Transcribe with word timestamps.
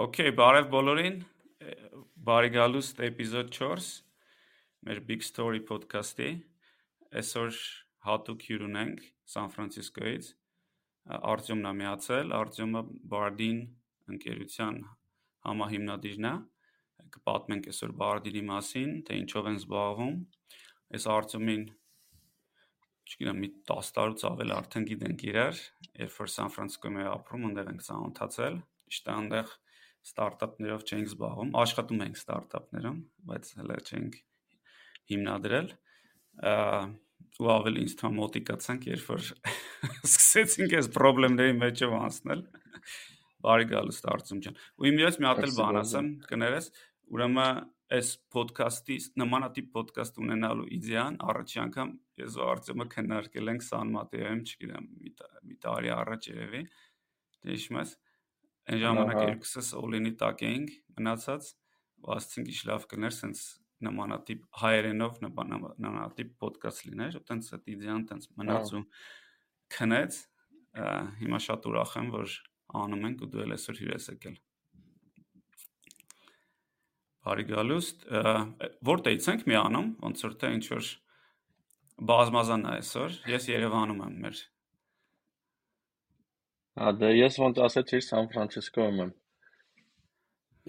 Okay, 0.00 0.30
բարև 0.32 0.68
բոլորին։ 0.72 1.16
Բարի 2.24 2.50
գալուստ 2.54 3.02
էպիզոդ 3.04 3.50
4 3.52 3.88
մեր 4.86 5.00
Big 5.10 5.26
Story 5.26 5.60
podcast-ի։ 5.70 6.28
Այսօր 7.20 7.58
հատուկ 8.06 8.46
հյուր 8.46 8.64
ունենք 8.68 9.02
Սան 9.32 9.52
Ֆրանցիսկոից։ 9.56 10.30
Արտյոմն 11.34 11.68
է 11.68 11.74
միացել, 11.82 12.32
Արտյոմը 12.38 12.82
Bardin 13.12 13.60
ընկերության 14.14 14.80
համահիմնադիրն 15.50 16.30
է։ 16.30 16.34
Կպատմենք 17.20 17.70
այսօր 17.74 17.96
Bardin-ի 18.00 18.44
մասին, 18.54 18.98
թե 19.04 19.22
ինչով 19.26 19.52
են 19.52 19.60
զբաղվում։ 19.60 20.18
Այս 20.96 21.08
Արտյոմին 21.20 21.66
չգիտեմ, 23.10 23.42
մի 23.44 23.56
10 23.68 23.96
տարուց 24.00 24.28
ավել 24.32 24.60
արդեն 24.62 24.92
գիտենք 24.94 25.30
իրար, 25.34 25.64
երբ 26.06 26.20
որ 26.22 26.36
Սան 26.40 26.54
Ֆրանցիսկոյում 26.56 27.02
է 27.02 27.10
ապրում, 27.10 27.50
այնտեղ 27.50 27.74
ենք 27.74 27.90
ծանոթացել։ 27.90 28.62
Իշտա 28.90 29.16
այնտեղ 29.20 29.58
ստարտափներով 30.06 30.84
չենք 30.86 31.10
զբաղվում, 31.10 31.50
աշխատում 31.60 32.02
ենք 32.06 32.20
ստարտափներում, 32.20 32.98
բայց 33.30 33.50
հələ 33.60 33.78
չենք 33.90 34.18
հիմնադրել։ 35.10 35.72
ու 37.40 37.50
ավելի 37.50 37.82
ինձ 37.84 37.94
թվում 38.00 38.16
մոտիկացանք, 38.20 38.86
երբ 38.90 39.10
որ 39.10 39.26
սկսեցինք 40.10 40.76
այս 40.80 40.88
խնդիրների 40.96 41.56
մեջով 41.60 41.94
անցնել։ 42.00 42.42
Բարի 43.40 43.66
գալուստ 43.70 44.08
Արծում 44.12 44.40
ջան։ 44.44 44.58
Ու 44.80 44.88
իմ 44.90 44.98
ես 45.00 45.18
մի 45.20 45.28
հատ 45.30 45.38
էլ 45.46 45.52
բան 45.56 45.78
ասեմ, 45.80 46.08
կներես, 46.28 46.66
ուրեմն 47.16 47.60
այս 47.90 48.10
ոդքասթի 48.36 48.96
նմանատիպ 49.20 49.78
ոդքասթ 49.80 50.20
ունենալու 50.22 50.66
իդեան 50.76 51.16
առաջի 51.30 51.60
անգամ 51.64 51.88
ես 52.20 52.36
ու 52.38 52.44
Արտյոմը 52.50 52.86
քննարկել 52.92 53.50
ենք 53.50 53.64
Սան 53.66 53.90
Մատեոյում, 53.96 54.42
չգիտեմ, 54.50 54.86
մի 55.48 55.56
տարի 55.64 55.92
առաջ 55.96 56.28
երևի։ 56.30 56.62
Դե 57.40 57.56
հիշում 57.56 57.80
ես, 57.80 57.94
Այն 58.68 58.80
ժամանակ 58.84 59.20
երկուսս 59.24 59.72
all-in-ի 59.80 60.12
տակ 60.20 60.44
էինք 60.50 60.74
մնացած, 60.98 61.48
ու 62.00 62.12
ասցինք 62.16 62.50
իշ 62.52 62.60
լավ 62.70 62.84
կներ, 62.90 63.14
սենց 63.16 63.40
նմանատիպ 63.86 64.44
հայերենով 64.60 65.18
նմանատիպ 65.24 66.44
ոդկաստ 66.44 66.86
լիներ, 66.90 67.16
ու 67.16 67.24
տենց 67.30 67.50
այդ 67.56 67.72
իդեան 67.74 68.04
տենց 68.10 68.28
մնաց 68.40 68.72
ու 68.76 68.82
քնեց։ 69.76 70.20
Հիմա 71.20 71.40
շատ 71.46 71.68
ուրախ 71.70 71.96
եմ, 72.00 72.12
որ 72.14 72.36
անում 72.80 73.06
ենք 73.10 73.24
ու 73.24 73.30
դու 73.32 73.42
էլ 73.46 73.54
այսօր 73.56 73.80
հյուրես 73.80 74.08
եկել։ 74.10 74.36
Բարի 77.20 77.44
գալուստ։ 77.50 78.06
Որտեղից 78.90 79.26
ենք 79.30 79.42
միանում, 79.50 79.88
ոնց 80.04 80.24
որ 80.26 80.36
թե 80.40 80.52
ինչ 80.56 80.64
որ 80.70 80.92
բազմազան 82.10 82.64
է 82.64 82.72
այսօր։ 82.80 83.18
Ես 83.28 83.48
Երևանում 83.50 84.00
եմ 84.06 84.14
մեր 84.24 84.40
Հա 86.78 86.90
դե 86.94 87.08
ես 87.16 87.36
ոնց 87.42 87.58
ասեցի 87.64 87.98
Սան 88.06 88.28
Ֆրանցիսկոյում 88.30 89.00
եմ։ 89.02 89.08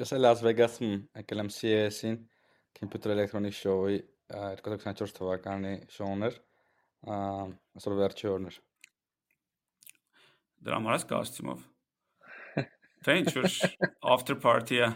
Ես 0.02 0.14
էլ 0.16 0.24
Լաս 0.26 0.40
Վեգասում 0.48 0.96
եկել 1.20 1.42
եմ 1.44 1.52
CES-ին 1.58 2.16
Computer 2.80 3.14
Electronics 3.14 3.60
Show-ի 3.62 4.00
2024 4.32 5.14
թվականի 5.18 5.74
շոուներ, 5.94 6.38
այսօր 7.14 7.98
վերջի 8.00 8.30
օրն 8.32 8.50
էր։ 8.50 8.58
Դրա 10.66 10.80
համար 10.80 11.06
կոստյումով։ 11.12 11.64
Թե 13.06 13.18
ինչ 13.22 13.36
որ 13.38 13.60
after 14.16 14.40
party-ը։ 14.42 14.90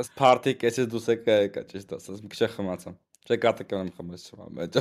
Ըստ 0.00 0.16
party 0.22 0.56
կեսից 0.62 0.90
դուս 0.94 1.10
եկա 1.16 1.38
եկա 1.48 1.66
ճիշտ 1.74 1.98
ասած, 1.98 2.24
մի 2.24 2.32
քիչ 2.34 2.50
խմացամ։ 2.54 2.98
Չէ 3.26 3.42
կատը 3.46 3.68
կան 3.74 3.92
խմած 3.98 4.30
չեմ, 4.30 4.58
բայց 4.60 4.80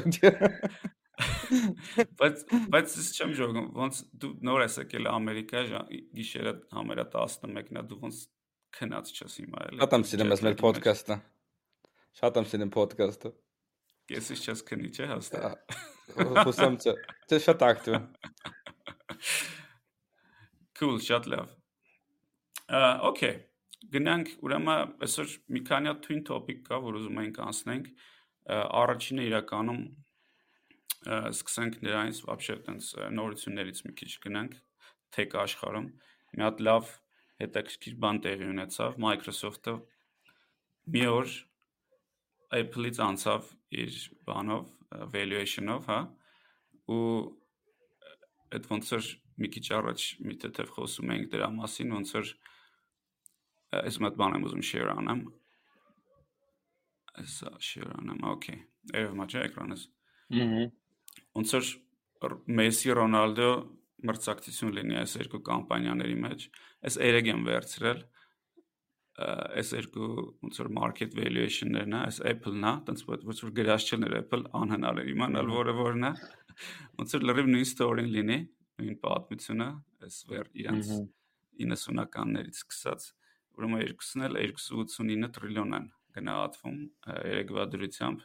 Բայց 2.20 2.44
բայց 2.74 2.96
ես 3.00 3.10
չեմ 3.18 3.34
ժողում, 3.40 3.68
ոնց 3.76 4.00
դու 4.22 4.32
նոր 4.50 4.64
ես 4.64 4.78
եկել 4.80 5.10
Ամերիկա, 5.12 5.64
գիշերը 6.16 6.54
համերա 6.78 7.06
11-ն 7.16 7.80
է, 7.82 7.84
դու 7.90 8.00
ոնց 8.06 8.22
քնած 8.78 9.12
չես 9.18 9.38
հիմա 9.42 9.66
էլի։ 9.68 9.82
Շատ 9.84 9.96
եմ 9.98 10.06
սիրում 10.10 10.34
ես 10.36 10.44
մեր 10.46 10.58
ոդքասթը։ 10.64 11.20
Շատ 12.20 12.40
եմ 12.40 12.50
սիրում 12.54 12.74
ոդքասթը։ 12.78 13.34
Կեսից 14.10 14.46
չես 14.50 14.64
քնի, 14.70 14.90
չէ՞ 14.96 15.10
հաստատ։ 15.10 15.78
Հուսամ 16.48 16.80
չէ։ 16.82 16.96
Չէ 17.30 17.40
շատ 17.46 17.66
ակտիվ։ 17.70 17.98
Cool, 20.80 20.98
շատ 21.04 21.30
լավ։ 21.34 21.56
Okay, 23.10 23.34
գնանք 23.94 24.32
ուրեմն 24.46 24.94
այսօր 25.06 25.34
մի 25.56 25.62
քանի 25.68 25.90
հատ 25.92 26.02
twin 26.06 26.22
topic 26.28 26.62
կա, 26.68 26.80
որ 26.84 27.00
ուզում 27.00 27.20
ենք 27.24 27.40
անցնենք։ 27.46 27.90
Առաջինը 28.80 29.26
իրականում 29.30 29.82
սկսենք 31.05 31.81
նրանից 31.85 32.21
вообще 32.25 32.57
տենց 32.67 32.91
նորություններից 33.13 33.81
մի 33.85 33.93
քիչ 34.01 34.13
գնանք 34.25 34.55
tech 35.15 35.35
աշխարհում 35.45 35.89
մի 36.35 36.45
հատ 36.45 36.63
լավ 36.69 36.93
հետաքրքիր 37.43 37.99
բան 38.05 38.21
տեղի 38.25 38.49
ունեցավ 38.55 38.97
Microsoft-ը 39.05 39.75
մի 40.95 41.05
օր 41.11 41.35
Apple-ից 42.55 43.01
անցավ 43.05 43.51
իր 43.85 43.95
բանով 44.29 44.73
valuation-ով, 45.15 45.87
հա 45.91 46.01
ու 46.95 47.07
այդ 48.55 48.69
ոնց 48.71 48.93
որ 48.95 49.09
մի 49.43 49.51
քիչ 49.55 49.65
առաջ 49.79 50.05
մի 50.25 50.37
թեթև 50.45 50.75
խոսում 50.77 51.15
էինք 51.15 51.33
դրա 51.33 51.49
մասին, 51.57 51.95
ոնց 51.99 52.13
որ 52.15 52.31
այս 53.81 53.99
մոտ 54.05 54.21
բան 54.21 54.39
եմ 54.39 54.47
ուզում 54.49 54.65
share 54.69 54.95
անեմ։ 54.95 55.25
Այսա 57.25 57.51
share 57.59 57.91
անեմ, 57.99 58.23
okay։ 58.31 58.61
Երբ 58.95 59.19
մաճա 59.19 59.45
էկրանս։ 59.49 59.89
Ահա 60.45 60.65
ոնց 61.38 61.54
որ 62.24 62.36
Մեսսի, 62.60 62.94
Ռոնալդո 63.00 63.50
մրցակցություն 64.10 64.74
լինի 64.80 64.98
այս 65.00 65.14
երկու 65.20 65.40
կամպանիաների 65.50 66.18
մեջ, 66.24 66.48
այս 66.88 66.98
երեք 67.04 67.30
եմ 67.30 67.46
վերցրել 67.50 68.02
այս 69.20 69.72
երկու 69.76 70.10
ոնց 70.46 70.60
որ 70.62 70.70
market 70.76 71.16
valuation-ներն 71.18 71.96
է, 71.98 72.00
այս 72.08 72.20
Apple-ն 72.30 72.68
է, 72.70 72.74
տենց 72.88 73.02
ոնց 73.10 73.42
որ 73.44 73.52
գրած 73.58 73.88
չներ 73.90 74.16
Apple 74.22 74.46
անհնար 74.56 75.02
է 75.02 75.06
իմանալ 75.12 75.52
որը 75.52 75.74
որն 75.80 76.08
է։ 76.08 76.12
Ոնց 77.00 77.16
որ 77.18 77.26
լրիվ 77.28 77.50
նույն 77.52 77.68
story-ն 77.68 78.12
լինի, 78.16 78.38
նույն 78.80 78.98
պատմությունը, 79.04 79.68
այս 80.08 80.20
վեր 80.30 80.50
իրանց 80.64 80.92
90-ականներից 81.60 82.62
սկսած, 82.64 83.08
ուրեմն 83.60 83.84
երկուսն 83.84 84.26
էլ 84.30 84.40
289 84.40 85.32
տրիլիոն 85.36 85.78
են 85.80 85.90
գնահատվում 86.16 86.80
երեկվա 87.28 87.66
դրությամբ 87.76 88.24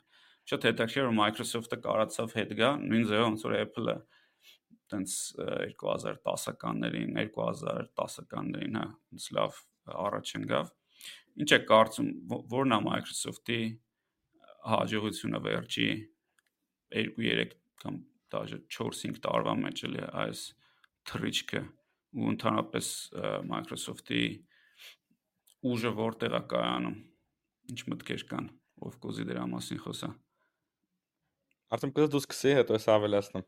շատ 0.51 0.67
հետաքրքիր 0.69 1.07
որ 1.09 1.15
Microsoft-ը 1.19 1.79
կարացավ 1.85 2.35
հետ 2.39 2.55
գա, 2.59 2.71
նույն 2.85 3.07
ձևով 3.11 3.29
ոնց 3.29 3.45
որ 3.47 3.55
Apple-ը 3.61 3.97
տենց 4.93 5.13
2010-ականներին, 5.81 7.15
2010-ականներին, 7.17 8.77
հա, 8.81 8.87
տենց 9.11 9.29
լավ 9.39 9.61
առաջ 10.05 10.33
ընկավ։ 10.41 10.73
Ինչ 11.45 11.51
է 11.57 11.61
կարծում, 11.71 12.11
որն 12.53 12.77
է 12.77 12.81
Microsoft-ի 12.85 13.61
հաջողությունը 14.75 15.41
վերջի 15.45 15.89
2-3 16.95 17.57
կամ 17.85 17.97
դաժե 18.35 18.59
4-5 18.77 19.23
տարվա 19.25 19.55
մեջ 19.65 19.83
էլի 19.89 20.05
այս 20.25 20.45
թրիչքը 21.11 21.63
ու 22.15 22.29
ընդհանրապես 22.35 22.91
Microsoft-ի 23.51 24.23
ուժը 25.73 25.93
որտեղ 25.99 26.37
է 26.39 26.43
կայանում։ 26.53 26.97
Ինչ 27.73 27.81
մտքեր 27.91 28.25
կան, 28.31 28.49
ով 28.85 28.97
կոզի 29.05 29.25
դրա 29.31 29.45
մասին 29.55 29.81
խոսա։ 29.85 30.11
Արդեն 31.75 31.95
կուզես 31.97 32.15
դու 32.15 32.23
սկսի, 32.25 32.57
հետո 32.61 32.79
ես 32.79 32.89
ավելացնեմ։ 32.95 33.47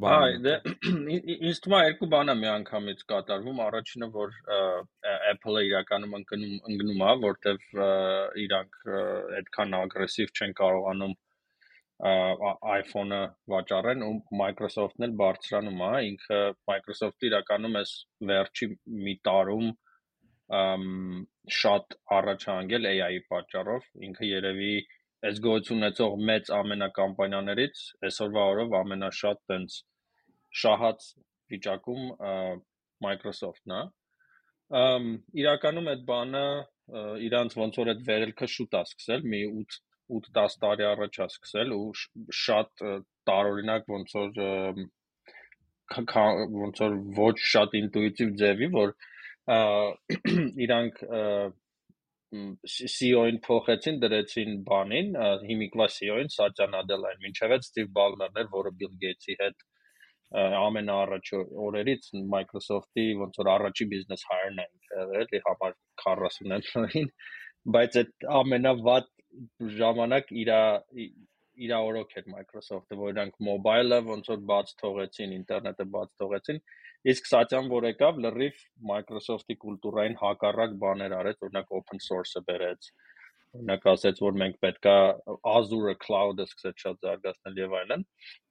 Դա 0.00 0.12
Այ 0.16 0.36
դե 0.40 0.52
ինձ 0.88 1.58
թվում 1.64 1.74
է 1.76 1.80
երկու 1.84 2.06
բան 2.12 2.32
է 2.32 2.34
մի 2.40 2.48
անգամից 2.50 3.00
կատարվում։ 3.10 3.58
Առաջինը 3.64 4.06
որ 4.14 4.36
Apple-ը 5.32 5.64
իրականում 5.68 6.14
ընկնում 6.18 6.54
ընկնում 6.70 7.02
է, 7.04 7.10
որտեվ 7.24 7.66
իրանք 8.44 8.78
այդքան 9.40 9.76
ագրեսիվ 9.80 10.32
չեն 10.38 10.54
կարողանում 10.60 11.12
iPhone-ը 12.00 13.20
վաճառեն 13.52 14.06
ու 14.06 14.14
Microsoft-ն 14.40 15.06
էլ 15.06 15.16
բարձրանում 15.20 15.82
է, 15.84 15.90
ինքը 16.10 16.38
Microsoft-ը 16.70 17.28
իրականում 17.28 17.76
էս 17.82 17.92
վերջի 18.30 18.70
մի 19.08 19.14
տարում 19.28 19.68
շատ 21.60 21.98
առաջ 22.20 22.48
AI-ի 22.54 23.20
պատճառով, 23.34 23.84
ինքը 24.08 24.30
երևի 24.30 24.72
այս 25.28 25.40
գոյություն 25.44 25.80
ունեցող 25.80 26.16
մեծ 26.30 26.50
ամենակամպանիաներից 26.56 27.80
այսօրվա 28.08 28.44
օրով 28.52 28.76
ամենաշատ 28.80 29.40
տենց 29.50 29.78
շահած 30.60 31.08
վիճակում 31.52 32.06
Microsoft-ն 33.04 33.76
է։ 33.76 33.82
Ամ 34.80 35.06
իրականում 35.42 35.90
այդ 35.92 36.02
բանը 36.10 36.44
իրանց 37.26 37.56
ոնց 37.60 37.78
որ 37.80 37.92
այդ 37.92 38.02
վերելքը 38.08 38.48
շուտ 38.54 38.76
է 38.80 38.82
սկսել, 38.88 39.24
մի 39.34 39.40
8 39.60 39.78
8-10 40.10 40.56
տարի 40.64 40.86
առաջ 40.90 41.18
է 41.22 41.26
սկսել 41.28 41.72
ու 41.76 41.84
շատ 42.40 42.84
տարօրինակ 43.30 43.90
ոնց 43.94 44.14
որ 44.18 44.40
ոնց 46.62 46.82
որ 46.84 46.96
ոչ 47.18 47.34
շատ 47.52 47.76
ինտուիտիվ 47.80 48.32
ձևի, 48.42 48.68
որ 48.74 48.94
իրանք 50.66 51.00
CEO-ին 52.30 53.40
փոխեցին, 53.42 53.96
դրեցին 54.04 54.58
բանին, 54.68 55.08
հիմիկվա 55.48 55.86
CEO-ին 55.96 56.30
Սատյա 56.34 56.68
Նադելային, 56.74 57.24
ինչև 57.30 57.54
այդ 57.56 57.64
Ստիվ 57.66 57.88
Բալմերն 57.96 58.40
էր, 58.42 58.50
որը 58.52 58.72
Bill 58.82 58.92
Gates-ի 59.02 59.36
հետ 59.40 59.64
ամենաառաջ 60.60 61.32
օրերից 61.66 62.10
Microsoft-ի 62.34 63.06
ոնց 63.18 63.40
որ 63.40 63.50
առաջի 63.56 63.86
business 63.94 64.22
hire-ն 64.30 64.60
են 64.62 64.74
եղել, 65.00 65.40
համար 65.48 65.74
40 66.04 66.54
employee-ին, 66.60 67.10
բայց 67.76 67.98
այդ 68.04 68.28
ամենավատ 68.38 69.10
ժամանակ 69.80 70.30
իրա 70.44 70.60
իրա 71.66 71.78
օրոք 71.90 72.14
էր 72.20 72.28
Microsoft-ը, 72.32 72.96
որ 73.00 73.10
իրանք 73.14 73.42
mobile-ը 73.50 73.98
ոնց 74.06 74.30
որ 74.30 74.44
բաց 74.50 74.70
թողեցին, 74.80 75.34
ինտերնետը 75.40 75.86
բաց 75.96 76.14
թողեցին, 76.22 76.60
իսկ 77.08 77.28
Սատյան 77.30 77.68
որ 77.72 77.86
եկավ, 77.90 78.18
լրիվ 78.24 78.64
Microsoft-ի 78.90 79.56
կուլտուրային 79.62 80.18
հակառակ 80.20 80.74
բաներ 80.82 81.14
արեց, 81.20 81.38
օրինակ 81.46 81.70
open 81.78 82.02
source-ը 82.04 82.42
բերեց, 82.48 82.90
օրինակ 83.56 83.86
ասեց, 83.92 84.20
որ 84.24 84.36
մենք 84.42 84.58
պետքա 84.64 84.96
Azure 85.52 85.94
cloud-ը 86.04 86.46
սկսեց 86.48 86.84
շատ 86.84 87.06
զարգացնել 87.06 87.60
եւ 87.60 87.76
այլն։ 87.80 88.04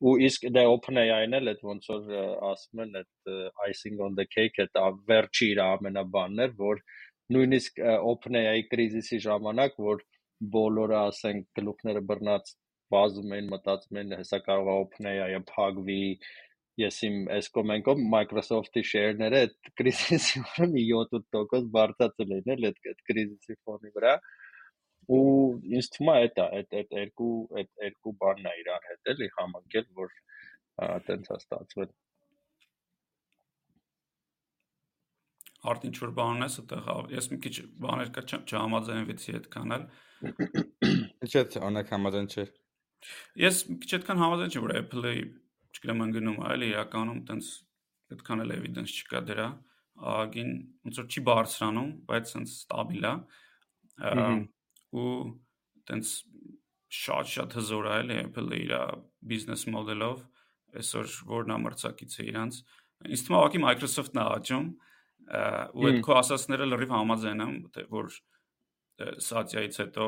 Ու 0.09 0.15
իսկ 0.29 0.47
դե 0.57 0.63
OpenAI-ն 0.73 1.37
էլ 1.39 1.51
այդ 1.53 1.61
ոնց 1.69 1.91
որ 1.93 2.15
ասում 2.49 2.83
են 2.85 2.97
այդ 3.01 3.35
icing 3.69 4.01
on 4.07 4.17
the 4.17 4.25
cake 4.33 4.63
այդ 4.65 5.03
վերջի 5.11 5.51
իր 5.53 5.61
ամենաբանն 5.67 6.43
էր, 6.47 6.55
որ 6.63 6.83
նույնիսկ 7.35 7.83
OpenAI 8.09 8.65
կրիզիսի 8.73 9.21
ժամանակ, 9.29 9.77
որ 9.85 10.03
բոլորը 10.55 10.99
ասենք 11.05 11.47
գլուխները 11.59 12.03
բռնած 12.09 12.53
վազում 12.89 13.33
են, 13.37 13.49
մտածում 13.53 13.97
են, 14.01 14.13
հեսա 14.19 14.39
կարող 14.45 14.69
է 14.69 14.77
OpenAI-ը 14.83 15.41
փակվի, 15.49 16.03
ես 16.79 16.97
իմ 17.07 17.15
այս 17.35 17.49
կոմենկով 17.55 18.01
Microsoft-ի 18.13 18.83
շեյրները 18.89 19.39
այդ 19.45 19.71
կրիզիսի 19.81 20.43
վրա 20.49 20.67
մի 20.73 20.83
7-8% 20.89 21.71
բարձրացել 21.75 22.35
են 22.37 22.53
էլ 22.55 22.67
այդ 22.69 22.91
այդ 22.91 23.01
կրիզիսի 23.09 23.57
ֆոնի 23.67 23.93
վրա 23.97 24.13
ու 25.17 25.23
ինձ 25.79 25.89
թվում 25.95 26.11
է 26.13 26.17
այդ 26.19 26.43
այդ 26.45 26.77
այդ 26.81 26.93
երկու 26.99 27.31
այդ 27.61 27.71
երկու 27.85 28.13
բանն 28.23 28.51
է 28.51 28.53
իրար 28.63 28.87
հետ 28.91 29.11
էլի 29.15 29.29
համընկել 29.39 29.89
որ 30.01 30.13
այտենց 30.89 31.33
է 31.33 31.39
ստացվել 31.39 31.91
Արդ 35.69 35.85
ինչ 35.89 35.97
որ 35.99 36.11
բան 36.15 36.37
ունես 36.39 36.53
այդտեղ 36.61 37.09
ես 37.17 37.25
մի 37.33 37.37
քիչ 37.45 37.55
բաներ 37.83 38.11
կա 38.15 38.21
չհամաձայնվեցի 38.39 39.33
այդքան 39.39 39.75
էլ 39.75 39.83
Ինչ 41.25 41.33
է 41.39 41.41
օրինակ 41.59 41.91
համաձայն 41.95 42.29
չէ 42.31 42.45
Ես 43.41 43.59
մի 43.67 43.75
քիչ 43.81 43.91
այդքան 43.97 44.21
համաձայն 44.23 44.53
չեմ, 44.53 44.63
որ 44.65 44.73
Apple-ը, 44.79 45.11
չգիտեմ, 45.75 46.03
ընկնում 46.05 46.39
էլի 46.49 46.69
իրականում 46.73 47.19
տենց 47.29 47.49
այդքան 48.13 48.43
էլ 48.45 48.53
evidence 48.55 48.95
չկա 48.99 49.21
դրա։ 49.29 49.47
Ագին 50.09 50.51
ոնց 50.87 50.99
որ 50.99 51.07
չի 51.09 51.23
բարձրանում, 51.29 51.91
բայց 52.09 52.33
տենց 52.33 52.53
ստաբիլ 52.55 53.07
է։ 53.09 53.13
ու 54.99 55.13
տենց 55.89 56.13
շատ-շատ 56.99 57.55
հզոր 57.59 57.89
է 57.89 57.95
էլի 57.99 58.19
Apple-ը 58.23 58.59
իր 58.63 58.73
business 59.29 59.65
model-ով, 59.69 60.23
այսօր 60.79 61.11
որն 61.29 61.53
է 61.53 61.57
մրցակիցը 61.65 62.25
իրանց։ 62.29 62.59
Ինձ 63.09 63.23
թվում 63.25 63.35
է 63.35 63.39
ուղղակի 63.39 63.61
Microsoft-ն 63.65 64.19
է 64.19 64.25
աճում 64.39 64.67
ու 65.29 65.87
այդ 65.89 65.99
քո 66.07 66.15
ասածները 66.19 66.67
լրիվ 66.69 66.93
համաձայն 66.95 67.43
եմ, 67.45 67.55
որ 67.93 68.09
Satya-ից 69.29 69.77
հետո 69.83 70.05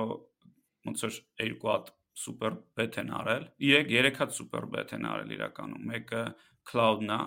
ոնց 0.90 1.04
որ 1.06 1.20
երկու 1.46 1.72
հատ 1.72 1.92
սուպեր 2.22 2.56
բեթ 2.78 2.98
են 3.02 3.12
արել։ 3.18 3.46
3 3.64 3.84
3 3.92 4.12
հատ 4.22 4.36
սուպեր 4.38 4.66
բեթ 4.76 4.94
են 4.98 5.08
արել 5.12 5.34
իրականում։ 5.38 5.86
Մեկը 5.92 6.24
cloud-ն 6.72 7.14
է, 7.16 7.20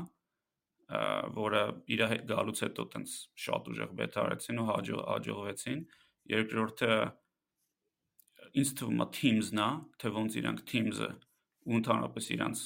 որը 1.39 1.63
իր 1.95 2.03
հետ 2.13 2.25
գալուց 2.31 2.63
հետո 2.65 2.87
տենց 2.95 3.15
շատ 3.45 3.71
ուժեղ 3.73 3.93
բեթ 4.01 4.19
արեցին 4.25 4.61
ու 4.61 4.67
հաջող 4.71 5.05
հաջողվեցին։ 5.11 5.85
Երկրորդը 6.35 6.91
ինձ 8.61 8.73
թվում 8.79 9.05
է 9.05 9.07
Teams-ն 9.19 9.63
է, 9.65 9.69
թե 10.01 10.13
ոնց 10.15 10.37
իրանք 10.41 10.65
Teams-ը 10.71 11.11
ու 11.65 11.79
ընդհանրապես 11.81 12.31
իրանք 12.37 12.65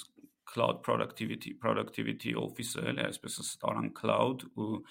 cloud 0.49 0.82
productivity 0.85 1.53
productivity 1.62 2.35
office-ը 2.41 2.85
էլ 2.91 3.00
է, 3.03 3.06
այսպես 3.12 3.38
ասած, 3.44 3.91
cloud 4.00 4.44
ու 4.56 4.82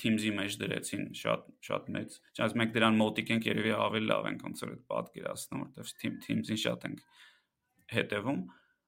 Teams-ի 0.00 0.32
մեջ 0.36 0.58
դրեցին 0.62 1.06
շատ 1.20 1.46
շատ 1.68 1.88
մեծ։ 1.96 2.18
Չնայած 2.36 2.52
մենք 2.60 2.74
դրան 2.76 3.00
մոտիկ 3.00 3.32
ենք 3.34 3.48
երևի 3.50 3.72
ավելի 3.86 4.10
լավ 4.12 4.28
ենք 4.30 4.44
ոնց 4.46 4.62
որ 4.62 4.74
այդ 4.76 4.84
պատկերացնում, 4.92 5.64
որտեղ 5.66 5.90
Teams-ին 6.26 6.60
շատ 6.66 6.86
ենք 6.90 7.02
հետևում 7.96 8.40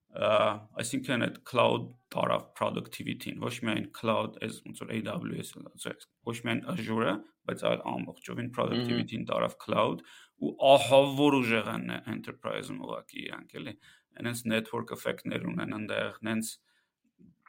այսինքն 0.08 1.24
այդ 1.26 1.34
cloud 1.44 1.88
տարավ 2.14 2.44
productivity-ին, 2.56 3.42
ոչ 3.42 3.52
միայն 3.68 3.88
cloud 3.92 4.38
as 4.42 4.62
ոնց 4.64 4.80
որ 4.80 4.92
AWS-ը, 4.96 5.92
ոչ 6.24 6.36
միայն 6.46 6.62
Azure-ը, 6.72 7.12
բայց 7.48 7.64
այլ 7.68 7.82
ամբողջովին 7.92 8.48
productivity-ին 8.56 9.26
տարավ 9.28 9.58
cloud 9.60 10.00
ու 10.40 10.54
ահա 10.70 11.02
որ 11.18 11.36
ուժեղ 11.42 11.68
են 11.74 11.92
enterprise-ում 11.98 12.80
ուղակի 12.88 13.20
իրանք 13.26 13.54
էլի, 13.60 13.76
այնց 14.22 14.42
network 14.54 14.96
effect-ներ 14.96 15.46
ունեն 15.52 15.76
այնտեղ, 15.78 16.18
այնց 16.32 16.54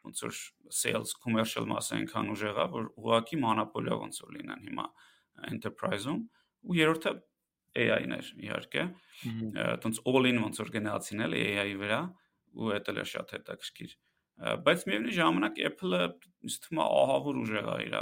ոնց 0.10 0.24
որ 0.26 0.36
sales 0.74 1.16
commercial 1.24 1.70
մասը 1.70 1.96
այնքան 2.00 2.34
ուժեղ 2.34 2.60
է, 2.60 2.68
որ 2.76 2.92
ուղակի 3.00 3.40
monopoly 3.46 3.96
ոնց 4.04 4.22
որ 4.26 4.36
լինեն 4.36 4.68
հիմա 4.70 4.86
enterprise-ում 5.50 6.22
ու 6.70 6.78
երրորդը 6.80 7.14
AI-ն 7.80 8.16
էր 8.18 8.30
իհարկե։ 8.50 8.86
Ոնց 9.86 10.02
all-in 10.10 10.42
ոնց 10.44 10.62
որ 10.64 10.72
գնացին 10.76 11.26
էլ 11.26 11.36
AI-ի 11.40 11.76
վրա 11.80 12.00
ու 12.60 12.72
դա 12.74 12.94
էլ 12.94 13.02
է 13.04 13.06
շատ 13.14 13.34
հետաքրքիր։ 13.38 13.94
Բայց 14.66 14.86
միևնույն 14.90 15.16
ժամանակ 15.20 15.60
Apple-ը 15.70 16.02
ինձ 16.48 16.56
թվում 16.64 16.80
է 16.80 16.88
ահա 17.00 17.18
որ 17.28 17.40
ուժեղ 17.44 17.70
է 17.70 17.78
իր 17.86 17.96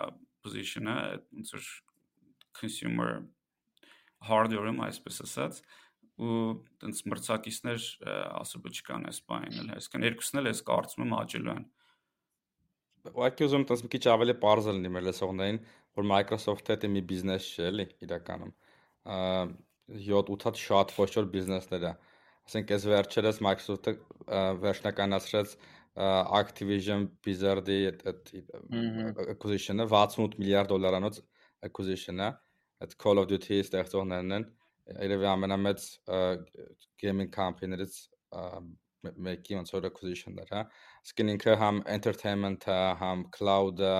position-ը, 0.46 0.96
ոնց 1.38 1.54
որ 1.58 1.68
consumer 2.58 3.12
hardware-ում 4.28 4.82
այսպես 4.88 5.20
ասած 5.28 5.60
ու 6.18 6.38
տենց 6.82 7.02
մրցակիցներ 7.12 7.84
ասոբը 8.42 8.72
չկան 8.78 9.10
այս 9.12 9.20
բանին 9.30 9.60
էլ 9.62 9.74
այսինքն 9.76 10.06
երկուսն 10.08 10.40
էլ 10.42 10.50
էս 10.52 10.62
կարծում 10.70 11.04
եմ 11.06 11.16
աճելու 11.18 11.54
են 11.54 11.68
ուղղակի 13.14 13.48
ուզում 13.48 13.66
տես 13.70 13.84
մի 13.86 13.90
քիչ 13.94 14.04
ավելի 14.14 14.36
པարզ 14.42 14.68
լինի 14.74 14.92
մեր 14.96 15.06
լսողներին, 15.08 15.60
որ 15.98 16.08
Microsoft-ը 16.12 16.78
դա 16.82 16.90
մի 16.94 17.02
բիզնես 17.12 17.48
չէ, 17.48 17.66
էլի, 17.72 17.86
իրականում։ 18.08 18.54
7-8 20.08 20.62
շատ 20.64 20.94
ոչ 20.98 21.10
որ 21.18 21.30
բիզնեսներ 21.34 21.88
է։ 21.88 21.94
Ասենք 22.48 22.74
այս 22.76 22.88
վերջերս 22.92 23.40
Microsoft-ը 23.48 23.94
վերջնականացրեց 24.64 25.56
Activision 25.98 27.08
Blizzard-ի 27.26 27.78
այդ 27.90 28.04
acquisition-ը 29.34 29.88
68 29.90 30.38
միլիարդ 30.42 30.70
դոլարանոց 30.74 31.22
acquisition-ը, 31.68 32.28
այդ 32.86 32.94
Call 33.02 33.22
of 33.24 33.30
Duty-ի 33.32 33.64
ստեղծողներն 33.66 34.36
են, 34.38 34.46
երևի 35.08 35.30
ամենամեծ 35.32 35.88
gaming 37.02 37.32
company-ներից 37.34 37.98
մեկի 39.06 39.58
ոնց 39.60 39.74
որ 39.76 39.88
acquisition-ներ, 39.92 40.50
հա։ 40.54 40.64
Իսկին 41.08 41.32
ինքը 41.36 41.56
համ 41.62 41.82
entertainment-ը, 41.96 42.80
համ 43.02 43.24
cloud-ը, 43.38 43.94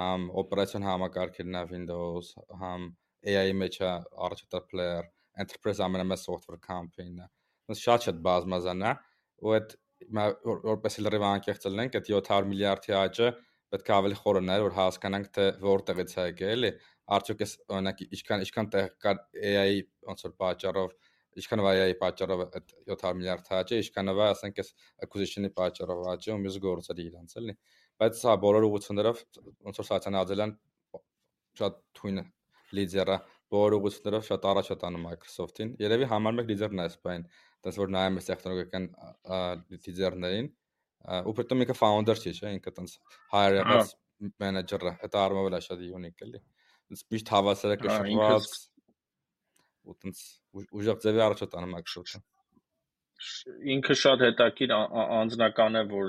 համ 0.00 0.26
օպերացիոն 0.42 0.86
համակարգերն 0.88 1.58
է 1.60 1.62
Windows, 1.72 2.32
համ 2.62 2.88
AI-ի 3.28 3.54
մեջ 3.60 3.78
է 3.82 3.90
առաջատար 4.26 4.66
player, 4.72 5.06
enterprise 5.42 5.82
ամենամեծ 5.84 6.24
software 6.24 6.60
company-ն 6.64 7.22
է։ 7.22 7.28
Ոնց 7.70 7.84
շատ-շատ 7.86 8.20
բազմազան 8.26 8.84
է, 8.88 8.94
ու 9.42 9.56
այդ 9.58 9.76
որպես 10.72 10.98
լրիվ 11.06 11.24
անկեղծ 11.28 11.66
լինենք, 11.68 11.98
այդ 11.98 12.08
700 12.10 12.48
միլիարդի 12.52 12.96
աճը 13.02 13.28
պետք 13.72 13.88
է 13.88 13.94
ավելի 13.96 14.16
խորը 14.20 14.42
նայել, 14.48 14.64
որ 14.66 14.74
հասկանանք 14.78 15.28
թե 15.36 15.44
որտեղից 15.62 16.12
է 16.12 16.24
եկել, 16.26 16.50
էլի։ 16.56 16.70
Արդյոք 17.16 17.44
էս 17.46 17.52
օրինակ 17.72 18.02
ինչքան 18.08 18.42
ինչքան 18.46 18.68
տեղ 18.72 18.88
կար 19.04 19.22
AI-ի 19.52 19.78
ոնց 20.10 20.24
որ 20.26 20.34
պատճառով 20.42 20.92
ինչքանով 21.40 21.68
AI-ի 21.72 21.96
պատճառով 22.02 22.42
այդ 22.44 22.74
700 22.92 23.16
միլիարդ 23.18 23.50
հաճը, 23.52 23.78
ինչքանով 23.82 24.20
ասենք 24.26 24.60
էս 24.62 24.72
acquisition-ի 25.06 25.50
պատճառով 25.58 26.02
հաճը 26.08 26.32
ու 26.32 26.40
մյուս 26.42 26.58
գործերի 26.66 27.06
իրանց 27.12 27.36
էլի։ 27.40 27.54
Բայց 28.02 28.20
սա 28.22 28.34
բոլոր 28.42 28.66
ուղղություններով 28.68 29.22
ոնց 29.68 29.80
որ 29.82 29.88
Սաթյան 29.88 30.18
Ադելյան 30.22 30.54
շատ 31.62 31.78
թույն 31.98 32.22
լիդերը 32.72 33.16
բոլոր 33.52 33.76
ուղղություններով 33.78 34.26
շատ 34.28 34.46
առաջ 34.52 34.68
է 34.72 34.76
տանում 34.82 35.06
Microsoft-ին։ 35.08 35.72
Երևի 35.82 36.08
համար 36.12 36.36
մեկ 36.38 36.52
լիդերն 36.52 36.82
է 36.82 36.86
սպայն, 36.92 37.24
այնպես 37.62 37.78
որ 37.82 37.92
նայում 37.92 38.18
ես 38.18 38.28
տեխնոլոգիական 38.30 38.86
լիդերներին, 39.72 40.48
ու 41.28 41.34
պրտում 41.36 41.64
ինքը 41.66 41.76
founder 41.76 42.22
չի, 42.22 42.32
չէ, 42.32 42.52
ինքը 42.56 42.72
տոնց 42.78 42.94
hire-ած 43.34 43.92
մենեջերը, 44.42 44.92
դա 45.12 45.24
արմավելա 45.26 45.60
շատ 45.66 45.84
unique 45.90 46.26
էլի։ 46.26 46.40
Միշտ 47.12 47.32
հավասարակշռված 47.36 48.48
ու 49.82 49.96
տոնց 50.02 50.24
ուժեղ 50.52 51.00
ձևի 51.04 51.22
առաջ 51.26 51.42
է 51.44 51.48
տանում 51.54 51.74
Microsoft-ը։ 51.76 52.20
Ինքը 53.72 53.94
շատ 54.00 54.24
հետաքրիր 54.26 54.72
անձնական 54.74 55.78
է, 55.78 55.82
որ 55.92 56.08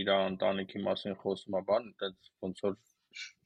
իր 0.00 0.10
ընտանիքի 0.16 0.82
մասին 0.86 1.16
խոսում 1.22 1.56
է 1.60 1.62
բան, 1.68 1.86
այդպես 2.06 2.32
ոնց 2.46 2.62
որ 2.66 2.74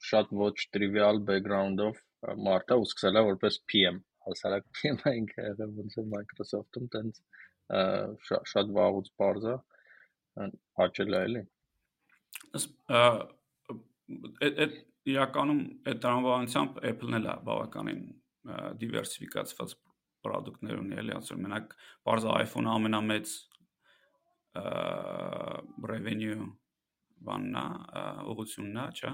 շատ 0.08 0.32
ոչ 0.40 0.54
trivial 0.76 1.20
background-ով 1.28 2.00
մարդը 2.48 2.78
ու 2.80 2.88
սկսել 2.88 3.20
է 3.20 3.24
որպես 3.28 3.58
PM, 3.72 4.00
հասարակ 4.28 4.66
PM-ը 4.78 5.14
ինքը 5.20 5.46
եղել 5.50 5.76
ոնց 5.82 5.98
որ 6.00 6.08
Microsoft-ում 6.14 6.88
տենց 6.96 7.20
շատ 8.54 8.74
վաղուց 8.78 9.12
բարձա 9.20 9.54
աճել 10.86 11.18
է 11.18 11.22
էլի։ 11.28 11.44
Այդ 14.48 14.76
իրականում 15.14 15.62
այդ 15.90 15.98
տրամաբանությամբ 16.04 16.84
Apple-ն 16.90 17.18
էլ 17.20 17.26
է 17.28 17.34
բավականին 17.48 18.04
դիվերսիֆիկացված 18.80 19.74
product-ներ 20.24 20.80
ունի, 20.82 20.98
էլի, 21.02 21.16
ասում 21.20 21.44
մենակ 21.46 21.76
բարձ 22.08 22.28
iPhone-ը 22.34 22.74
ամենամեծ 22.78 23.34
revenue 25.90 26.48
բաննա 27.24 27.64
ուղությունն 28.32 28.80
է, 28.84 28.88
չէ՞, 28.98 29.12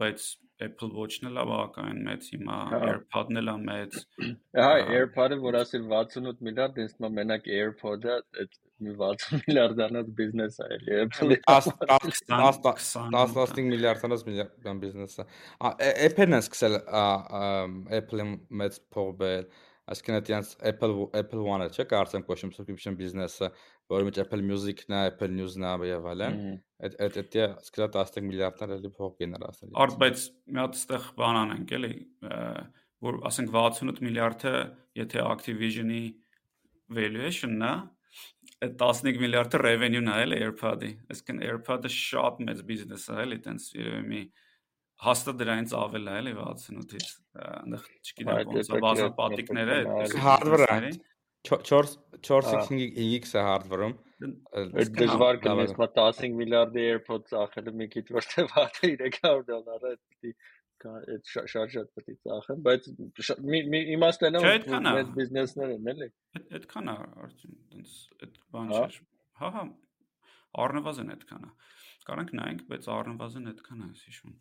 բայց 0.00 0.26
Apple 0.64 0.90
Watch-ն 0.94 1.30
էլ 1.30 1.38
բավականին 1.50 2.02
մեծ 2.06 2.26
հիմա, 2.34 2.56
AirPod-ն 2.78 3.40
էլ 3.40 3.50
է 3.50 3.54
մեծ։ 3.64 3.96
Հա, 4.60 4.68
AirPod-ը, 4.98 5.38
որ 5.42 5.58
ասել 5.62 5.88
68 5.90 6.44
միլիարդ, 6.46 6.78
ինձ 6.84 6.94
թվում 6.94 7.08
է 7.08 7.16
մենակ 7.18 7.48
AirPod-ը 7.56 8.14
այդ 8.44 8.54
մի 8.84 8.94
60 9.00 9.42
միլիարդանոց 9.48 10.12
բիզնես 10.20 10.60
է, 10.62 10.68
էլի 10.76 10.96
Apple-ի 11.00 11.38
10 11.50 11.68
10 11.82 12.22
20 12.30 12.62
10 13.16 13.34
15 13.34 13.68
միլիարդանոց 13.74 14.24
միլիարդ 14.28 14.72
բիզնեսը։ 14.84 15.26
Apple-ն 16.06 16.38
է 16.38 16.42
սկսել 16.44 16.78
Apple-ը 17.98 18.28
մեծ 18.62 18.80
փողբել, 18.94 19.48
այսինքն 19.92 20.16
այդ 20.16 20.52
Apple 20.70 21.06
Apple 21.20 21.42
One-ը 21.44 21.68
չէ՞ 21.74 21.84
կարծեմ 21.90 22.24
կոչում 22.28 22.52
subscription 22.56 22.96
business-ը, 22.98 23.50
որի 23.92 24.08
մեջ 24.08 24.20
Apple 24.24 24.44
Music-ն 24.48 24.96
է, 24.96 25.00
Apple 25.10 25.30
News-ն 25.36 25.66
է 25.68 25.72
եւ 25.90 26.08
այլն։ 26.12 26.38
Այդ 26.84 26.96
այդ 27.04 27.18
այդ 27.22 27.36
սկսել 27.64 27.90
10 27.96 28.24
միլիարդներ 28.28 28.74
էլի 28.78 28.92
փող 28.96 29.12
գեներացնել։ 29.20 29.74
Արդ 29.84 29.98
բայց 30.04 30.24
մի 30.54 30.62
հատ 30.64 30.78
ստեղ 30.80 31.08
բան 31.20 31.40
անենք 31.42 31.74
էլի, 31.78 31.92
որ 33.04 33.20
ասենք 33.28 33.52
68 33.54 34.04
միլիարդը, 34.08 34.54
եթե 35.04 35.26
Activision-ի 35.34 36.04
valuation-ն 36.94 37.68
է, 37.68 37.74
այդ 38.64 38.74
15 38.80 39.20
միլիարդը 39.20 39.60
revenue-ն 39.60 40.10
է 40.12 40.16
էլի 40.24 40.40
AirPod-ի։ 40.46 40.90
Այսինքն 41.12 41.44
AirPod-ը 41.48 41.90
շատ 41.94 42.42
մեծ 42.48 42.62
բիզնես 42.68 43.06
է 43.12 43.16
էլի, 43.24 43.38
տենց 43.44 43.68
մի 44.08 44.20
հաստատ 45.04 45.40
դրանից 45.40 45.74
ավել 45.80 46.06
է 46.06 46.14
էլի 46.20 46.34
68-ից։ 46.38 47.08
Այնտեղ 47.44 47.88
չգիտեմ 48.04 48.52
ոնց 48.54 48.70
է 48.70 48.80
բազա 48.84 49.08
պատիկները 49.18 49.78
Hardware-ը 50.24 50.92
4 51.44 51.88
4x5x 52.24 53.34
է 53.36 53.42
hardware-ում։ 53.44 53.94
Այդ 54.24 54.92
դժվար 54.96 55.38
կլինի, 55.44 55.74
մա 55.76 55.88
15 55.98 56.36
միլիարդի 56.38 56.84
AirPod 56.92 57.26
ծախելը 57.28 57.74
մի 57.80 57.88
քիչ 57.94 58.04
որտեղ 58.16 58.46
վատը 58.54 58.90
300 59.02 59.42
դոլար 59.50 59.84
է, 59.90 59.92
պետք 60.24 60.86
է 60.88 60.94
այդ 61.14 61.32
շատ-շատ 61.34 61.90
պետք 61.98 62.12
է 62.12 62.16
ծախեն, 62.24 62.62
բայց 62.64 62.88
մի 63.44 63.82
իմաստն 63.96 64.40
է 64.40 64.42
որ 64.44 64.64
մեծ 64.88 65.12
բիզնեսներ 65.18 65.74
են, 65.74 65.90
էլի։ 65.94 66.08
Այդքան 66.58 66.92
է, 66.94 66.96
արդյոք, 67.24 67.58
տենց 67.74 67.94
այդ 68.24 68.40
բան 68.56 68.74
չէ։ 68.74 69.04
Հա, 69.42 69.50
հա, 69.58 69.64
առնվազն 70.64 71.14
այդքան 71.14 71.44
է։ 71.44 71.52
Կարանք 72.08 72.34
նայենք, 72.40 72.64
բայց 72.72 72.88
առնվազն 72.94 73.52
այդքան 73.52 73.84
է, 73.84 73.92
հիշում։ 74.04 74.34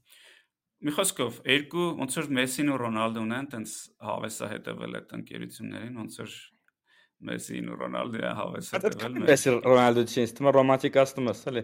Մի 0.83 0.91
խոսքով, 0.97 1.35
երկու 1.47 1.83
ոնց 2.01 2.15
որ 2.19 2.25
Մեսին 2.37 2.71
ու 2.73 2.79
Ռոնալդոն 2.81 3.29
են, 3.37 3.45
տենց 3.53 3.73
հավեսա 4.03 4.49
հետևել 4.53 4.97
այդ 4.99 5.13
ընկերություններին, 5.17 5.93
ոնց 6.01 6.17
որ 6.23 6.33
Մեսին 7.23 7.69
ու 7.71 7.77
Ռոնալդոյը 7.79 8.31
հավես 8.39 8.71
հետևել։ 8.73 9.13
Մեսի 9.29 9.53
Ռոնալդո 9.63 10.03
չի, 10.11 10.17
ինձ 10.23 10.33
թվում 10.35 10.49
է 10.49 10.53
ռոմանտիկացնում 10.57 11.29
ես, 11.31 11.43
էլի։ 11.53 11.63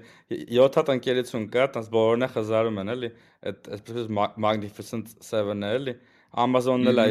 7 0.56 0.78
հատ 0.80 0.92
ընկերություն 0.96 1.48
կա, 1.56 1.66
տես 1.76 1.90
բոլորն 1.96 2.24
է 2.24 2.30
խզարում 2.36 2.80
են, 2.80 2.92
էլի։ 2.96 3.10
Այդ 3.50 3.70
այսպես 3.76 4.08
Magnificent 4.46 5.12
7-ը, 5.20 5.74
էլի։ 5.80 5.96
Amazon-ն 6.46 6.92
էլ 6.94 7.04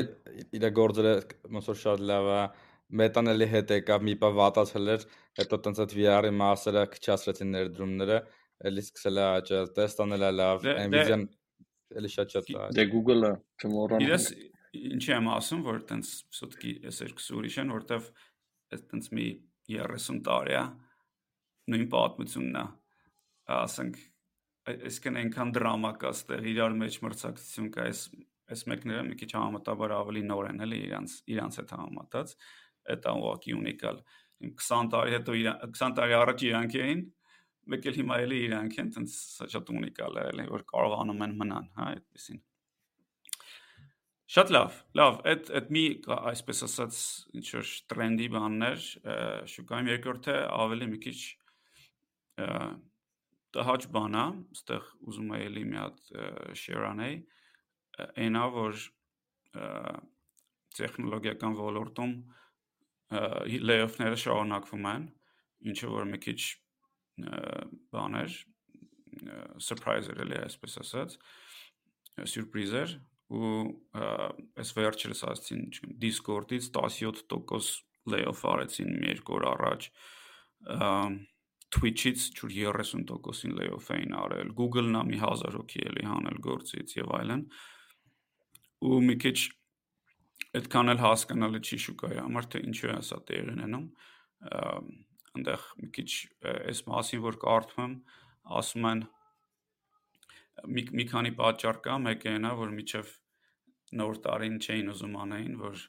իր 0.56 0.66
գործերը 0.78 1.12
ոնց 1.58 1.68
որ 1.68 1.78
շատ 1.84 2.04
լավ 2.08 2.32
է։ 2.32 2.40
Մետան 2.98 3.28
էլի 3.34 3.46
հետ 3.52 3.72
եկավ, 3.76 4.04
մի 4.08 4.14
բա 4.22 4.28
վատացել 4.38 4.90
էր, 4.94 5.02
հետո 5.42 5.56
տենց 5.64 5.80
այդ 5.84 5.90
VR-ի 5.98 6.30
մասերը 6.40 6.84
քչացրեցին 6.94 7.50
ներդրումները, 7.58 8.16
էլի 8.70 8.84
սկսել 8.86 9.18
է 9.20 9.24
աճել, 9.28 9.66
տեստան 9.76 10.14
էլ 10.16 10.24
է 10.24 10.30
լավ, 10.38 10.62
դե- 10.64 10.76
Nvidia-ն 10.88 11.26
էլի 11.96 12.10
շատ-շատ 12.14 12.50
է։ 12.52 12.66
Դե 12.78 12.84
Google-ը 12.92 13.32
չմոռանանք։ 13.62 14.08
Իրես 14.08 14.26
ինչի 14.98 15.12
եմ 15.16 15.30
ասում, 15.32 15.62
որ 15.68 15.78
տենց 15.88 16.10
սուտկի 16.38 16.72
էս 16.90 17.00
երկու 17.04 17.38
ուրիշ 17.38 17.56
են, 17.62 17.72
որտեվ 17.78 18.10
այդ 18.76 18.84
տենց 18.92 19.10
մի 19.16 19.26
30 19.68 20.20
տարի 20.28 20.56
է 20.58 20.62
նույն 21.72 21.88
պատմությունն 21.92 22.58
է 22.58 22.64
ասենք 23.58 23.98
այսքան 24.68 25.18
այնքան 25.22 25.52
դրամա 25.56 25.90
կա 26.02 26.12
ստեղ 26.16 26.48
իրար 26.52 26.74
մեջ 26.82 26.96
մրցակցություն 27.04 27.68
կա 27.74 27.84
այս 27.88 28.00
այս 28.52 28.64
մեկները 28.72 29.04
մի 29.08 29.18
քիչ 29.20 29.28
համեմատաբար 29.34 29.94
ավելի 29.98 30.22
նոր 30.28 30.48
են 30.50 30.64
էլի 30.66 30.80
իրանց 30.88 31.14
իրանց 31.34 31.58
հետ 31.60 31.74
համեմատած 31.76 32.34
այդ 32.94 33.08
ուղղակի 33.12 33.54
ունիկալ 33.58 34.02
20 34.48 34.90
տարի 34.94 35.14
հետո 35.16 35.36
20 35.38 35.96
տարի 35.98 36.16
առաջ 36.18 36.44
իրանք 36.48 36.76
էին 36.84 37.02
մեկ 37.72 37.88
էլ 37.90 37.98
հիմա 38.02 38.20
էլի 38.26 38.42
իրանք 38.48 38.78
են 38.82 38.92
տենց 38.98 39.16
շատ 39.54 39.72
ունիկալ 39.78 40.20
էլի 40.24 40.46
որ 40.52 40.68
կարողանում 40.74 41.24
են 41.28 41.34
մնան 41.42 41.72
հա 41.78 41.88
այդպեսին 41.94 42.44
Շատ 44.28 44.50
լավ, 44.52 44.74
լավ, 44.98 45.14
այդ 45.30 45.46
այդ 45.56 45.68
մի 45.72 45.82
այսպես 46.12 46.58
ասած 46.66 46.96
ինչ 47.38 47.44
որ 47.54 47.68
տրենդի 47.88 48.26
բաններ 48.34 48.82
շուկայում 49.52 49.88
երկրորդը 49.88 50.34
ավելի 50.52 50.88
մի 50.90 50.98
քիչ 51.06 51.14
տհաճ 53.56 53.86
բան 53.94 54.18
է, 54.20 54.26
այստեղ 54.52 54.90
ուզում 55.08 55.32
եմ 55.32 55.46
էլի 55.46 55.64
մի 55.70 55.80
հատ 55.80 56.12
share 56.60 56.84
անեի, 56.90 57.16
այնա 58.26 58.44
որ 58.58 58.84
տեխնոլոգիական 60.76 61.56
ոլորտում 61.64 62.14
layoff-ները 63.64 64.22
շարունակվում 64.28 64.88
են, 64.92 65.08
ինչը 65.72 65.94
որ 65.96 66.08
մի 66.12 66.20
քիչ 66.28 66.40
բաներ 67.94 68.36
surprise-էր 69.62 70.22
էլի 70.24 70.38
այսպես 70.44 70.78
ասած, 70.84 71.16
սյուրպրիզեր 72.32 72.94
ու 73.28 73.48
այս 74.58 74.70
վերջերս 74.78 75.24
չգիտեմ, 75.28 75.96
Discord-ից 76.04 76.70
17% 76.74 77.82
layoff 78.08 78.44
արեցին 78.48 78.94
մի 79.02 79.10
երկու 79.12 79.36
օր 79.38 79.46
առաջ 79.52 79.88
Twitch-ից 81.68 82.28
ճուր 82.38 82.54
30%-ին 82.80 83.56
layoff 83.58 83.90
էին 83.92 84.14
արել, 84.16 84.54
Google-ն 84.56 84.96
ա 84.96 85.02
մի 85.04 85.18
1000 85.20 85.58
հոգի 85.58 85.82
էլի 85.90 86.06
հանել 86.08 86.38
գործից 86.46 86.94
եւ 86.96 87.12
այլն։ 87.18 87.42
Ու 88.88 89.00
մի 89.04 89.16
քիչ 89.24 89.38
այդքան 90.58 90.92
էլ 90.94 91.02
հասկանալի 91.04 91.60
չի 91.68 91.78
շուկայի 91.84 92.20
համար 92.24 92.48
թե 92.54 92.62
ինչու 92.70 92.90
է 92.94 92.96
սա 93.10 93.18
տեղի 93.28 93.52
ունենում։ 93.52 93.86
Այնտեղ 95.38 95.66
մի 95.82 95.88
քիչ 95.94 96.10
այս 96.52 96.80
մասին 96.88 97.22
որ 97.24 97.38
կարդում 97.44 97.84
եմ, 97.84 97.94
ասում 98.58 98.88
են 98.90 99.02
մի 100.74 100.84
մի 100.98 101.04
քանի 101.12 101.32
պատճառ 101.38 101.78
կա, 101.84 101.96
մեկը 102.02 102.34
այնա, 102.34 102.52
որ 102.58 102.74
միջև 102.74 103.12
նոր 103.98 104.18
տարին 104.24 104.58
չէին 104.58 104.90
ուզում 104.92 105.14
անային, 105.22 105.54
որ 105.62 105.84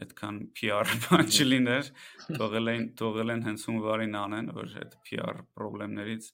այդքան 0.00 0.36
PR 0.58 0.90
բան 1.04 1.30
չլիներ, 1.30 1.90
թողել 2.36 2.72
են 2.74 2.84
թողել 3.00 3.34
են 3.34 3.44
հենց 3.48 3.64
հունվարին 3.70 4.18
անեն, 4.20 4.52
որ 4.58 4.76
այդ 4.84 4.96
PR 5.08 5.40
խնդիրներից 5.56 6.30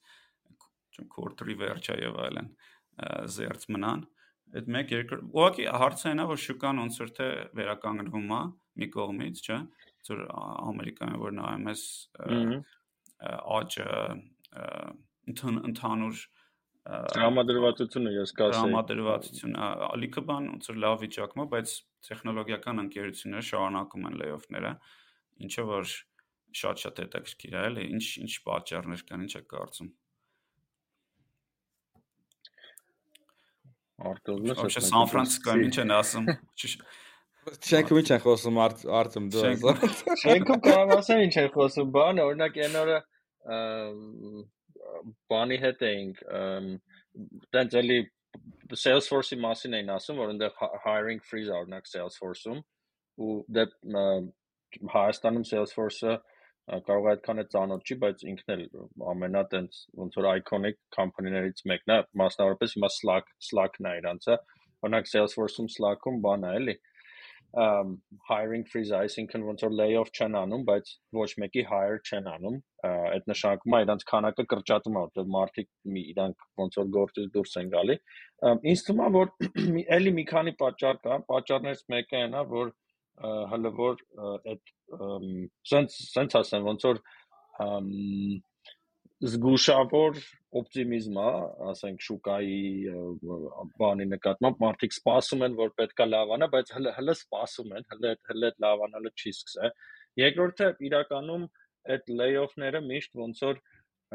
quarter-ի 1.12 1.56
վերջը 1.62 1.96
եւ 2.02 2.20
այլն 2.26 2.52
զերծ 3.36 3.66
մնան։ 3.76 4.04
Այդ 4.56 4.68
մեկ 4.76 4.92
երկր 4.94 5.22
ուղղակի 5.26 5.64
հարցը 5.82 6.06
այնա, 6.12 6.26
որ 6.30 6.40
շուկան 6.42 6.80
ոնց 6.82 6.98
որ 7.02 7.10
թե 7.16 7.26
վերականգնվում 7.58 8.30
է 8.36 8.42
մի 8.80 8.88
կողմից, 8.96 9.42
չէ՞, 9.46 9.58
որ 10.12 10.22
Ամերիկայում 10.36 11.20
որ 11.22 11.36
նայում 11.40 11.68
ես 11.72 11.84
աճը 13.58 13.86
ընդհանուր 15.36 16.24
Տրամադրվածությունը 16.86 18.10
ես 18.14 18.32
կասեի։ 18.38 18.62
Տրամադրվածությունը 18.62 19.68
ալիքը 19.86 20.22
բան 20.28 20.44
ոնց 20.52 20.68
որ 20.70 20.76
լավ 20.84 21.00
վիճակում 21.02 21.42
է, 21.42 21.46
բայց 21.54 21.72
տեխնոլոգիական 22.08 22.82
ընկերությունները 22.82 23.46
շարունակում 23.48 24.06
են 24.06 24.18
layoff-ները, 24.20 24.70
ինչը 25.46 25.64
որ 25.66 25.94
շատ-շատ 26.60 27.00
հետաքրքիր 27.02 27.56
է, 27.56 27.64
էլի, 27.70 27.86
ինչ 27.96 28.04
ինչ 28.22 28.32
պատճառներ 28.46 29.02
կան, 29.10 29.24
ինչ 29.26 29.34
է 29.34 29.42
կարծում։ 29.50 29.90
Արտոզնը 34.06 34.56
Ոչ 34.60 34.72
Սան 34.76 35.10
Ֆրանցիսկոյում 35.10 35.66
ինչ 35.66 35.76
են 35.82 35.92
ասում։ 35.96 36.30
Շենքում 37.46 37.98
ինչ 38.00 38.08
են 38.16 38.20
խոսում 38.24 38.58
Արտեմ 38.60 39.26
դու։ 39.30 39.42
Շենքում 40.22 40.60
կարող 40.64 40.92
ասեմ 40.96 41.20
ինչ 41.26 41.34
են 41.42 41.50
խոսում, 41.54 41.90
բան, 41.94 42.20
օրինակ 42.24 42.56
այն 42.66 42.78
օրը 42.80 42.96
բանի 45.30 45.58
հետ 45.62 45.84
էինք 45.88 46.22
տենց 47.54 47.76
էլի 47.82 47.98
Salesforce-ի 48.82 49.38
մասին 49.42 49.76
էին 49.78 49.92
ասում, 49.94 50.18
որ 50.22 50.32
այնտեղ 50.32 50.64
hiring 50.84 51.22
freeze 51.28 51.52
օրինակ 51.58 51.86
Salesforce-ում 51.90 52.64
ու 53.26 53.36
դե 53.56 53.66
Հայաստանում 54.96 55.46
Salesforce-ը 55.52 56.16
կարող 56.88 57.06
է 57.06 57.10
այդքան 57.14 57.40
է 57.40 57.46
ծանոթ 57.54 57.86
չի, 57.86 57.96
բայց 58.02 58.22
ինքն 58.32 58.52
էլ 58.56 58.62
ամենա 59.12 59.42
տենց 59.52 59.78
ոնց 60.02 60.18
որ 60.18 60.28
iconic 60.32 60.80
company-ներից 60.96 61.62
մեկն 61.70 61.94
է, 61.94 61.98
մասնավորապես 62.22 62.74
հիմա 62.76 62.90
Slack 62.96 63.30
Slack-ն 63.48 63.86
է 63.86 63.92
իրանցը, 64.00 64.38
օրինակ 64.82 65.10
Salesforce-ում 65.12 65.70
Slack-ում 65.76 66.18
բան 66.26 66.48
է, 66.50 66.52
էլի 66.60 66.76
hiring 67.56 68.64
freeze 68.68 68.92
այսինքն 68.92 69.44
ոնց 69.46 69.62
որ 69.64 69.74
layoff 69.78 70.10
չեն 70.12 70.34
անում, 70.42 70.64
բայց 70.68 70.90
ոչ 71.16 71.28
մեկի 71.42 71.62
hire 71.70 72.00
չեն 72.04 72.26
անում։ 72.32 72.58
Այդ 72.86 73.30
նշանակում 73.32 73.76
է 73.76 73.80
իրանց 73.86 74.04
քանակը 74.10 74.44
կրճատում 74.50 74.96
է, 74.96 75.04
որտեղ 75.06 75.30
մարդիկ 75.36 75.68
իրանք 76.02 76.44
ոնց 76.62 76.78
որ 76.80 76.90
գործից 76.96 77.30
դուրս 77.36 77.56
են 77.62 77.70
գալի։ 77.76 77.96
Ինձ 78.72 78.82
թվում 78.88 79.04
է, 79.06 79.08
որ 79.16 79.32
էլի 79.96 80.12
մի 80.18 80.26
քանի 80.32 80.54
պատճառ 80.60 81.00
կա։ 81.06 81.18
Պատճառներից 81.32 81.86
մեկը 81.96 82.20
այն 82.20 82.36
է, 82.36 82.44
որ 82.52 82.74
հələ 83.54 83.72
որ 83.80 84.04
այդ 84.52 84.74
սենց 85.72 85.96
սենց 86.12 86.38
ասեմ, 86.42 86.68
ոնց 86.68 86.86
որ 86.90 87.00
զգուշավոր 89.24 90.18
օպտիմիզմ 90.60 91.18
է, 91.20 91.30
ասենք 91.70 92.02
շուկայի 92.04 92.58
բանի 93.80 94.06
նկատմամբ 94.10 94.58
մարդիկ 94.64 94.96
սպասում 94.96 95.44
են, 95.46 95.54
որ 95.60 95.72
պետքա 95.80 96.06
լավանա, 96.08 96.48
բայց 96.52 96.72
հələ 96.76 96.92
հələ 96.98 97.14
սպասում 97.16 97.72
են, 97.78 97.86
հələ 97.92 98.12
հələ 98.28 98.50
լավանալը 98.64 99.12
չի 99.16 99.32
սկսե։ 99.36 99.70
Երկրորդը 100.20 100.68
իրականում 100.88 101.46
այդ 101.96 102.12
layoff-ները 102.20 102.82
միշտ 102.90 103.18
ոնց 103.22 103.42
որ 103.46 103.62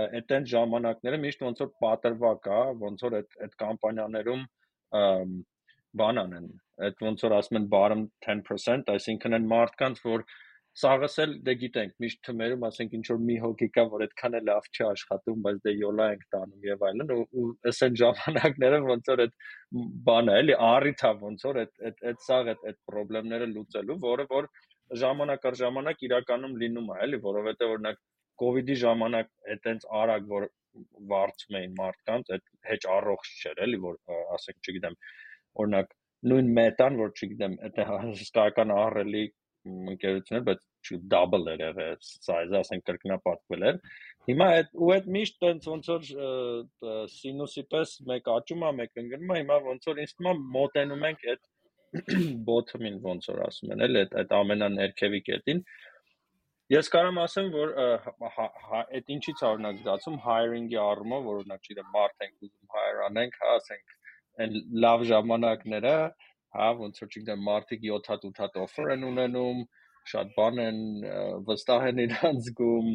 այդտեն 0.05 0.48
ժամանակները 0.53 1.22
միշտ 1.25 1.43
ոնց 1.48 1.63
որ 1.65 1.72
պատրվակ 1.86 2.51
է, 2.51 2.62
ոնց 2.86 3.05
որ 3.05 3.17
այդ 3.22 3.39
այդ 3.46 3.58
կամպանիաներում 3.63 4.46
բան 6.01 6.22
անեն, 6.22 6.48
այդ 6.88 7.03
ոնց 7.05 7.25
որ 7.25 7.36
ասում 7.41 7.60
են 7.60 7.67
bottom 7.74 8.05
10%, 8.27 8.93
այսինքն 8.96 9.38
այն 9.38 9.50
մարդկանց, 9.51 10.01
որ 10.08 10.24
Սաղս 10.79 11.15
էլ 11.19 11.31
դե 11.43 11.53
գիտենք, 11.61 11.95
միշտ 11.99 12.19
թմերում, 12.25 12.61
ասենք 12.63 12.93
ինչ 12.95 13.03
որ 13.11 13.17
մի 13.29 13.33
հոգի 13.43 13.67
կա, 13.75 13.83
որ 13.91 14.03
այդքան 14.05 14.37
է 14.37 14.39
լավ 14.49 14.67
չի 14.71 14.83
աշխատում, 14.87 15.41
բայց 15.47 15.57
դե 15.65 15.73
յոլա 15.81 16.05
ենք 16.13 16.23
տանում 16.35 16.67
եւ 16.67 16.85
այլն, 16.89 17.11
ու 17.41 17.47
այն 17.71 17.97
ժամանակները 18.01 18.79
ոնց 18.85 19.09
որ 19.11 19.23
այդ 19.25 19.35
բանը 20.07 20.37
էլի 20.43 20.55
առիթա 20.67 21.11
ոնց 21.25 21.43
որ 21.49 21.59
այդ 21.63 21.73
այդ 21.89 22.05
այդ 22.11 22.23
սաղ 22.27 22.53
այդ 22.53 22.63
այդ 22.71 22.79
խնդիրները 22.95 23.49
լուծելու, 23.51 23.99
որը 24.05 24.27
որ 24.31 24.47
ժամանակ 25.01 25.49
առ 25.51 25.59
ժամանակ 25.63 26.07
իրականում 26.07 26.55
լինում 26.63 26.89
է, 26.91 26.97
էլի, 27.07 27.21
որովհետեւ 27.27 27.75
օրինակ 27.75 28.01
իդի 28.41 28.75
ժամանակ 28.81 29.27
այտենց 29.53 29.83
արագ 30.01 30.31
որ 30.31 30.45
վարձում 31.11 31.57
էին 31.59 31.73
մարդկանց, 31.77 32.31
այդ 32.35 32.45
հեչ 32.69 32.79
առողջ 32.95 33.31
չէր, 33.41 33.59
էլի, 33.65 33.79
որ 33.85 33.97
ասենք, 34.37 34.57
չգիտեմ, 34.71 34.95
օրինակ 35.61 35.93
նույն 36.31 36.49
մետան, 36.57 36.97
որ 37.01 37.13
չգիտեմ, 37.17 37.57
այդ 37.67 37.79
հսկայական 38.21 38.73
ահռելի 38.77 39.23
ընկերություններ, 39.70 40.44
բայց 40.48 40.62
double 41.12 41.51
էր 41.51 41.63
եղել 41.65 41.98
size-ը, 42.06 42.62
ասենք 42.62 42.86
կրկնապատկվել 42.89 43.65
էր։ 43.70 43.80
Հիմա 44.30 44.48
այդ 44.58 44.72
ու 44.82 44.89
այդ 44.96 45.08
միշտ 45.15 45.38
տենց 45.44 45.68
ոնց 45.72 45.89
որ 45.91 46.08
սինուսի 47.15 47.63
պես 47.74 47.94
մեկ 48.12 48.30
աճում 48.36 48.65
է, 48.65 48.72
մեկ 48.82 49.01
ընկնում 49.03 49.34
է, 49.36 49.39
հիմա 49.41 49.60
ոնց 49.68 49.88
որ 49.91 50.01
ինձ 50.01 50.15
թվում 50.18 50.32
է 50.32 50.51
մոտենում 50.58 51.08
ենք 51.12 51.25
այդ 51.34 51.48
bottom-ին 52.50 53.00
ոնց 53.06 53.30
որ 53.32 53.39
ասում 53.48 53.74
են, 53.75 53.86
էլ 53.88 54.01
այդ 54.01 54.13
այդ 54.22 54.36
ամենաներքևի 54.41 55.22
կետին։ 55.30 55.63
Ես 56.72 56.88
կարամ 56.88 57.18
ասեմ, 57.20 57.50
որ 57.51 57.74
այդ 58.96 59.10
ինչից 59.12 59.41
օրինակ 59.44 59.80
զգացում 59.82 60.20
hiring-ի 60.25 60.77
առումով, 60.80 61.25
որ 61.27 61.41
օրինակ 61.41 61.65
չգիտեմ, 61.68 61.89
մարդ 61.98 62.24
ենք 62.25 62.46
ուզում 62.48 62.75
hire 62.77 63.03
անենք, 63.10 63.36
հա, 63.41 63.56
ասենք 63.60 63.98
այն 64.41 64.56
լավ 64.86 65.03
ժամանակները, 65.10 65.96
հա, 66.58 66.72
ոնց 66.81 67.03
որ 67.03 67.12
չգիտեմ, 67.12 67.46
մարդիկ 67.48 67.86
7 67.89 68.12
հատ 68.13 68.27
8 68.31 68.43
հատ 68.46 68.60
offer 68.65 68.93
են 68.96 69.08
ունենում, 69.12 69.63
շատ 70.10 70.31
բան 70.38 70.60
են 70.62 70.79
վստահ 71.48 71.84
են 71.91 72.01
իրանց 72.05 72.48
զգում 72.48 72.89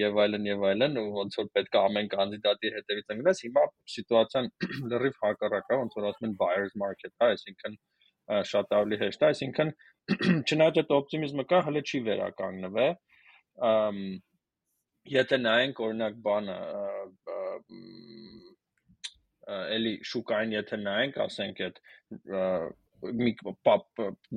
եւ 0.00 0.20
այլն 0.22 0.46
եւ 0.48 0.64
այլն 0.70 1.00
ու 1.00 1.06
ոնց 1.16 1.38
որ 1.40 1.48
պետք 1.56 1.78
է 1.78 1.80
ամեն 1.82 2.10
կանդիդատի 2.12 2.72
հետևից 2.76 3.12
ընկնես 3.14 3.42
հիմա 3.46 3.64
սիտուացիան 3.94 4.50
լրիվ 4.92 5.18
հակառակ 5.24 5.74
է 5.74 5.78
ոնց 5.82 5.98
որ 5.98 6.08
ասում 6.10 6.28
են 6.28 6.36
buyers 6.42 6.74
market 6.82 7.14
հա 7.22 7.30
այսինքն 7.34 7.76
շատ 8.52 8.76
ավելի 8.78 9.00
հեշտ 9.02 9.26
է 9.26 9.28
այսինքն 9.30 9.74
չնայած 10.50 10.80
այդ 10.82 10.94
օպտիմիզմը 11.00 11.46
կա 11.52 11.62
հələ 11.66 11.82
չի 11.90 12.02
վերականգնվել 12.06 12.92
եթե 15.16 15.36
նայենք 15.42 15.82
օրինակ 15.86 16.14
բանը 16.26 16.56
էլի 19.46 19.94
շուկային 20.10 20.54
եթե 20.56 20.78
նայենք, 20.82 21.18
ասենք 21.26 21.64
այդ 21.66 21.80
մի 23.22 23.32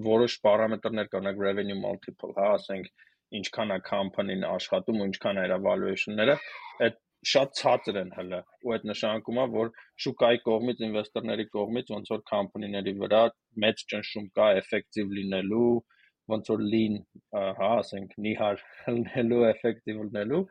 որոշ 0.05 0.39
պարամետրներ 0.45 1.11
կա, 1.11 1.19
օրինակ 1.19 1.43
revenue 1.45 1.77
multiple, 1.79 2.33
հա, 2.37 2.49
ասենք 2.59 2.89
ինչքան 3.39 3.75
է 3.75 3.77
company-ն 3.89 4.47
աշխատում 4.49 5.01
ու 5.01 5.07
ինչքան 5.09 5.39
է 5.39 5.45
իր 5.47 5.55
valuation-ները, 5.65 6.35
այդ 6.87 6.99
շատ 7.27 7.55
ցածր 7.59 7.97
են 7.99 8.11
հələ 8.15 8.39
ու 8.63 8.73
այդ 8.75 8.85
նշանակում 8.89 9.39
է 9.43 9.45
որ 9.53 9.71
շուկայի 10.03 10.39
կողմից 10.45 10.83
ինվեստորների 10.87 11.45
կողմից 11.55 11.89
ոնց 11.93 12.11
որ 12.13 12.21
company-ների 12.31 12.93
վրա 13.01 13.23
մեծ 13.63 13.83
ճնշում 13.91 14.29
կա 14.39 14.47
effective 14.59 15.11
լինելու 15.17 15.71
ոնց 16.33 16.51
որ 16.53 16.63
lean 16.73 16.95
հա 17.59 17.71
ասենք 17.79 18.15
նիհար 18.27 18.63
լինելու 18.95 19.41
effective 19.49 19.99
լինելու 20.05 20.43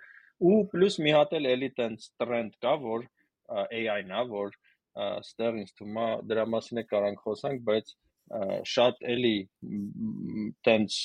ու 0.51 0.59
պլյուս 0.75 0.99
մի 1.07 1.15
հատ 1.17 1.33
էլ 1.39 1.49
էլի 1.55 1.71
տենց 1.81 2.11
տրենդ 2.23 2.61
կա 2.67 2.75
որ 2.85 3.07
AI-ն 3.49 4.13
է, 4.13 4.23
որ 4.33 4.57
ստեղ 4.99 5.59
ինձ 5.63 5.73
թվում 5.79 5.99
է 6.03 6.09
դրա 6.31 6.45
մասին 6.55 6.83
է 6.83 6.85
կարանք 6.93 7.25
խոսանք, 7.27 7.65
բայց 7.69 7.95
շատ 8.73 9.05
էլի 9.15 9.37
տենց 10.69 10.99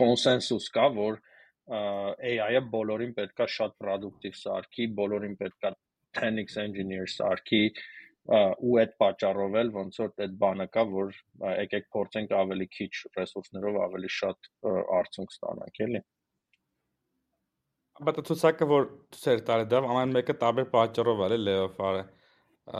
կոնսենսուս 0.00 0.68
կա, 0.76 0.86
որ 0.96 1.20
AI-ը 2.30 2.62
բոլորին 2.72 3.14
պետքա 3.16 3.46
շատ 3.56 3.76
productive 3.82 4.38
սարքի, 4.38 4.88
բոլորին 5.00 5.36
պետքա 5.40 5.72
10x 6.20 6.58
engineer 6.62 7.10
սարքի 7.10 7.62
ու 8.26 8.76
այդ 8.82 8.94
պատճառով 9.02 9.56
էլ 9.62 9.72
ոնց 9.74 9.98
որ 10.02 10.12
այդ 10.26 10.36
բանը 10.42 10.66
կա, 10.74 10.84
որ 10.92 11.18
եկեք 11.62 11.88
փորձենք 11.96 12.32
ավելի 12.38 12.66
քիչ 12.76 12.92
ռեսուրսներով 13.18 13.78
ավելի 13.86 14.10
շատ 14.16 14.48
արդյունք 15.00 15.34
ստանանք, 15.36 15.82
էլի։ 15.86 16.00
Բայց 17.96 18.18
ցուցակը 18.28 18.66
որ 18.68 18.86
ցեր 19.16 19.42
տարի 19.46 19.66
դա 19.72 19.78
ամեն 19.88 20.10
մեկը 20.12 20.34
տարբեր 20.40 20.66
պատճառով 20.72 21.20
է 21.26 21.36
layoff 21.40 21.78
արը։ 21.80 22.02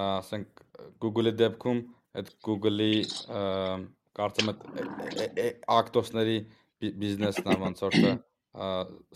Ասենք 0.03 0.61
Google-ի 1.01 1.33
դեպքում 1.41 1.81
այդ 2.21 2.33
Google-ի 2.49 2.99
կարծեմ 4.19 4.51
այդ 4.53 4.67
ակտոսների 5.77 6.37
բիզնեսն 7.01 7.49
է 7.49 7.57
ոնց 7.63 7.83
որ 7.87 7.97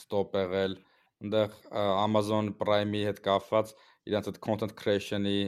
ստոպ 0.01 0.39
եղել։ 0.41 0.79
Այնտեղ 1.21 1.59
Amazon 1.85 2.49
Prime-ի 2.63 3.05
հետ 3.11 3.21
կապված 3.29 3.75
իրենց 4.09 4.33
այդ 4.33 4.41
content 4.49 4.77
creation-ի 4.81 5.39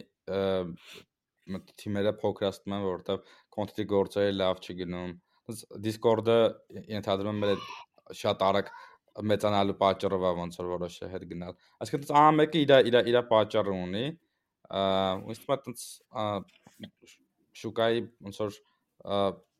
թիմերը 1.80 2.12
փոքրացնում 2.20 2.76
են, 2.76 2.86
որովհետև 2.90 3.32
content-ի 3.56 3.88
գործերը 3.96 4.36
լավ 4.36 4.60
չգնում։ 4.66 5.16
Discord-ը 5.86 6.38
ենթադրում 6.92 7.40
մեր 7.42 7.64
շատ 8.20 8.44
արագ 8.46 8.68
մեծանալու 9.20 9.77
պատճառով 9.83 10.22
է 10.25 10.33
ոնց 10.38 10.59
որ 10.61 10.68
որոշը 10.72 11.09
հետ 11.12 11.25
գնալ։ 11.33 11.57
Այսինքն 11.85 12.14
ահա 12.16 12.35
մեկը 12.38 12.61
իր 12.62 12.72
իր 12.88 12.96
իր 13.12 13.18
պատճառը 13.33 13.75
ունի, 13.77 14.05
թվում 14.72 15.53
է 15.53 15.59
տենց 15.66 15.83
շուկայի 17.62 18.05
ոնց 18.27 18.40
որ 18.42 18.57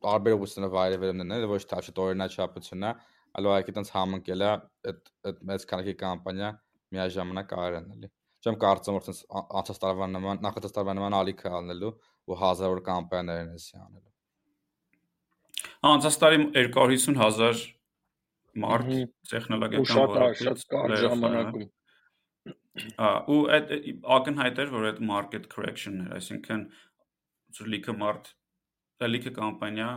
տարբեր 0.03 0.35
ուղղությունները 0.37 0.73
վայրևերումներն 0.73 1.35
են, 1.35 1.45
ոչ 1.51 1.61
թե 1.69 1.81
շատ 1.87 2.01
օրինաչափությունն 2.03 2.87
է, 2.87 2.93
այլ 3.33 3.49
ուղղակի 3.49 3.75
տենց 3.77 3.91
համընկել 3.93 4.43
է 4.43 4.49
այդ 4.49 5.11
այդ 5.29 5.43
մեծ 5.49 5.65
քանակի 5.69 5.95
կամպանիա 6.01 6.49
միաժամանակ 6.93 7.47
կարել 7.53 7.77
են 7.79 7.87
էլի։ 7.93 8.09
Չեմ 8.43 8.57
կարծում 8.63 8.97
որ 8.97 9.05
տենց 9.07 9.19
անցած 9.59 9.79
տարվա 9.83 10.09
նման 10.13 10.41
նախացած 10.43 10.73
տարվա 10.77 10.95
նման 10.97 11.15
ալիք 11.19 11.45
է 11.47 11.53
անելու 11.59 11.93
ու 11.93 12.39
հազարավոր 12.43 12.81
կամպանիաներ 12.89 13.43
են 13.43 13.53
էսի 13.57 13.77
անելու։ 13.83 14.11
Անցած 15.93 16.19
տարի 16.23 16.39
250 16.57 17.21
հազար 17.23 17.63
մարդ 18.61 18.91
տեխնոլոգիական 19.31 19.97
ոլորտում 19.97 20.47
շատ 20.47 20.65
կարճ 20.73 20.99
ժամանակում 21.03 21.69
ու 23.33 23.39
այդ 23.55 23.71
ակնհայտ 24.17 24.61
էր 24.63 24.71
որ 24.73 24.87
այդ 24.89 24.99
market 25.09 25.49
correction-ն 25.53 26.05
էր 26.05 26.13
այսինքն 26.19 26.63
լիքը 27.73 27.95
մարդ 28.01 28.29
լիքը 29.03 29.31
կամպանիա 29.37 29.89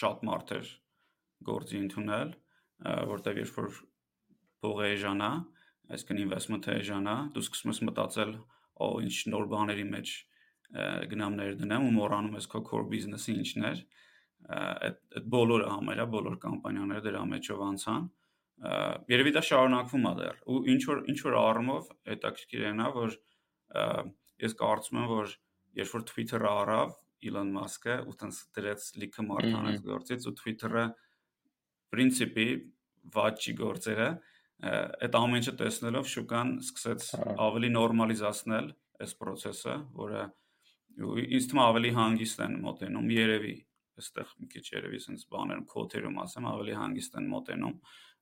շատ 0.00 0.24
մարդ 0.28 0.52
էր 0.58 0.70
գործի 1.50 1.80
ընդունել 1.80 2.34
որտեվ 3.10 3.40
երբ 3.40 3.56
որ 3.60 3.80
փողը 4.64 4.90
էժանա 4.96 5.30
այսինքն 5.94 6.22
investment-ը 6.24 6.76
էժանա 6.80 7.16
դու 7.34 7.44
սկսում 7.46 7.72
ես 7.72 7.80
մտածել 7.90 8.34
օ 8.86 8.90
ինչ 9.06 9.16
նոր 9.34 9.48
բաների 9.54 9.86
մեջ 9.94 10.12
գնամներ 11.10 11.56
դնեմ 11.60 11.88
ու 11.88 11.94
մոռանում 11.96 12.36
ես 12.38 12.46
քո 12.54 12.62
core 12.68 12.86
business-ը 12.92 13.34
ինչն 13.40 13.66
էր 13.70 13.80
այդ 13.80 13.88
այդ 14.50 15.26
բոլորը 15.34 15.68
համարյա 15.70 16.06
բոլոր 16.14 16.38
կամպանիաները 16.44 17.04
դրա 17.06 17.20
մեջով 17.32 17.60
անցան 17.66 18.08
երևի 19.10 19.34
դա 19.36 19.42
շարունակվում 19.50 20.08
է 20.10 20.14
դեռ 20.20 20.40
ու 20.52 20.62
ինչ 20.74 20.80
որ 20.90 20.98
ինչ 21.12 21.18
որ 21.26 21.36
առումով 21.40 21.92
հետաքրքիր 22.10 22.64
է 22.70 22.72
նա 22.80 22.88
որ 22.96 23.14
ես 24.44 24.56
կարծում 24.60 24.98
եմ 25.00 25.08
որ 25.10 25.36
երբ 25.80 25.94
որ 25.96 26.04
Twitter-ը 26.10 26.50
առավ 26.64 26.98
Elon 27.30 27.54
Musk-ը 27.54 27.96
ու 28.08 28.16
տենց 28.20 28.40
դրեց 28.56 28.84
լիքը 29.00 29.24
մարդկանց 29.30 29.80
գործից 29.86 30.28
ու 30.30 30.34
Twitter-ը 30.40 30.84
principi 31.94 32.46
վաճի 33.16 33.54
գործերը 33.60 34.10
այդ 34.60 35.16
ամեն 35.20 35.40
ինչը 35.40 35.54
տեսնելով 35.60 36.08
շուկան 36.14 36.50
սկսեց 36.60 37.06
հա։ 37.16 37.36
ավելի 37.48 37.70
նորմալիզացնել 37.76 38.66
այս 39.00 39.14
process-ը, 39.20 39.76
որը 39.96 40.24
ինձ 41.00 41.46
թվում 41.50 41.62
ավելի 41.64 41.92
հանգիստ 41.96 42.42
են 42.44 42.56
մոտենում 42.66 43.12
երևի 43.14 43.54
այստեղ 44.00 44.34
մի 44.40 44.48
քիչ 44.54 44.64
երևի 44.74 45.00
sense 45.04 45.28
բաներում 45.32 45.66
կոթերում 45.74 46.20
ասեմ 46.24 46.48
ավելի 46.50 46.76
հանգիստ 46.80 47.18
են 47.20 47.28
մոտենում 47.34 47.76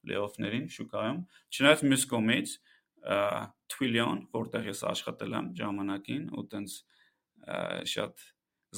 լեոֆներին 0.09 0.67
շուկայում 0.79 1.21
չնայած 1.59 1.85
մյուս 1.89 2.07
կողմից 2.13 2.55
թվիլիոն 3.75 4.21
որտեղ 4.39 4.69
ես 4.69 4.83
աշխատել 4.93 5.37
եմ 5.39 5.53
ժամանակին 5.59 6.25
ու 6.39 6.45
տենց 6.55 6.79
շատ 7.95 8.27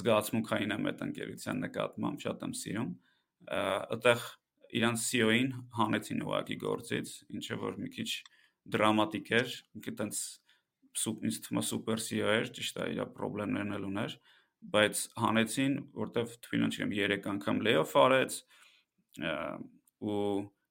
զգացմունքային 0.01 0.75
եմ 0.77 0.91
այդ 0.91 1.01
ընկերության 1.07 1.65
նկատմամբ 1.67 2.25
շատ 2.27 2.45
եմ 2.47 2.53
սիրում 2.61 2.91
այդտեղ 3.51 4.27
իրանց 4.81 5.05
CEO-ին 5.05 5.51
հանեցին 5.75 6.21
ուղակի 6.27 6.57
գործից, 6.63 7.13
ինչը 7.35 7.57
որ 7.61 7.79
մի 7.81 7.89
քիչ 7.97 8.11
դրամատիկ 8.75 9.31
էր, 9.41 9.55
ինքը 9.79 9.95
տենց 10.01 10.21
ինձ 11.01 11.39
թվում 11.47 11.61
է 11.61 11.65
սուպեր 11.71 12.03
CEO 12.07 12.31
էր, 12.37 12.51
ճիշտ 12.59 12.79
է, 12.85 12.87
իր 12.95 13.03
խնդիրներն 13.17 13.77
էլ 13.79 13.89
ուներ, 13.91 14.17
բայց 14.61 15.03
հանեցին, 15.25 15.77
որտեվ 16.01 16.35
թվին 16.45 16.71
չեմ 16.71 16.91
3 16.97 17.29
անգամ 17.33 17.63
layoff 17.67 17.95
արեց 18.01 18.37
ու 20.01 20.21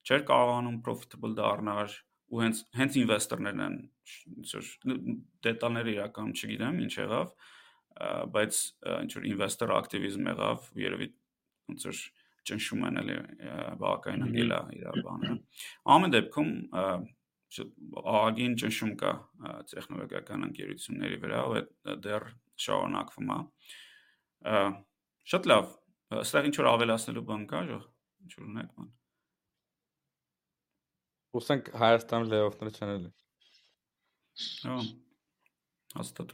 չէր 0.05 0.23
կարողանում 0.29 0.77
profitable 0.85 1.33
դառնալ 1.37 1.95
ու 2.29 2.41
հենց 2.43 2.61
հենց 2.77 2.97
ինվեստորներն 3.01 3.63
են 3.65 3.77
ինչ 4.37 4.49
որ 4.53 4.69
դետալները 5.45 5.93
իրականում 5.95 6.35
չգիտեմ 6.37 6.81
ինչ 6.85 6.93
եղավ 6.99 7.33
բայց 8.35 8.59
ինչ 8.93 9.11
որ 9.17 9.27
ինվեստոր 9.33 9.73
ակտիվիզմ 9.79 10.29
եղավ 10.31 10.67
երևի 10.85 11.09
ոնց 11.69 11.87
որ 11.89 12.01
ճնշում 12.49 12.85
են 12.89 13.01
էլի 13.03 13.17
բակային 13.81 14.25
անգել 14.29 14.53
է 14.55 14.61
իր 14.79 15.01
բանը 15.09 15.33
ամեն 15.95 16.13
դեպքում 16.15 16.53
աղագին 17.57 18.59
ճնշում 18.61 18.93
կա 19.01 19.13
տեխնոլոգիական 19.73 20.45
ընկերությունների 20.49 21.19
վրա 21.23 21.41
ու 21.49 21.57
այդ 21.59 21.73
դեռ 22.05 22.27
շարունակվում 22.65 23.33
է 23.35 23.39
շատ 25.33 25.51
լավ 25.53 25.73
այստեղ 26.19 26.49
ինչ 26.51 26.55
որ 26.61 26.71
ավելացնելու 26.75 27.27
բան 27.33 27.49
կա 27.49 27.65
ժո 27.71 27.81
ինչ 28.25 28.31
որ 28.37 28.47
ունեք 28.53 28.71
բան 28.77 28.95
Ուսանք 31.37 31.67
Հայաստանում 31.77 32.29
լեյոֆներ 32.29 32.69
չեն 32.73 32.91
էլի։ 32.91 33.09
Հա։ 34.65 34.77
Հաստատ։ 35.99 36.31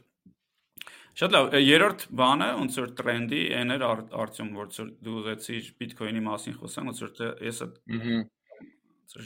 Շատ 1.16 1.34
լավ, 1.34 1.50
երրորդ 1.60 2.04
բանը, 2.20 2.46
ոնց 2.60 2.78
որ 2.80 2.94
տրենդի, 3.00 3.42
այն 3.58 3.74
էր 3.76 3.84
արդյոք 3.88 4.56
ոնց 4.60 4.80
որ 4.80 4.90
դու 5.04 5.16
ուզեցիր 5.20 5.68
Bitcoin-ի 5.80 6.22
մասին 6.24 6.56
խոսանք, 6.60 6.90
ոնց 6.92 7.02
որ 7.04 7.44
ես 7.44 7.60
այդ 7.66 7.78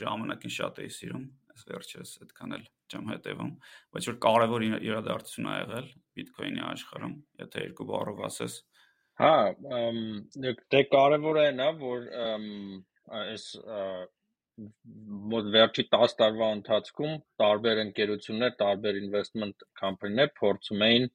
ժամանակին 0.01 0.55
շատ 0.57 0.83
էի 0.85 0.91
սիրում, 0.97 1.25
վերջերս 1.71 2.13
այդքան 2.25 2.55
էլ 2.57 2.65
չեմ 2.91 3.11
հետևում, 3.15 3.51
բայց 3.95 4.09
որ 4.11 4.17
կարևոր 4.27 4.65
իրադարձություն 4.69 5.51
ա 5.51 5.57
եղել 5.61 5.91
Bitcoin-ի 6.19 6.65
աշխարհում, 6.71 7.17
եթե 7.45 7.65
երկու 7.67 7.89
բառով 7.91 8.23
ասես։ 8.31 8.57
Հա, 9.21 9.35
դե 10.75 10.83
կարևոր 10.95 11.41
է 11.41 11.47
նա, 11.59 11.69
որ 11.81 12.09
այս 13.21 13.45
մոտ 15.33 15.47
վերջի 15.55 15.85
10 15.93 16.17
տարվա 16.21 16.49
ընթացքում 16.57 17.15
տարբեր 17.43 17.81
ընկերություններ, 17.85 18.57
տարբեր 18.63 18.99
investment 19.01 19.65
company-ներ 19.81 20.33
փորձում 20.41 20.85
էին 20.89 21.07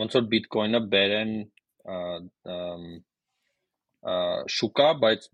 ոնց 0.00 0.16
որ 0.18 0.26
Bitcoin-ը 0.34 0.80
բերեն 0.94 1.34
շուկա, 4.00 4.88
բայց 5.02 5.26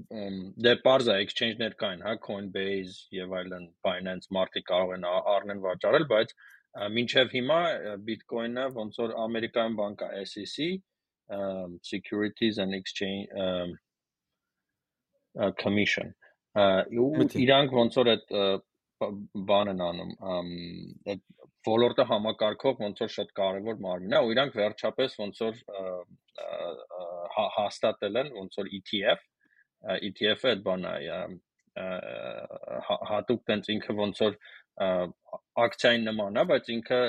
դե 0.67 0.73
parza 0.83 1.17
exchange-ներ 1.23 1.77
կային, 1.79 2.03
հա, 2.03 2.17
Coinbase 2.25 3.07
եւ 3.15 3.35
այլն, 3.39 3.69
Binance, 3.87 4.31
մարդիկ 4.35 4.67
կարող 4.71 4.95
են 4.97 5.07
առնեն 5.07 5.63
վաճառել, 5.67 6.07
բայց 6.11 6.35
մինչև 6.97 7.31
հիմա 7.37 7.61
Bitcoin-ը 8.09 8.67
ոնց 8.75 8.99
որ 9.05 9.15
ամերիկյան 9.23 9.77
բանկա 9.79 10.11
SEC, 10.27 10.57
Securities 11.83 12.59
and 12.59 12.75
Exchange 12.75 13.27
Commission 15.63 16.15
իրանք 16.57 17.75
ոնց 17.77 17.97
որ 18.01 18.11
այդ 18.13 18.31
բան 19.49 19.71
են 19.73 19.83
անում 19.87 20.13
այդ 21.13 21.23
ոլորտը 21.67 22.05
համակարգող 22.11 22.83
ոնց 22.85 23.03
որ 23.05 23.13
շատ 23.17 23.33
կարևոր 23.41 23.81
մարմին 23.87 24.17
է 24.17 24.21
ու 24.25 24.33
իրանք 24.35 24.57
վերջապես 24.61 25.19
ոնց 25.23 25.43
որ 25.47 25.61
հաստատել 27.57 28.21
են 28.23 28.33
ոնց 28.39 28.59
որ 28.61 28.73
ETF 28.79 29.27
ETF-ը 30.11 30.53
այդ 30.55 30.65
բանն 30.67 30.89
է 30.93 31.21
հատուկ 33.13 33.45
տենց 33.51 33.71
ինքը 33.77 33.97
ոնց 34.01 34.23
որ 34.27 34.39
ակցիային 35.67 36.07
նման 36.11 36.43
է 36.43 36.45
բայց 36.51 36.71
ինքը 36.77 37.01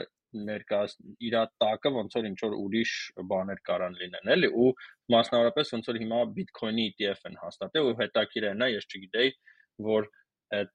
ներկայաց 0.48 0.96
իր 1.28 1.36
տակը 1.63 1.91
ոնց 1.98 2.15
որ 2.17 2.30
ինչ 2.30 2.38
որ 2.43 2.56
ուրիշ 2.58 2.93
բաներ 3.32 3.62
կարան 3.70 3.98
լինեն 4.02 4.32
էլի 4.36 4.50
ու 4.63 4.72
մասնավորապես 5.13 5.74
ոնց 5.76 5.89
որ 5.91 6.00
հիմա 6.04 6.20
Bitcoin-ի 6.38 6.88
ETF 6.91 7.30
են 7.30 7.38
հաստատել 7.43 7.88
ու 7.91 7.96
հետաքրիր 8.02 8.50
է 8.50 8.54
նա 8.62 8.67
ես 8.74 8.89
չգիտեի 8.91 9.32
որ 9.88 10.10
այդ 10.58 10.74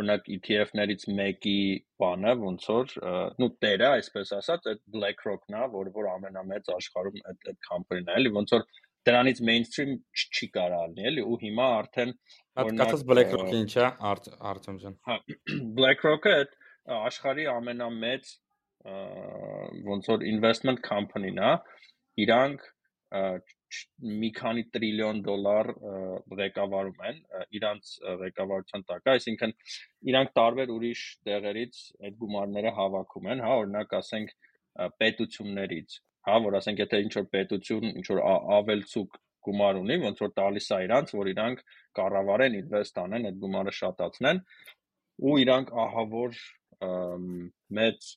օրինակ 0.00 0.30
ETF-ներից 0.36 1.06
մեկի 1.18 1.58
բանը 2.02 2.34
ոնց 2.42 2.66
որ 2.72 2.94
նու 3.42 3.50
տերը 3.64 3.90
այսպես 3.98 4.32
ասած 4.38 4.70
այդ 4.72 4.82
BlackRock-ն 4.96 5.58
է 5.60 5.68
որ 5.76 5.92
որ 5.96 6.10
ամենամեծ 6.14 6.72
աշխարհում 6.76 7.22
այդ 7.32 7.50
այդ 7.52 7.60
company-ն 7.70 8.12
է 8.12 8.18
էլի 8.20 8.34
ոնց 8.36 8.56
որ 8.56 8.66
դրանից 9.06 9.42
mainstream 9.48 9.92
չի 10.16 10.50
կարա 10.56 10.80
լինի 10.92 11.08
էլի 11.12 11.26
ու 11.30 11.38
հիմա 11.44 11.66
արդեն 11.80 12.14
օրինակ 12.62 12.96
BlackRock-ը 13.12 13.60
ինչ 13.62 13.74
է 13.76 13.90
Արտեմ 14.52 14.80
ջան 14.84 14.98
հա 15.10 15.18
BlackRock-ը 15.80 16.34
այդ 16.40 16.56
աշխարհի 16.96 17.46
ամենամեծ 17.52 18.34
ոնց 19.86 20.08
որ 20.12 20.24
investment 20.30 20.82
company-ն 20.86 21.40
է, 21.42 21.52
իրանք 22.24 22.66
մի 24.22 24.30
քանի 24.36 24.64
տրիլիոն 24.74 25.20
դոլար 25.26 25.70
ղեկավարում 26.40 27.04
են 27.10 27.20
իրանց 27.58 27.92
ղեկավարության 28.22 28.84
տակ, 28.90 29.10
այսինքն 29.14 29.54
իրանք 30.12 30.32
տարբեր 30.38 30.72
ուրիշ 30.76 31.04
տեղերից 31.28 31.80
այդ 32.06 32.18
գումարները 32.22 32.72
հավաքում 32.78 33.30
են, 33.34 33.44
հա, 33.46 33.54
օրինակ 33.62 33.94
ասենք 34.00 34.34
պետություններից, 35.02 35.98
հա, 36.28 36.36
որ 36.46 36.58
ասենք 36.60 36.84
եթե 36.84 37.02
ինչ 37.06 37.12
որ 37.16 37.26
պետություն 37.36 37.88
ինչ 37.92 38.06
որ 38.12 38.22
ավելցուկ 38.60 39.18
գումար 39.46 39.80
ունի, 39.82 39.96
ոնց 40.02 40.22
որ 40.26 40.30
տալիս 40.36 40.68
է 40.76 40.78
իրանց, 40.86 41.12
որ 41.16 41.30
իրանք 41.32 41.60
կառավարեն, 41.98 42.56
ինվեստ 42.60 43.02
անեն, 43.02 43.28
այդ 43.30 43.36
գումարը 43.42 43.74
շատացնեն, 43.80 44.40
ու 45.26 45.36
իրանք 45.46 45.70
ահավոր 45.86 46.40
մեծ 47.78 48.08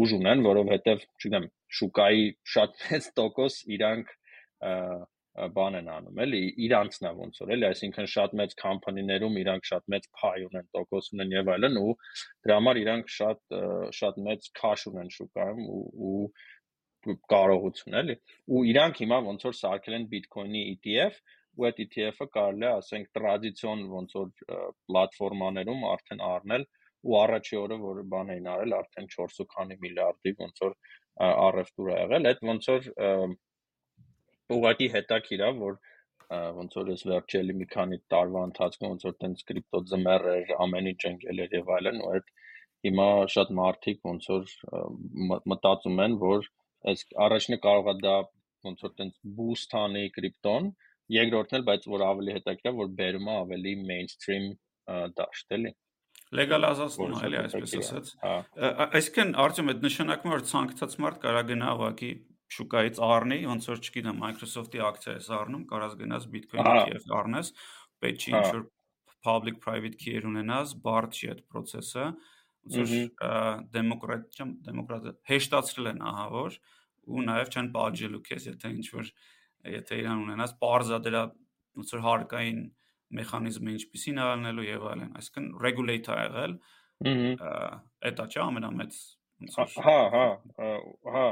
ուժ 0.00 0.12
ունեն, 0.18 0.44
որովհետև, 0.46 1.06
չգիտեմ, 1.18 1.48
շուկայի 1.78 2.28
շատ 2.54 2.78
մեծ 2.82 3.08
տոկոս 3.18 3.58
իրանք 3.76 4.14
բան 5.56 5.76
են 5.78 5.86
անում, 5.88 6.18
էլի, 6.22 6.40
իրանցն 6.66 7.06
է 7.08 7.12
ոնց 7.18 7.38
որ, 7.42 7.52
էլի, 7.54 7.66
այսինքն 7.68 8.08
շատ 8.14 8.34
մեծ 8.40 8.54
կամփանիներում 8.62 9.38
իրանք 9.42 9.68
շատ 9.68 9.86
մեծ 9.94 10.08
փայ 10.20 10.32
ունեն, 10.48 10.66
տոկոս 10.76 11.08
ունեն 11.16 11.32
եւ 11.32 11.50
այլն 11.54 11.78
ու 11.82 11.94
դրա 12.44 12.58
համար 12.60 12.80
իրանք 12.82 13.12
շատ 13.16 13.56
շատ 13.98 14.18
մեծ 14.26 14.50
քաշ 14.60 14.84
ունեն 14.92 15.12
շուկայում 15.16 15.62
ու 15.72 16.26
ու 17.02 17.16
կարողություն 17.32 17.96
էլի 18.02 18.16
ու 18.52 18.60
իրանք 18.72 19.00
հիմա 19.02 19.18
ոնց 19.28 19.46
որ 19.48 19.56
սարքել 19.58 19.96
են 19.96 20.04
Bitcoin-ի 20.12 20.62
ETF 20.74 21.16
ու 21.58 21.66
այդ 21.68 21.80
ETF-ը 21.84 22.28
կարելի 22.36 22.68
է 22.68 22.70
ասենք 22.72 23.08
տրադիցիոն 23.16 23.82
ոնց 23.96 24.14
որ 24.18 24.28
պլատֆորմաներում 24.92 25.82
արդեն 25.92 26.22
առնել 26.28 26.68
ու 27.08 27.16
առաջի 27.20 27.56
օրը 27.62 27.78
որ 27.84 28.02
բան 28.14 28.34
էին 28.34 28.50
արել 28.54 28.74
արդեն 28.78 29.08
4 29.14 29.46
քանի 29.54 29.78
միլիարդի 29.84 30.34
ոնց 30.42 30.62
որ 30.64 30.76
առևտուր 31.28 31.90
ա 31.92 31.96
եղել 32.02 32.28
այդ 32.32 32.44
ոնց 32.50 32.68
որ 32.72 32.86
ուղղակի 34.56 34.88
հետաքրքիր 34.96 35.44
է 35.48 35.50
որ 35.62 35.80
ոնց 36.32 36.76
որ 36.78 36.90
ես 36.92 37.02
վերջելի 37.08 37.56
մի 37.60 37.66
քանի 37.72 37.98
տարվա 38.14 38.44
ընթացքում 38.48 38.92
ոնց 38.92 39.06
որ 39.08 39.16
տենց 39.24 39.42
կրիպտո 39.48 39.80
ձմեռ 39.90 40.28
էր 40.34 40.52
ամեն 40.66 40.88
ինչ 40.92 41.00
ընկել 41.10 41.42
էր 41.44 41.56
եւ 41.58 41.72
այլն 41.76 42.00
ու 42.04 42.12
այդ 42.12 42.32
հիմա 42.86 43.08
շատ 43.34 43.52
մարդիկ 43.58 44.00
ոնց 44.08 44.30
որ 44.32 44.54
մտածում 45.52 46.00
են 46.06 46.16
որ 46.22 46.48
այս 46.92 47.04
առաջինը 47.26 47.58
կարող 47.66 47.90
է 47.92 47.96
դա 48.06 48.16
ոնց 48.68 48.86
որ 48.86 48.94
տենց 49.02 49.20
բուստ 49.38 49.76
անի 49.82 50.04
կրիպտոն 50.16 50.72
երկրորդն 51.18 51.58
էլ 51.58 51.66
բայց 51.68 51.86
որ 51.92 52.04
ավելի 52.08 52.36
հետաքրքիր 52.38 52.76
որ 52.80 52.92
բերում 53.02 53.30
է 53.32 53.36
ավելի 53.44 53.74
mainstream 53.92 54.48
դաշտ 55.20 55.56
էլի 55.58 55.72
լեգալազացնում 56.38 57.16
էլի 57.28 57.38
այսպես 57.42 57.72
ասած 57.78 58.12
հա։ 58.22 58.34
այսինքն 58.98 59.32
արդյոք 59.42 59.72
այդ 59.72 59.82
նշանակում 59.86 60.32
որ 60.32 60.44
ցանկացած 60.52 60.94
մարդ 61.04 61.18
կարա 61.22 61.42
գնա 61.52 61.72
ուղակի 61.76 62.12
շուկայից 62.52 63.00
առնի 63.06 63.38
ոնց 63.48 63.68
որ 63.72 63.82
չգիտեմ 63.82 64.22
Microsoft-ի 64.22 64.82
ակցիա 64.88 65.12
է 65.12 65.36
առնում 65.38 65.64
կարաս 65.72 65.96
գնաս 66.02 66.26
Bitcoin-ի 66.32 66.74
ETF 66.82 67.14
առնես 67.18 67.52
պետք 68.02 68.22
չի 68.22 68.32
ինչ 68.32 68.46
որ 68.52 68.64
public 69.22 69.60
private 69.62 69.98
key-եր 70.02 70.28
ունենաս 70.32 70.74
բարդ 70.84 71.18
չի 71.18 71.30
այդ 71.32 71.42
process-ը 71.52 72.06
ոնց 72.62 72.78
որ 72.82 73.62
դեմոկրատ 73.76 74.38
չեմ 74.38 74.52
դեմոկրատ 74.66 75.08
հեշտացրել 75.30 75.90
են 75.92 76.02
ահա 76.10 76.26
որ 76.34 76.58
ու 77.12 77.24
նաև 77.28 77.52
չեն 77.52 77.70
պատժելու 77.76 78.22
քեզ 78.28 78.48
եթե 78.52 78.72
ինչ 78.76 78.86
որ 78.96 79.10
եթե 79.72 79.98
իրան 80.02 80.24
ունենաս 80.26 80.54
parza 80.62 80.98
դրա 81.06 81.22
ոնց 81.78 81.94
որ 81.96 82.04
հարկային 82.06 82.60
մեխանիզմը 83.18 83.74
ինչպեսին 83.78 84.20
է 84.20 84.24
ալնելու 84.28 84.68
եւ 84.68 84.86
այլն, 84.92 85.10
այսինքն 85.20 85.48
regulate-ա 85.66 86.18
եղել։ 86.22 86.54
Ահա։ 87.12 87.72
Էտա 88.12 88.28
չէ 88.30 88.40
ամենամեծ 88.46 89.02
Հա, 89.50 89.96
հա, 90.12 90.26
հա, 91.12 91.22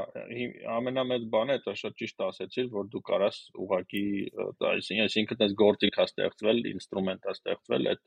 ամենամեծ 0.75 1.27
բանը 1.31 1.57
դա 1.67 1.75
շատ 1.79 1.97
ճիշտ 2.01 2.25
ասեցիր, 2.27 2.71
որ 2.73 2.89
դու 2.91 3.03
կարաս 3.07 3.39
ուղակի, 3.65 4.03
այսինքն, 4.41 5.03
այսինքն 5.05 5.45
այս 5.47 5.55
գործիք 5.61 5.99
հա 6.01 6.07
ստեղծվել, 6.11 6.63
ինստրումենտ 6.73 7.29
հա 7.29 7.35
ստեղծվել 7.37 7.91
այդ 7.93 8.03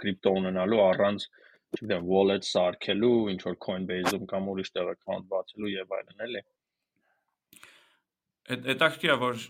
կրիպտո 0.00 0.32
ունենալու 0.40 0.80
առանց, 0.86 1.26
չգիտեմ, 1.74 2.08
wallet 2.08 2.48
սարքելու, 2.48 3.14
ինչ 3.34 3.40
որ 3.44 3.58
Coinbase-ում 3.66 4.26
կամ 4.32 4.50
ուրիշ 4.54 4.72
տեղ 4.78 4.90
account 4.94 5.28
բացելու 5.34 5.72
եւ 5.74 5.94
այլն, 5.98 6.24
էլի։ 6.28 6.44
Այդ 8.54 8.68
հետաքրքիր 8.72 9.14
է, 9.14 9.18
որ 9.24 9.46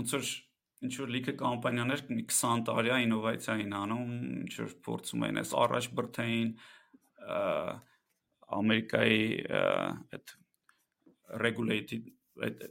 ոնց 0.00 0.16
որ 0.16 0.30
ինչ 0.86 0.92
որ 1.00 1.12
լիքը 1.14 1.34
կամպանիաներ 1.40 2.02
20 2.08 2.64
տարի 2.68 2.92
է 2.94 2.98
ինովացիային 3.06 3.74
անում, 3.80 4.12
ինչ 4.44 4.52
որ 4.60 4.74
փորձում 4.86 5.26
են 5.28 5.40
այս 5.42 5.54
առաջ 5.64 5.88
բրթային 5.98 6.52
Ամերիկայի 8.60 9.24
այդ 10.16 10.32
regulated 11.44 12.08
այդ 12.40 12.62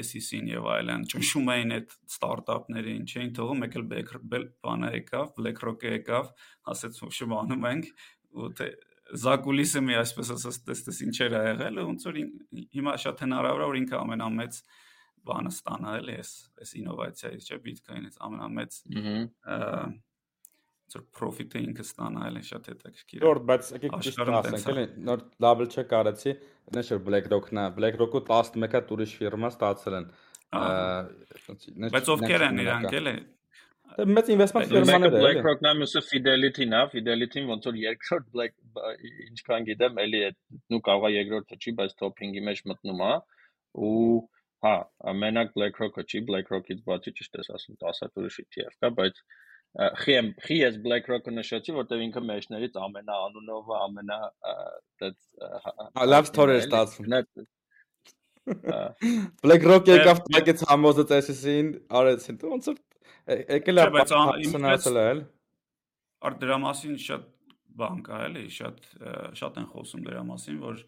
SEC-ին 0.00 0.48
եւ 0.50 0.66
այլն 0.72 1.04
ճնշում 1.10 1.48
էին 1.52 1.74
այդ 1.76 1.94
ստարտափներին, 2.10 3.02
չէին 3.10 3.32
թողում, 3.36 3.62
մեկ 3.64 3.76
էլ 3.80 3.86
բանը 4.64 4.90
եկավ, 4.94 5.32
BlackRock-ը 5.36 5.92
եկավ, 5.98 6.30
ասեց 6.72 7.00
շուտանում 7.18 7.66
ենք 7.70 7.90
ու 8.30 8.50
թե 8.60 8.68
զակուլիսը 9.20 9.82
մի 9.82 9.96
այսպես 10.00 10.30
ասած 10.36 10.58
տեստես 10.68 11.00
ինչեր 11.06 11.34
ա 11.34 11.42
եղել 11.48 11.80
ոնց 11.82 12.06
որ 12.06 12.18
հիմա 12.76 12.94
շատ 13.04 13.24
հնարավոր 13.24 13.64
է 13.64 13.68
որ 13.70 13.78
ինքը 13.80 13.96
ամենամեծ 13.98 14.60
բանը 15.28 15.52
ստանա 15.54 15.96
էլի 16.00 16.14
էս 16.20 16.30
էս 16.64 16.72
ինովացիայից 16.80 17.48
չէ 17.50 17.58
Bitcoin-ից 17.66 18.20
ամենամեծ 18.26 18.78
ծոր 20.90 21.02
profit-ը 21.14 21.60
ինքը 21.68 21.84
ստանա 21.86 22.22
էլի 22.30 22.40
շատ 22.50 22.68
հետաքրքիր։ 22.70 23.26
Որդ, 23.28 23.42
բայց 23.50 23.68
եկեք 23.76 23.98
ճիշտ 24.06 24.32
ասենք 24.40 24.70
էլի 24.72 24.86
նոր 25.06 25.20
double 25.44 25.68
check 25.70 25.92
արեցի, 26.00 26.32
չէ 26.74 26.98
BlackRock-ն 27.06 27.60
է, 27.62 27.66
BlackRock-ը 27.76 28.22
11-ը 28.30 28.80
ուրիշ 28.96 29.12
ֆիրմա 29.20 29.52
ստացել 29.54 29.98
են։ 30.00 30.08
Բայց 31.94 32.10
ովքեր 32.16 32.46
են 32.48 32.64
իրանք 32.64 32.96
էլի 33.00 33.14
Դե 33.90 34.04
մեծ 34.06 34.28
investment 34.34 34.70
ֆիրմաներ 34.70 35.14
է։ 35.16 35.20
BlackRock-ն 35.24 35.66
է, 35.66 35.72
մյուսը 35.80 36.00
Fidelity-ն 36.06 36.74
է, 36.78 36.82
Fidelity-ն 36.92 37.48
ոնց 37.50 37.64
որ 37.68 37.78
երկրորդ 37.80 38.28
Black 38.36 38.52
ինչքան 39.30 39.66
գիտեմ, 39.66 39.98
էլի 40.04 40.20
է, 40.26 40.30
նու 40.70 40.80
կարող 40.86 41.06
է 41.08 41.14
երկրորդը 41.16 41.58
չի, 41.58 41.74
բայց 41.80 41.96
top-ing-ի 42.02 42.44
մեջ 42.46 42.62
մտնում 42.70 43.02
է 43.08 43.10
ու 43.88 44.20
Հա, 44.60 44.74
մենակ 45.16 45.54
BlackRock-ը 45.56 46.04
չի, 46.04 46.20
BlackRock-ից 46.28 46.82
բացի 46.88 47.14
ճիշտ 47.16 47.38
ես 47.40 47.48
ասում, 47.56 47.76
10 47.80 48.18
ուրիշ 48.20 48.36
ETF 48.42 48.74
կա, 48.84 48.90
բայց 48.98 49.22
խի 50.00 50.16
եմ, 50.16 50.28
խի 50.44 50.58
ես 50.60 50.76
BlackRock-ը 50.84 51.32
նշեցի, 51.36 51.74
որտեղ 51.78 52.04
ինքը 52.06 52.22
մեջներից 52.26 52.76
ամենաանունովը, 52.84 53.78
ամենա 53.86 54.18
այդ 55.06 56.10
լավ 56.10 56.28
story 56.30 56.56
է 56.58 56.60
ստացվում։ 56.64 57.08
BlackRock-ը 59.46 59.96
եկավ 59.96 60.22
տակեց 60.26 60.64
համոզեց 60.70 61.12
SEC-ին, 61.30 61.68
արեցին։ 62.00 62.40
Ոնց 62.50 62.70
որ 62.70 62.78
եկել 63.30 63.80
է 63.80 63.84
պարսոնացել 63.96 65.00
էլ։ 65.04 65.20
Ար 66.26 66.38
դրա 66.40 66.56
մասին 66.64 66.96
շատ 67.00 67.28
բան 67.80 68.00
կա 68.06 68.22
էլի, 68.26 68.46
շատ 68.56 68.88
շատ 69.40 69.60
են 69.60 69.68
խոսում 69.70 70.02
դրա 70.08 70.24
մասին, 70.30 70.58
որ 70.64 70.82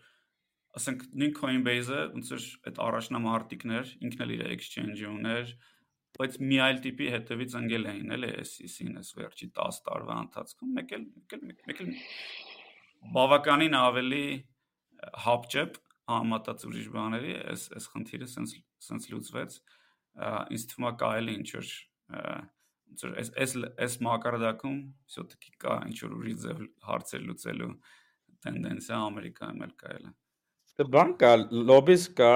ասենք 0.77 1.05
նույն 1.17 1.33
Coinbase-ը 1.37 2.01
ոնց 2.13 2.29
որ 2.33 2.45
այդ 2.69 2.81
առաջնամարտիկներ, 2.87 3.93
ինքն 4.07 4.23
էլ 4.25 4.33
իր 4.35 4.43
exchange-ը 4.53 5.09
ուներ, 5.13 5.53
բայց 6.17 6.37
մի 6.49 6.59
այլ 6.65 6.79
տիպի 6.83 7.07
հետևից 7.13 7.55
ընկել 7.61 7.89
էին, 7.91 8.13
էլի 8.17 8.29
SEC-ին 8.51 8.99
էս 9.01 9.09
վերջի 9.17 9.49
10 9.57 9.81
տարվա 9.87 10.19
ընթացքում, 10.27 10.71
մեկ 10.77 10.93
էլ 10.97 11.03
մեկ 11.17 11.35
էլ 11.37 11.43
մեկ 11.71 11.81
էլ 11.83 11.91
բավականին 13.17 13.77
ավելի 13.77 14.23
հապճեպ 15.27 15.81
համատած 16.07 16.65
ուրիշ 16.67 16.87
բաների, 16.93 17.33
այս 17.51 17.63
այս 17.77 17.87
խնդիրը 17.93 18.27
սենց 18.33 18.53
սենց 18.87 19.07
լուծվեց։ 19.13 19.57
Ինձ 20.55 20.63
թվում 20.71 20.87
է 20.87 20.91
կարելի 21.01 21.35
ինչ 21.37 21.49
որ 21.57 21.71
ոնց 22.87 23.03
որ 23.03 23.17
այս 23.21 23.31
այս 23.43 23.55
այս 23.85 23.97
մակարդակում 24.07 24.77
всё-таки 25.11 25.51
կա 25.63 25.75
ինչ 25.89 25.97
որ 26.05 26.15
ուրիշ 26.17 26.37
ձև 26.45 26.63
հարցեր 26.87 27.25
լուծելու 27.27 27.73
տենդենսիա 28.47 29.01
Ամերիկայում 29.07 29.65
էլ 29.67 29.73
կա 29.81 29.91
էլի։ 29.97 30.13
Դե 30.13 30.20
բան 30.92 31.10
կա, 31.20 31.30
լոբիս 31.68 32.04
կա, 32.16 32.30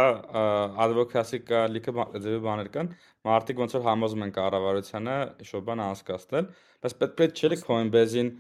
advocacy 0.84 1.38
կա, 1.46 1.62
լիքը 1.72 1.92
ձևի 2.20 2.40
բաներ 2.44 2.68
կան։ 2.74 2.90
Մարդիկ 3.26 3.62
ոնց 3.62 3.76
որ 3.78 3.84
համոզում 3.86 4.24
են 4.26 4.32
կառավարությանը 4.36 5.14
ինչ-որ 5.44 5.62
բան 5.68 5.82
անցկացնել, 5.86 6.50
բայց 6.84 6.96
պետք 7.00 7.40
չէ 7.40 7.58
Coinbase-ին 7.62 8.30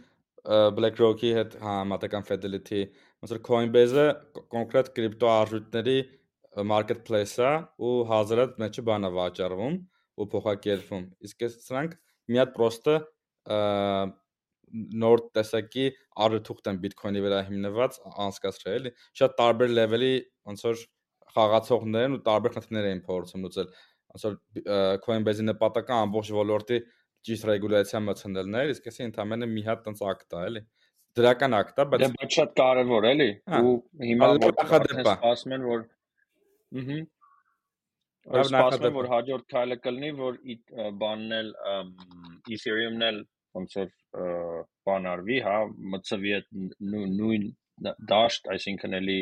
BlackRock-ի 0.76 1.32
հետ 1.38 1.56
համատական 1.64 2.26
Fidelity, 2.28 2.82
ոնց 3.24 3.32
որ 3.34 3.40
Coinbase-ը 3.48 4.06
կոնկրետ 4.52 4.92
կրիպտո 4.98 5.32
արժույթների 5.32 5.96
marketplace-ա 6.70 7.52
ու 7.80 7.96
հազարդ 8.12 8.60
մեջը 8.62 8.84
բանա 8.86 9.10
վաճառվում 9.16 9.80
ու 10.16 10.28
փոխակերպվում։ 10.36 11.08
Իսկ 11.28 11.48
այս 11.48 11.58
սրանք 11.66 11.98
մի 12.30 12.40
հատ 12.42 12.54
պրոստը 12.56 12.94
նոր 15.02 15.22
տեսակի 15.36 15.86
առթուղթ 16.26 16.70
են 16.72 16.80
Bitcoin-ի 16.84 17.22
վրա 17.24 17.40
հիմնված 17.48 17.98
անցկացրել, 18.26 18.76
էլի։ 18.80 18.92
Շատ 19.20 19.36
տարբեր 19.40 19.74
level-ի 19.78 20.12
ոնց 20.50 20.64
որ 20.66 20.84
խաղացողներ 21.36 22.06
են 22.06 22.16
ու 22.16 22.22
տարբեր 22.26 22.56
խնդիրներ 22.56 22.88
են 22.90 23.02
փորձում 23.06 23.46
լուծել։ 23.46 23.72
Ոնց 24.16 24.26
որ 24.26 24.38
Coinbase-ի 25.06 25.46
նպատակը 25.50 25.98
ամբողջ 26.06 26.32
ոլորտի 26.36 26.80
ճիշտ 27.26 27.48
ռեգուլյացիա 27.50 28.00
մտցնելն 28.06 28.56
է, 28.56 28.64
իսկ 28.76 28.88
էսի 28.90 29.06
ընդամենը 29.06 29.50
մի 29.52 29.66
հատ 29.66 29.84
տենց 29.86 30.02
ակտ 30.12 30.36
է, 30.36 30.42
էլի 30.50 30.62
դրական 31.16 31.56
ակտ 31.56 31.78
է, 31.80 31.84
բայց 31.90 32.02
Դե 32.02 32.08
բայց 32.16 32.34
շատ 32.36 32.50
կարևոր 32.60 33.06
էլի։ 33.10 33.28
Ու 33.56 33.74
հիմա 34.10 34.26
ասում 35.32 35.54
են 35.56 35.64
որ 35.66 35.84
Ահա 36.76 36.96
Այս 38.26 38.48
սպասում 38.50 38.96
որ 38.98 39.08
հաջորդ 39.12 39.44
քայլը 39.52 39.76
կլինի, 39.84 40.08
որ 40.18 40.38
բանն 41.00 41.34
էլ 41.36 41.50
Ethereum-ն 42.56 43.04
էլ 43.08 43.20
ոնց 43.56 43.78
որ 43.80 43.90
բան 44.88 45.10
արվի, 45.12 45.38
հա, 45.46 45.56
մցվի 45.96 46.36
այդ 46.38 46.48
նույն 46.92 47.48
դաշտ, 48.12 48.52
այսինքն 48.56 48.98
էլի 49.00 49.18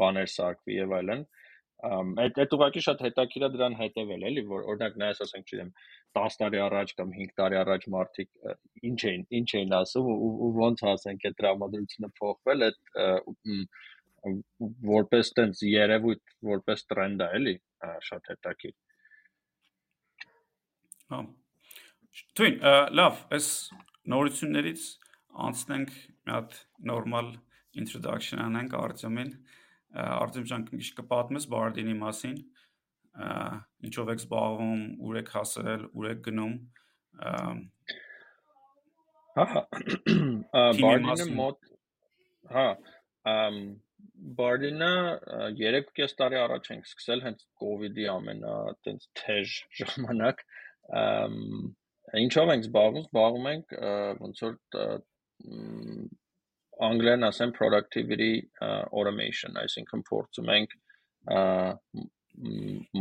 բաներ 0.00 0.32
սարքվի 0.34 0.78
եւ 0.78 0.94
այլն 0.98 1.26
այդ 1.78 2.38
այդ 2.42 2.54
ուղղակի 2.56 2.80
շատ 2.84 3.02
հետաքրքիր 3.06 3.44
է 3.46 3.48
դրան 3.54 3.74
հետևել 3.78 4.24
էլի 4.28 4.42
որ 4.50 4.64
օրինակ 4.72 4.96
նայես 5.02 5.20
ասենք 5.24 5.50
չգիտեմ 5.52 5.68
10 6.18 6.38
տարի 6.40 6.60
առաջ 6.64 6.94
կամ 7.00 7.12
5 7.18 7.36
տարի 7.40 7.58
առաջ 7.60 7.86
մարդիկ 7.94 8.30
ինչ 8.90 8.98
էին 9.10 9.22
ինչ 9.38 9.48
էին 9.60 9.76
ասում 9.78 10.08
ու 10.10 10.50
ոնց 10.58 10.82
ասենք 10.94 11.28
այդ 11.30 11.38
տրամադրությունը 11.42 12.10
փոխվել 12.18 12.66
այդ 12.68 12.80
որպես 14.90 15.32
տենց 15.38 15.64
երևույթ 15.70 16.36
որպես 16.50 16.86
տրենդ 16.90 17.26
է 17.28 17.30
էլի 17.38 17.56
շատ 18.10 18.32
հետաքրքիր 18.32 18.74
հա 21.14 21.22
Թույն, 22.38 22.56
լավ, 22.98 23.20
այս 23.36 23.48
նորություններից 24.12 24.84
անցնենք 25.48 25.92
մի 26.26 26.34
հատ 26.34 26.56
նորմալ 26.90 27.32
introduction 27.78 28.42
անենք 28.44 28.76
Արտյոմին։ 28.78 29.32
Արտյոմ 30.04 30.46
ջան, 30.50 30.64
ինչ 30.78 30.88
կպատմես 30.98 31.48
Bardini 31.52 31.94
մասին, 31.98 32.36
ինչով 33.88 34.12
եք 34.14 34.22
զբաղվում, 34.24 34.84
ուր 35.08 35.20
եք 35.22 35.32
հասել, 35.34 35.86
ուր 35.98 36.10
եք 36.12 36.22
գնում։ 36.28 36.54
Հա, 39.38 39.64
Bardini 40.82 41.28
մոտ 41.38 41.72
հա, 42.54 42.68
Bardina 44.38 44.92
3.5 45.58 46.14
տարի 46.20 46.38
առաջ 46.44 46.70
ենք 46.74 46.88
սկսել 46.88 47.24
հենց 47.26 47.44
COVID-ի 47.62 48.06
ամենա 48.12 48.54
այտենց 48.72 49.10
թեժ 49.20 49.58
ժամանակ 49.80 50.42
Ինչով 52.16 52.50
ենք 52.54 52.64
զբաղվում, 52.64 53.04
զբաղվում 53.08 53.48
ենք 53.52 53.74
ոնց 54.22 54.42
որ 54.44 54.54
անգլերեն 56.88 57.26
ասեմ 57.28 57.52
productivity 57.58 58.32
automation, 58.62 59.58
այսինքն 59.62 60.04
փորձում 60.08 60.52
ենք 60.54 60.76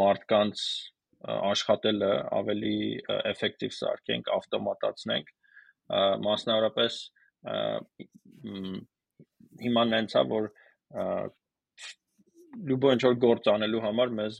մարդկանց 0.01 0.63
աշխատելը 1.27 2.11
ավելի 2.37 2.77
էֆեկտիվ 3.31 3.73
սարքենք, 3.77 4.31
ավտոմատացնենք, 4.37 5.31
մասնավորապես 6.27 6.99
հիմա 9.63 9.83
նենցա 9.93 10.23
որ 10.33 10.51
լուբո 12.67 12.93
ինչ 12.97 13.01
որ 13.07 13.17
գործ 13.23 13.49
անելու 13.53 13.83
համար 13.85 14.13
մեզ 14.19 14.39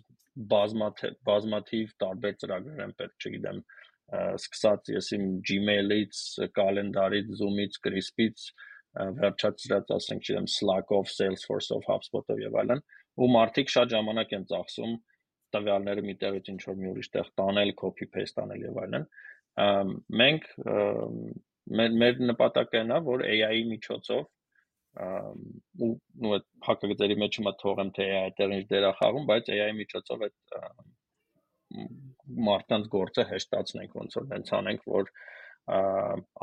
բազմաթիվ 0.52 1.18
բազմաթիվ 1.28 1.94
տարբեր 2.04 2.36
ծրագրեր 2.42 2.82
են 2.86 2.94
պետք, 2.98 3.26
չգիտեմ, 3.26 3.62
սկսած 4.08 4.92
ես 4.94 5.12
իմ 5.18 5.26
Gmail-ից, 5.48 6.22
կալենդարից, 6.56 7.34
Zoom-ից, 7.42 7.80
Crisp-ից, 7.84 8.46
վերջացրած 9.18 9.92
ասենք, 9.98 10.24
չգիտեմ, 10.24 10.48
Slack-ով, 10.54 11.10
Salesforce-ով, 11.12 11.84
HubSpot-ով 11.90 12.40
եւ 12.46 12.56
այլն, 12.62 12.84
ու 13.18 13.30
մարդիկ 13.34 13.74
շատ 13.74 13.92
ժամանակ 13.94 14.34
են 14.38 14.48
ծախսում 14.52 14.96
տվյալները 15.56 16.06
մի 16.08 16.16
տեղից 16.24 16.50
ինչ 16.54 16.62
որ 16.68 16.80
մի 16.80 16.90
ուրիշ 16.94 17.10
տեղ 17.18 17.30
տանել, 17.42 17.74
copy 17.82 18.08
paste 18.14 18.42
անել 18.44 18.66
եւ 18.68 18.80
այլն։ 18.84 19.06
Մենք 20.22 20.50
մեր 21.78 21.96
մեր 22.02 22.20
նպատակը 22.32 22.84
նա, 22.88 23.00
որ 23.08 23.24
AI-ի 23.28 23.64
միջոցով 23.74 24.26
ու 24.98 25.92
ու 26.26 26.32
այդ 26.38 26.46
հակագծերի 26.68 27.18
մեջ 27.24 27.40
հիմա 27.40 27.54
թողեմ 27.62 27.90
թե 27.98 28.06
AI 28.08 28.22
այդտեղ 28.28 28.54
ինչ 28.58 28.64
դեր 28.72 28.86
է 28.88 28.92
խաղում, 29.00 29.26
բայց 29.32 29.52
AI-ի 29.56 29.76
միջոցով 29.82 30.24
այդ 30.28 30.38
մարդկանց 32.48 32.90
գործը 32.94 33.26
հեշտացնենք, 33.32 33.96
ոնց 34.02 34.18
որ 34.20 34.28
հենց 34.34 34.52
անենք, 34.58 34.88
որ 34.94 35.12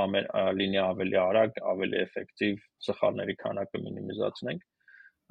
ամեն 0.05 0.27
լինի 0.61 0.81
ավելի 0.85 1.19
արագ, 1.25 1.61
ավելի 1.73 2.01
էֆեկտիվ, 2.05 2.65
սխալների 2.89 3.37
քանակը 3.41 3.83
մինիմիզացնենք։ 3.85 4.67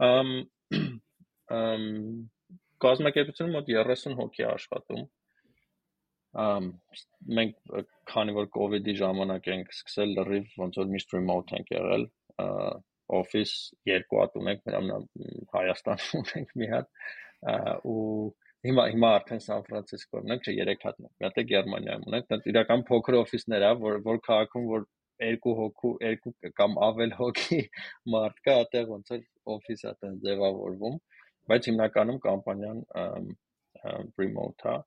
Ամ 0.08 0.32
ամ 1.54 1.84
կազմակերպությունը 2.84 3.54
մոտ 3.54 3.70
30 3.76 4.18
հոգի 4.20 4.48
աշխատում 4.50 5.04
մենք 6.34 7.58
քանի 8.10 8.34
որ 8.38 8.48
COVID-ի 8.58 8.96
ժամանակ 9.00 9.50
ենք 9.54 9.76
սկսել 9.76 10.16
լրիվ 10.18 10.56
ոնց 10.64 10.80
որ 10.82 10.88
միշտ 10.94 11.14
remote 11.14 11.58
ենք 11.58 11.74
եղել, 11.76 12.06
office 13.14 13.54
երկու 13.86 14.22
հատ 14.24 14.40
ունենք, 14.42 14.64
նրան 14.70 15.06
Հայաստանում 15.54 16.16
ունենք 16.24 16.56
մի 16.62 16.70
հատ 16.74 16.90
ու 17.94 18.00
հիմա 18.64 18.84
հիմա 18.94 19.10
արդեն 19.18 19.42
Սան 19.44 19.64
Ֆրանցիսկոն 19.68 20.34
ենք, 20.34 20.46
չէ, 20.48 20.54
3 20.68 20.84
հատ 20.88 21.00
ունենք։ 21.02 21.14
Մի 21.20 21.28
հատ 21.28 21.40
է 21.42 21.44
Գերմանիայում 21.52 22.06
ունենք, 22.10 22.28
դա 22.30 22.38
իրական 22.52 22.84
փոքր 22.90 23.18
օֆիսներ 23.20 23.66
է, 23.68 23.72
որ 23.84 23.98
որ 24.08 24.22
քաղաքում 24.28 24.68
որ 24.70 24.86
երկու 25.24 25.56
հոգու, 25.60 25.92
երկու 26.04 26.34
կամ 26.60 26.78
ավել 26.88 27.16
հոգի 27.20 27.60
մարդ 28.14 28.40
կա, 28.48 28.56
այդտեղ 28.64 28.88
ոնց 28.94 29.12
որ 29.14 29.22
օֆիս 29.56 29.84
է 29.84 29.94
տեն 30.04 30.16
ձևավորվում, 30.24 30.98
բայց 31.52 31.70
հիմնականում 31.72 32.20
կամպանիան 32.24 32.82
remote 34.22 34.74
է։ 34.74 34.78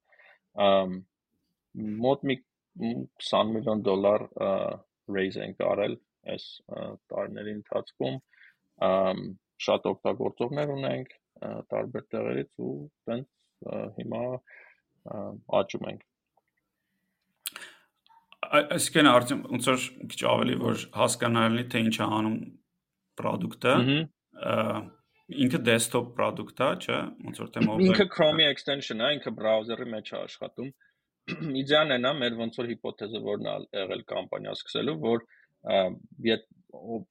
Մոտ 2.06 2.26
մի 2.30 2.36
20 2.80 3.54
միլիոն 3.56 3.84
դոլար 3.86 4.26
raise 5.16 5.40
ենք 5.44 5.62
արել 5.70 5.96
այս 6.32 6.44
տարիների 7.12 7.54
ընթացքում 7.60 8.16
շատ 9.66 9.88
օգտագործողներ 9.92 10.72
ունենք 10.76 11.14
տարբեր 11.72 12.06
տեղերից 12.14 12.64
ու 12.66 12.74
տենց 13.08 13.35
հիմա 13.96 14.22
աճում 15.60 15.88
ենք 15.92 16.04
այսինքն 18.46 19.08
արդյոք 19.10 19.48
ոնց 19.54 19.68
որ 19.72 19.86
քիչ 20.12 20.20
ավելի 20.32 20.56
որ 20.62 20.84
հասկանալի 20.96 21.64
թե 21.72 21.82
ինչ 21.86 21.96
է 21.96 22.06
անում 22.06 22.36
product-ը 23.20 23.74
ինքը 25.26 25.60
desktop 25.66 26.12
product 26.14 26.60
է, 26.62 26.68
չէ՞, 26.86 26.98
ոնց 27.26 27.40
որ 27.42 27.48
թե 27.54 27.62
mobile 27.66 27.88
Ինքը 27.90 28.06
Chrome-ի 28.14 28.46
extension 28.46 29.02
է, 29.02 29.08
ինքը 29.16 29.32
browser-ի 29.38 29.86
մեջ 29.94 30.12
է 30.12 30.18
աշխատում։ 30.20 30.68
Իդեան 31.62 31.94
է 31.96 31.98
նա 32.04 32.12
մեր 32.20 32.36
ոնց 32.42 32.60
որ 32.60 32.68
հիպոթեզը 32.72 33.22
որն 33.24 33.48
է 33.50 33.56
եղել 33.80 34.04
կամպանիա 34.12 34.54
սկսելու, 34.60 34.96
որ 35.02 35.24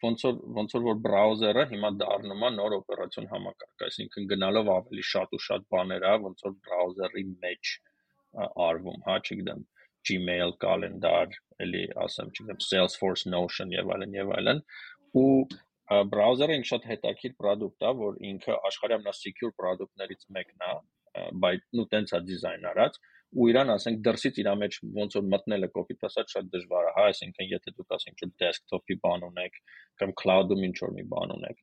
ոնց 0.05 0.25
որ 0.27 0.39
ոնց 0.57 0.75
որ 0.75 0.83
որ 0.85 0.99
browser-ը 1.05 1.65
հիմա 1.71 1.91
դառնում 2.01 2.45
է 2.47 2.49
նոր 2.55 2.75
օպերացիոն 2.79 3.29
համակարգ, 3.33 3.85
այսինքն 3.87 4.27
գնալով 4.31 4.71
ավելի 4.75 5.05
շատ 5.11 5.35
ու 5.37 5.41
շատ 5.45 5.67
բաներ 5.75 6.07
է, 6.09 6.13
ոնց 6.25 6.45
որ 6.47 6.55
browser-ի 6.67 7.25
մեջ 7.45 7.73
արվում, 8.65 8.99
հա, 9.07 9.17
չգիտեմ 9.25 9.63
Gmail, 10.05 10.51
կալենդար, 10.61 11.37
էլի 11.65 11.83
ասեմ, 12.05 12.33
չգիտեմ, 12.35 12.59
Salesforce, 12.65 13.25
Notion 13.31 13.71
եւ 13.73 13.93
այլն 13.95 14.17
եւ 14.19 14.33
այլն 14.37 14.59
ու 15.21 15.29
բրաուզերը 16.11 16.57
ինքը 16.59 16.69
շատ 16.71 16.85
հետաքրքիր 16.89 17.33
product 17.41 17.85
է, 17.85 17.91
որ 18.01 18.15
ինքը 18.29 18.55
աշխարհի 18.69 18.95
ամենասecure 18.95 19.53
product-ներից 19.61 20.23
մեկն 20.37 20.63
է, 20.65 20.71
բայց 21.43 21.67
նու 21.79 21.85
տենց 21.91 22.13
է 22.17 22.21
դիզայն 22.29 22.65
արած 22.71 22.97
ու 23.35 23.47
իրան 23.51 23.71
ասենք 23.75 24.01
դրսից 24.05 24.37
իր 24.41 24.49
մեջ 24.61 24.77
ոնց 24.97 25.17
որ 25.17 25.25
մտնելը 25.33 25.69
կոպիտ 25.75 26.05
ասած 26.09 26.35
շատ 26.35 26.49
դժվար 26.55 26.89
է, 26.89 26.91
հա, 26.97 27.05
այսինքն 27.11 27.49
եթե 27.51 27.73
դուք 27.79 27.95
ասենք 27.97 28.23
ինչ 28.25 28.31
desktop-ի 28.43 28.97
բան 29.05 29.25
ունեք 29.29 29.59
կամ 30.01 30.13
cloud-ում 30.21 30.65
ինչ 30.69 30.75
որ 30.85 30.93
մի 30.95 31.05
բան 31.15 31.35
ունեք, 31.35 31.59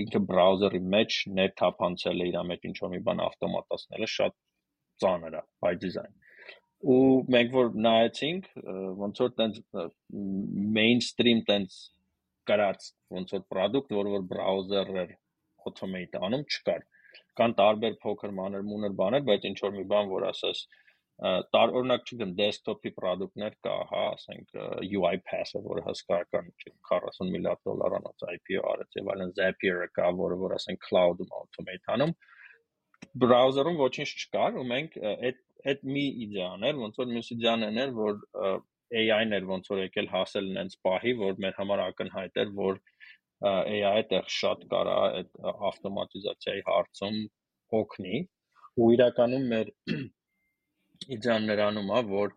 ինքը 0.00 0.20
բրաուզերի 0.32 0.82
մեջ 0.96 1.20
net 1.38 1.56
թափանցելը 1.60 2.28
իր 2.32 2.38
մեջ 2.50 2.68
ինչ 2.70 2.76
որ 2.84 2.92
մի 2.94 3.00
բան 3.08 3.24
ավտոմատացնելը 3.28 4.10
շատ 4.14 4.36
ծանր 5.04 5.38
է 5.40 5.42
by 5.64 5.74
design 5.84 6.12
ու 6.84 7.24
մենք 7.32 7.54
որ 7.54 7.68
նայեցինք 7.84 8.48
ոնց 9.00 9.20
որ 9.24 9.30
տենց 9.40 9.60
mainstream 10.76 11.40
տենց 11.48 11.76
կարած 12.48 12.88
ոնց 13.14 13.32
որ 13.36 13.44
product, 13.52 13.94
որ 13.96 14.10
որ 14.14 14.26
browser-եր 14.32 15.14
automate 15.64 16.20
անում 16.20 16.44
չկար։ 16.44 16.82
Կան 17.40 17.54
տարբեր 17.60 17.98
փոքր 18.04 18.34
մանր 18.38 18.66
մունր 18.70 18.96
բաներ, 19.00 19.22
բայց 19.28 19.46
ինչ 19.50 19.58
որ 19.64 19.76
մի 19.78 19.84
բան, 19.92 20.10
որ 20.14 20.26
ասես 20.30 20.64
տար 21.54 21.72
օրինակ 21.78 22.08
չգիտեմ 22.08 22.30
desktop-ի 22.38 22.90
product-ներ 22.96 23.56
կա, 23.62 23.74
հա, 23.90 24.04
ասենք 24.16 24.56
UiPath-ը, 24.98 25.60
որը 25.66 25.84
հսկայական 25.88 26.48
40 26.90 27.30
միլիարդ 27.34 27.62
դոլարանոց 27.68 28.24
IPO 28.32 28.64
արեց 28.72 28.98
եւ 28.98 29.10
այլն 29.14 29.34
Zapier-ը 29.38 29.88
կա, 29.94 30.08
որը 30.18 30.38
որ 30.42 30.56
ասենք 30.58 30.82
cloud-ում 30.88 31.36
automate 31.38 31.94
անում 31.94 32.14
browser-ում 33.22 33.78
ոչինչ 33.78 34.08
չկար 34.10 34.58
ու 34.58 34.66
մենք 34.74 34.98
այդ 35.14 35.40
այդ 35.70 35.84
մի 35.94 36.04
իդեան 36.24 36.64
էր, 36.68 36.80
ոնց 36.82 36.98
որ 37.00 37.10
մյուս 37.14 37.28
իդեան 37.34 37.64
էր, 37.84 37.92
որ 37.96 38.18
AI-ն 38.94 39.36
էր 39.38 39.46
ոնց 39.48 39.70
որ 39.72 39.80
եկել 39.84 40.08
հասել 40.12 40.50
նենց 40.56 40.74
պահի, 40.86 41.12
որ 41.20 41.38
մեր 41.44 41.54
համար 41.60 41.82
ակնհայտ 41.84 42.42
էր, 42.42 42.50
որ 42.58 42.80
AI-ը 43.44 43.86
այդտեղ 43.90 44.28
շատ 44.34 44.66
կարա 44.72 44.96
այդ 45.04 45.30
ավտոմատիզացիայի 45.70 46.62
հարցում 46.68 47.16
օգնի 47.80 48.20
ու 48.80 48.90
իրականում 48.96 49.46
մեր 49.54 49.72
իդեան 51.16 51.48
նրանում 51.50 51.90
է, 51.98 52.00
որ 52.10 52.34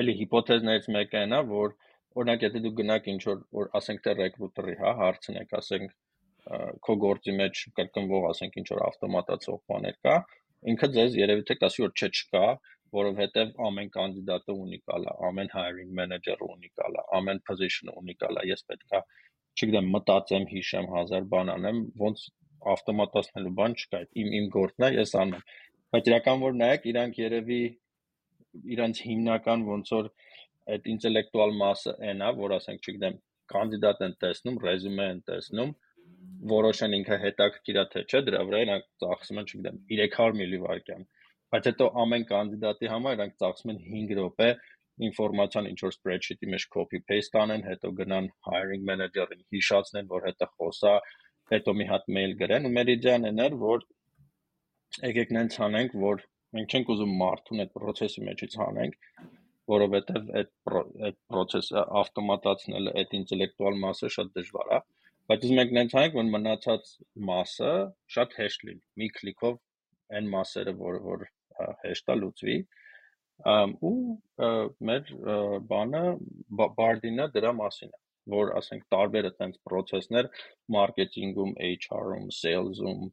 էլի 0.00 0.14
հիպոթեզներից 0.20 0.88
մեկը 0.96 1.24
նա, 1.32 1.40
որ 1.50 1.74
օրինակ 2.20 2.46
եթե 2.46 2.62
դու 2.64 2.74
գնաք 2.80 3.08
ինչ 3.12 3.20
որ 3.26 3.42
որ 3.58 3.70
ասենք 3.80 4.04
թե 4.06 4.14
ռեկրուտերի, 4.20 4.76
հա, 4.80 4.92
հարցնեք, 5.00 5.52
ասենք 5.60 5.96
քո 6.86 6.96
գործի 7.04 7.34
մեջ 7.40 7.62
կրկնվող 7.78 8.26
ասենք 8.30 8.56
ինչ 8.62 8.68
որ 8.72 8.82
ավտոմատացող 8.88 9.58
բաներ 9.70 9.98
կա, 10.06 10.16
ինքը 10.72 10.88
ձեզ 10.96 11.18
երևի 11.20 11.44
թե 11.50 11.56
կասի 11.60 11.84
որ 11.84 11.92
չէ 11.94 12.08
չկա, 12.10 12.46
որովհետև 12.96 13.52
ամեն 13.68 13.90
կանդիդատը 13.96 14.56
ունիկալ 14.64 15.06
է, 15.06 15.14
ամեն 15.28 15.50
hiring 15.54 15.90
manager-ը 16.00 16.48
ունիկալ 16.54 16.98
է, 17.00 17.04
ամեն 17.18 17.42
position-ը 17.50 17.96
ունիկալ 18.02 18.40
է։ 18.40 18.44
Ես 18.50 18.64
պետքա, 18.70 19.02
չգիտեմ, 19.60 19.90
մտածեմ, 19.94 20.46
հիշեմ, 20.50 20.88
հազար 20.94 21.28
բան 21.34 21.52
անեմ, 21.54 21.80
ոնց 22.02 22.24
ավտոմատացնելու 22.74 23.54
բան 23.60 23.76
չկա։ 23.80 24.00
Իմ 24.22 24.34
իմ 24.40 24.48
գործն 24.56 24.86
է, 24.86 24.90
ես 25.00 25.14
անեմ։ 25.20 25.44
Բայց 25.90 26.10
իրական 26.10 26.42
որ 26.44 26.58
նայեք, 26.60 26.88
իրանք 26.90 27.20
երևի 27.20 27.60
իրանց 28.74 29.00
հիմնական 29.06 29.64
ոնց 29.70 29.92
որ 29.96 30.10
այդ 30.74 30.88
ինտելեկտուալ 30.94 31.54
մասը 31.60 31.94
այնա, 32.10 32.28
որ 32.40 32.54
ասենք, 32.58 32.84
չգիտեմ, 32.90 33.16
կանդիդատ 33.50 34.02
են 34.06 34.14
տեսնում, 34.24 34.58
ռեզյումե 34.66 35.06
են 35.14 35.22
տեսնում, 35.30 35.72
որոշեն 36.50 36.96
ինքը 37.00 37.18
հետաքրքիր 37.24 37.80
է 37.80 37.84
թե 37.94 38.02
չէ, 38.06 38.20
դրա 38.28 38.42
վրա 38.50 38.60
իրանք 38.66 38.86
ծախսում 39.02 39.40
են, 39.40 39.48
չգիտեմ, 39.50 39.80
300 39.90 40.38
միլիվայրկյան։ 40.40 41.06
Բայց 41.54 41.68
հետո 41.70 41.86
ամեն 42.02 42.24
կանդիդատի 42.30 42.90
համար 42.92 43.16
իրանք 43.16 43.34
ծախսում 43.42 43.72
են 43.72 43.80
5 43.86 44.12
րոպե 44.18 44.48
ինֆորմացիան 45.06 45.68
ինչ 45.70 45.78
որ 45.84 45.94
spreadsheet-ի 45.96 46.50
մեջ 46.54 46.66
copy 46.74 47.00
paste 47.10 47.40
անեն, 47.40 47.64
հետո 47.70 47.90
գնան 48.00 48.28
hiring 48.48 48.84
manager-ին 48.90 49.42
հիշացնեն, 49.56 50.10
որ 50.12 50.26
հետը 50.28 50.48
խոսա, 50.54 50.94
հետո 51.54 51.74
մի 51.80 51.88
հատ 51.90 52.08
mail 52.18 52.36
գրեն 52.42 52.68
ու 52.70 52.84
իդեան 52.94 53.42
էր, 53.46 53.56
որ 53.64 53.84
եկեք 55.10 55.34
նենց 55.38 55.58
անենք, 55.66 55.98
որ 56.04 56.24
մենք 56.58 56.74
չենք 56.74 56.94
ուզում 56.94 57.16
մարդուն 57.24 57.64
այդ 57.64 57.74
process-ի 57.80 58.24
մեջից 58.28 58.56
հանենք, 58.60 58.96
որովհետև 59.70 60.30
այդ 60.40 60.54
այդ 61.08 61.18
process-ը 61.32 61.84
ավտոմատացնելը 62.00 62.94
այդ 63.02 63.18
ինտելեկտուալ 63.20 63.82
մասը 63.86 64.10
շատ 64.18 64.32
դժվար 64.38 64.74
է 64.78 64.80
Բայց 65.30 65.44
ուզում 65.46 65.58
ենք 65.62 65.72
նենց 65.76 65.92
անենք, 65.94 66.14
որ 66.18 66.24
մնացած 66.34 66.88
մասը 67.26 67.72
շատ 68.14 68.32
հեշտ 68.38 68.62
լինի։ 68.66 68.80
Մի 69.02 69.08
քլիկով 69.18 69.52
այն 70.18 70.30
մասերը, 70.32 70.72
որ 70.80 70.96
որ 71.04 71.20
հեշտ 71.84 72.12
է 72.14 72.16
լուծվի, 72.20 72.56
ու 73.90 73.96
մեր 74.90 75.12
բանը 75.70 76.04
բարդինը 76.60 77.28
դրա 77.36 77.52
մասին 77.60 77.92
է 77.94 78.00
որ 78.30 78.52
ասենք 78.58 78.84
տարբեր 78.92 79.28
այդպես 79.30 79.60
process-ներ 79.66 80.28
մարքեթինգում, 80.74 81.54
HR-ում, 81.66 82.26
sales-ում, 82.36 83.06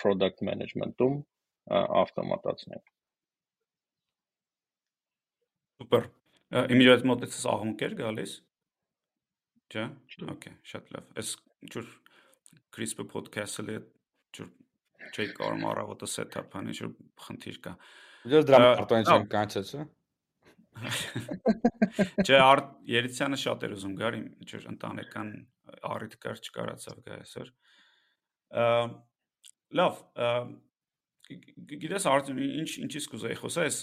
product 0.00 0.42
management-ում 0.46 1.18
ավտոմատացնենք։ 2.00 2.94
Սուպեր։ 5.80 6.08
Իմիջիատ 6.74 7.04
մոտեցած 7.10 7.44
աղմուկ 7.54 7.84
էր 7.86 7.94
գալիս։ 8.00 8.32
Չէ՞։ 9.70 9.84
Okay, 10.34 10.56
շատ 10.66 10.90
լավ։ 10.96 11.12
Այս 11.20 11.34
ջուր 11.74 11.92
CRISPR 12.74 13.06
podcast-ը 13.12 13.66
լի 13.68 13.76
ջուր 14.34 14.50
չի 15.10 15.26
կարող 15.36 15.64
առավոտը 15.70 16.08
set-up 16.10 16.54
անի, 16.60 16.74
ջուր 16.78 16.92
խնդիր 17.24 17.58
կա։ 17.64 17.72
Ջուր 18.32 18.46
դրա 18.50 18.60
արտոն 18.70 19.08
չեմ 19.10 19.26
կանչած, 19.34 19.72
հա։ 19.80 19.86
Չէ, 22.24 22.40
Երիցյանը 22.90 23.38
շատ 23.42 23.64
էր 23.66 23.74
ուզում 23.76 23.94
գար, 24.00 24.18
ջուր 24.50 24.66
ընտանեկան 24.70 25.32
առիթ 25.90 26.14
կար 26.24 26.42
չկարացավ 26.46 27.00
գա 27.06 27.16
այսօր։ 27.20 27.50
Լավ, 29.80 29.98
գիտես 31.74 32.06
արդյոք 32.10 32.40
ինչ 32.46 32.70
ինչից 32.86 33.10
կուզեի 33.10 33.40
խոսալ, 33.40 33.68
այս 33.70 33.80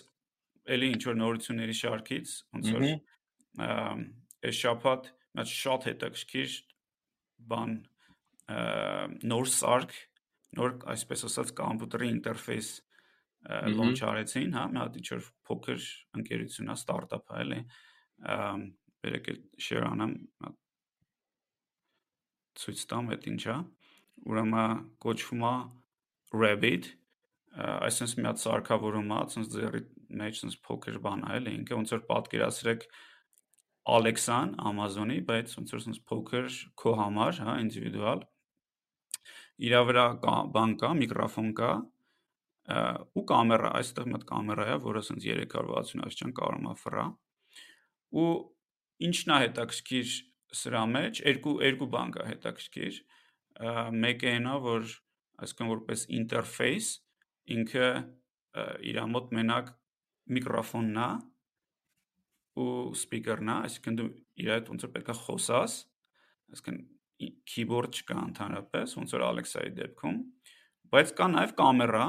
էլի 0.78 0.89
ինչ 0.95 1.03
որ 1.07 1.20
նորությունների 1.22 1.76
շարքից, 1.82 2.34
ոնց 2.57 2.72
որ 2.78 2.88
այս 4.47 4.63
շաբաթ 4.63 5.11
Բայց 5.38 5.51
շատ 5.53 5.84
հետաքրքիր 5.86 6.53
բան 7.51 7.74
նոր 9.30 9.49
սարք, 9.53 9.91
նոր 10.58 10.76
այսպես 10.93 11.26
ասած 11.28 11.52
կոմպյուտերի 11.58 12.12
ինտերֆեյս 12.16 12.70
launch 13.48 14.04
արեցին, 14.04 14.54
հա, 14.56 14.64
մի 14.72 14.80
հատ 14.82 14.95
ինչ-որ 15.02 15.28
փոքր 15.48 15.84
ընկերություն 16.20 16.72
է, 16.72 16.76
ստարտափ 16.78 17.32
է, 17.32 17.41
էլի։ 17.43 17.60
Բերեք 19.04 19.30
էլ 19.32 19.41
share 19.62 19.88
անեմ, 19.88 20.16
ցույց 22.58 22.86
տամ 22.91 23.12
այդ 23.16 23.28
ինչա։ 23.32 23.58
Ուրեմն 24.28 24.82
կոչվում 25.06 25.43
է 25.48 25.54
Rabbit, 26.38 26.89
այսպես 27.58 28.16
մի 28.18 28.28
հատ 28.28 28.41
սարքավորում 28.43 29.12
է, 29.14 29.20
ասես 29.28 29.52
ձերի 29.54 29.84
մեջ 30.18 30.41
ասես 30.41 30.58
փոքր 30.68 30.98
բան 31.06 31.28
է, 31.28 31.36
էլի 31.38 31.54
ինքը 31.62 31.78
ոնց 31.78 31.93
որ 31.95 32.02
պատկերացրեք 32.10 32.88
Alexa-ն 33.88 34.56
Amazon-ի, 34.68 35.22
բայց 35.30 35.54
ոնց 35.62 35.74
որ 35.76 35.84
ասես 35.84 36.02
փոքր 36.10 36.58
քո 36.82 36.93
համար, 37.00 37.39
հա, 37.48 37.56
ինդիվիդուալ 37.64 38.26
իրա 39.58 39.82
վրա 39.89 40.05
կա 40.24 40.36
բան 40.53 40.74
կա, 40.82 40.89
միկրոֆոն 41.01 41.49
կա 41.58 41.72
ու 43.18 43.24
կամերա, 43.32 43.70
այստեղ 43.80 44.08
հատ 44.14 44.24
կամերա 44.28 44.66
է, 44.68 44.76
որը 44.84 45.01
ասես 45.01 45.24
360 45.24 46.03
աստիճան 46.08 46.34
կարող 46.38 46.68
է 46.68 46.74
ֆրա 46.82 47.05
ու 48.18 48.32
ինչն 49.08 49.34
է 49.34 49.38
հետաքրքիր 49.45 50.12
սրա 50.58 50.84
մեջ, 50.93 51.22
երկու 51.28 51.55
երկու 51.68 51.89
բան 51.95 52.14
կա 52.16 52.28
հետաքրքիր 52.28 52.99
մեկը 54.03 54.30
այնա 54.36 54.55
որ 54.68 54.91
այսինքն 55.43 55.72
որպես 55.74 56.03
ինտերֆեյս 56.18 56.91
ինքը 57.58 57.88
իր 58.91 59.01
մոտ 59.14 59.34
մենակ 59.38 59.74
միկրոֆոնն 60.38 61.01
է 61.03 61.10
ու 62.58 62.70
սպիկերն 62.97 63.51
է, 63.53 63.58
այսինքն 63.68 63.97
դու 63.99 64.08
իր 64.43 64.53
հետ 64.53 64.72
ոնց 64.74 64.86
որ 64.88 64.93
պետք 64.95 65.12
է 65.14 65.18
խոսաս, 65.24 65.76
այսինքն 66.53 66.80
keyboard 67.47 67.97
չկա 67.97 68.18
ընդհանրապես, 68.28 68.95
ոնց 68.99 69.13
որ 69.18 69.26
Alexa-ի 69.28 69.72
դեպքում, 69.78 70.18
բայց 70.93 71.13
կա 71.18 71.28
նաև 71.34 71.53
կամերա, 71.57 72.05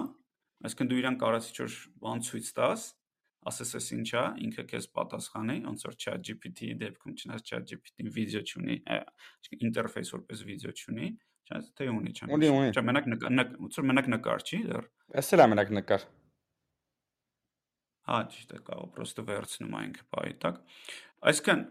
այսինքն 0.68 0.90
դու 0.90 0.98
իրան 1.02 1.18
կարաս 1.22 1.48
ինչ-որ 1.52 1.76
բան 2.02 2.24
ցույց 2.28 2.50
տաս, 2.58 2.84
ասես 3.48 3.72
էս 3.78 3.88
ինչա, 3.94 4.22
ինքը 4.44 4.64
քեզ 4.72 4.88
պատասխանի, 4.98 5.56
ոնց 5.68 5.84
որ 5.88 5.96
ChatGPT-ի 6.04 6.74
դեպքում, 6.82 7.16
չնայած 7.22 7.50
ChatGPT-ին 7.52 8.12
վիդեո 8.18 8.42
չունի, 8.48 8.76
ինտերֆեյս 9.68 10.12
որպես 10.18 10.44
վիդեո 10.48 10.74
չունի, 10.82 11.08
չնայած 11.48 11.70
թե 11.78 11.88
ունի, 11.94 12.14
չեմ։ 12.18 12.34
Ունի, 12.36 12.50
ունի։ 12.58 12.72
Չէ, 12.74 12.84
մենակ 12.88 13.08
ոնց 13.62 13.78
որ 13.78 13.88
մենակ 13.88 14.10
նկար 14.12 14.44
չի 14.44 14.60
դեռ։ 14.68 14.88
Էս 15.22 15.32
էլ 15.38 15.44
է 15.44 15.48
մենակ 15.54 15.72
նկար։ 15.78 16.06
Հա, 18.08 18.18
ճիշտ 18.34 18.52
է, 18.56 18.60
կարող 18.68 18.90
պրոստը 18.96 19.24
վերցնում 19.28 19.74
այն 19.78 19.90
քփայի 19.98 20.36
տակ։ 20.44 20.60
Այսինքն 21.28 21.64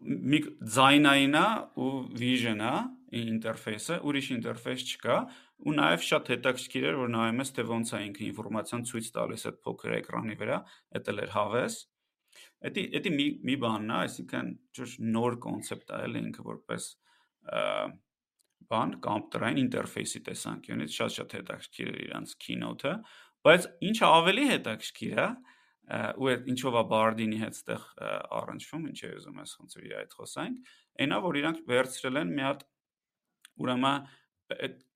մի 0.00 0.40
ձայնայինա 0.74 1.46
ու 1.82 1.92
vision-ա 2.18 2.74
ինտերֆեյսը, 3.22 3.96
ուրիշ 4.08 4.28
ինտերֆեյս 4.36 4.84
չկա, 4.92 5.16
ու 5.62 5.74
նաև 5.78 6.04
շատ 6.08 6.30
հետաքրքիր 6.32 6.86
էր, 6.90 6.96
որ 7.02 7.10
նայում 7.12 7.42
ես 7.42 7.52
թե 7.56 7.64
ոնց 7.70 7.92
է 7.92 8.00
ինքը 8.08 8.22
ինֆորմացիան 8.28 8.86
ցույց 8.88 9.10
տալիս 9.16 9.44
այդ 9.50 9.58
փոքր 9.66 9.96
էկրանի 9.98 10.36
վրա, 10.42 10.58
դա 10.96 11.12
էլ 11.12 11.22
էր 11.22 11.34
հավես։ 11.36 11.76
Էդի 12.72 12.82
էդի 12.98 13.12
մի 13.12 13.26
մի 13.46 13.56
բանն 13.62 13.92
է, 13.92 13.98
այսինքն 14.02 14.50
ճիշտ 14.78 15.04
նոր 15.12 15.36
կոնցեպտ 15.44 15.92
է, 15.92 16.00
էլի 16.08 16.22
ինքը 16.22 16.44
որպես 16.48 16.88
բան 18.72 18.92
կոմպյուտերային 19.04 19.60
ինտերֆեյսի 19.62 20.20
տեսանկյունից 20.28 20.96
շատ-շատ 20.96 21.34
հետաքրքիր 21.36 21.90
է 21.92 21.96
իրանց 22.06 22.34
keynote-ը, 22.44 22.92
բայց 23.42 23.66
ինչը 23.90 24.06
ավելի 24.22 24.44
հետաքրքիր 24.52 25.18
է, 25.22 25.28
ու 25.90 26.28
այդ 26.32 26.48
ինչով 26.52 26.76
է 26.78 26.82
Bardini 26.92 27.38
հետ 27.42 27.56
ստեղ 27.58 27.86
առնչվում, 28.38 28.84
ինչ 28.92 29.00
է 29.02 29.10
ուզում 29.18 29.40
ես 29.42 29.54
ոնց 29.60 29.76
որ 29.76 29.86
իր 29.88 29.94
այդ 30.02 30.14
խոսանք, 30.18 30.72
այնա 31.02 31.18
որ 31.26 31.38
իրանք 31.42 31.62
վերցրել 31.72 32.20
են 32.22 32.32
մի 32.36 32.44
հատ 32.46 32.62
ուրեմն 33.62 34.06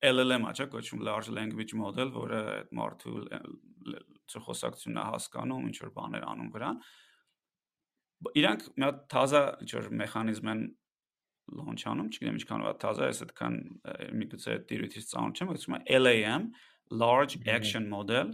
LLM-ա, 0.07 0.53
չէ՞, 0.53 0.67
կոչվում 0.73 1.03
large 1.07 1.33
language 1.33 1.75
model, 1.77 2.11
որը 2.13 2.39
այդ 2.53 2.73
մարդու 2.77 3.13
խոսակցությունն 4.47 4.99
է 5.01 5.05
հասկանում, 5.07 5.67
ինչ 5.71 5.77
որ 5.83 5.93
բաներ 5.97 6.25
անում 6.27 6.51
վրան։ 6.55 6.81
Իրանք 8.41 8.65
մի 8.77 8.87
հատ 8.87 8.99
թազա 9.13 9.41
ինչ 9.63 9.71
որ 9.77 9.89
մեխանիզմ 10.01 10.51
են 10.53 10.61
launch-անում, 11.57 12.07
չգիտեմ 12.11 12.37
ինչքանով 12.41 12.67
է 12.67 12.75
թազա, 12.83 13.09
ես 13.11 13.21
այդքան 13.27 13.57
միգուցե 14.19 14.55
դիրույթից 14.71 15.09
ծանոթ 15.13 15.41
չեմ, 15.41 15.51
ասում 15.53 15.77
է 15.77 15.99
LAM, 16.01 16.47
large 16.91 17.37
action 17.47 17.87
model, 17.91 18.33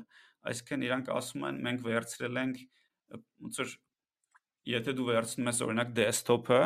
այսինքն 0.52 0.88
իրանք 0.88 1.12
ասում 1.18 1.46
են 1.50 1.60
մենք 1.68 1.86
վերցրել 1.88 2.42
ենք 2.44 2.64
ոնց 3.44 3.62
որ 3.64 3.76
եթե 4.74 4.96
դու 4.98 5.08
վերցնում 5.12 5.50
ես 5.50 5.62
օրինակ 5.68 5.94
desktop-ը, 5.98 6.62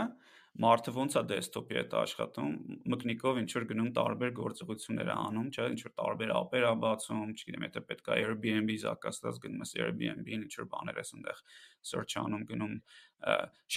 մարդը 0.58 0.92
ոնց 0.96 1.16
է 1.20 1.22
դեսկտոպի 1.30 1.76
հետ 1.78 1.92
աշխատում, 2.00 2.54
մկնիկով 2.90 3.40
ինչ 3.42 3.50
որ 3.58 3.66
գնում 3.70 3.90
տարբեր 3.94 4.32
գործողություններ 4.38 5.10
է 5.14 5.18
անում, 5.22 5.50
չէ, 5.54 5.66
ինչ 5.74 5.82
որ 5.86 5.94
տարբեր 6.02 6.32
ապեր 6.38 6.66
է 6.66 6.72
բացում, 6.82 7.34
չգիտեմ, 7.38 7.66
եթե 7.68 7.84
պետք 7.92 8.10
է 8.10 8.18
Airbnb 8.24 8.74
զակաստած 8.84 9.38
գնում 9.44 9.62
ես 9.66 9.74
Airbnb-ին, 9.78 10.46
ինչ 10.48 10.54
որ 10.58 10.70
բաներ 10.74 10.98
ես 10.98 11.14
այնտեղ 11.18 11.44
search 11.92 12.18
անում, 12.24 12.48
գնում 12.50 12.74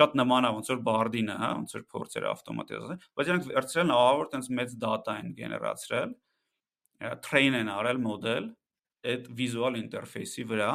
շատ 0.01 0.17
նման 0.21 0.49
է 0.49 0.55
ոնց 0.57 0.73
որ 0.73 0.81
Bardin-ը, 0.89 1.37
հա, 1.41 1.51
ոնց 1.61 1.77
որ 1.77 1.85
փորձեր 1.93 2.29
ավտոմատիզացնել, 2.31 3.05
բայց 3.21 3.31
իրանք 3.31 3.51
վերցրել 3.51 3.95
ահավոր 4.01 4.33
տենց 4.33 4.51
մեծ 4.61 4.75
data 4.81 5.19
են 5.21 5.35
գեներացրել, 5.37 6.17
train 7.25 7.61
են 7.61 7.73
արել 7.73 8.01
մոդել 8.05 8.51
այդ 9.11 9.29
վիզուալ 9.41 9.79
ինտերֆեյսի 9.81 10.45
վրա 10.51 10.71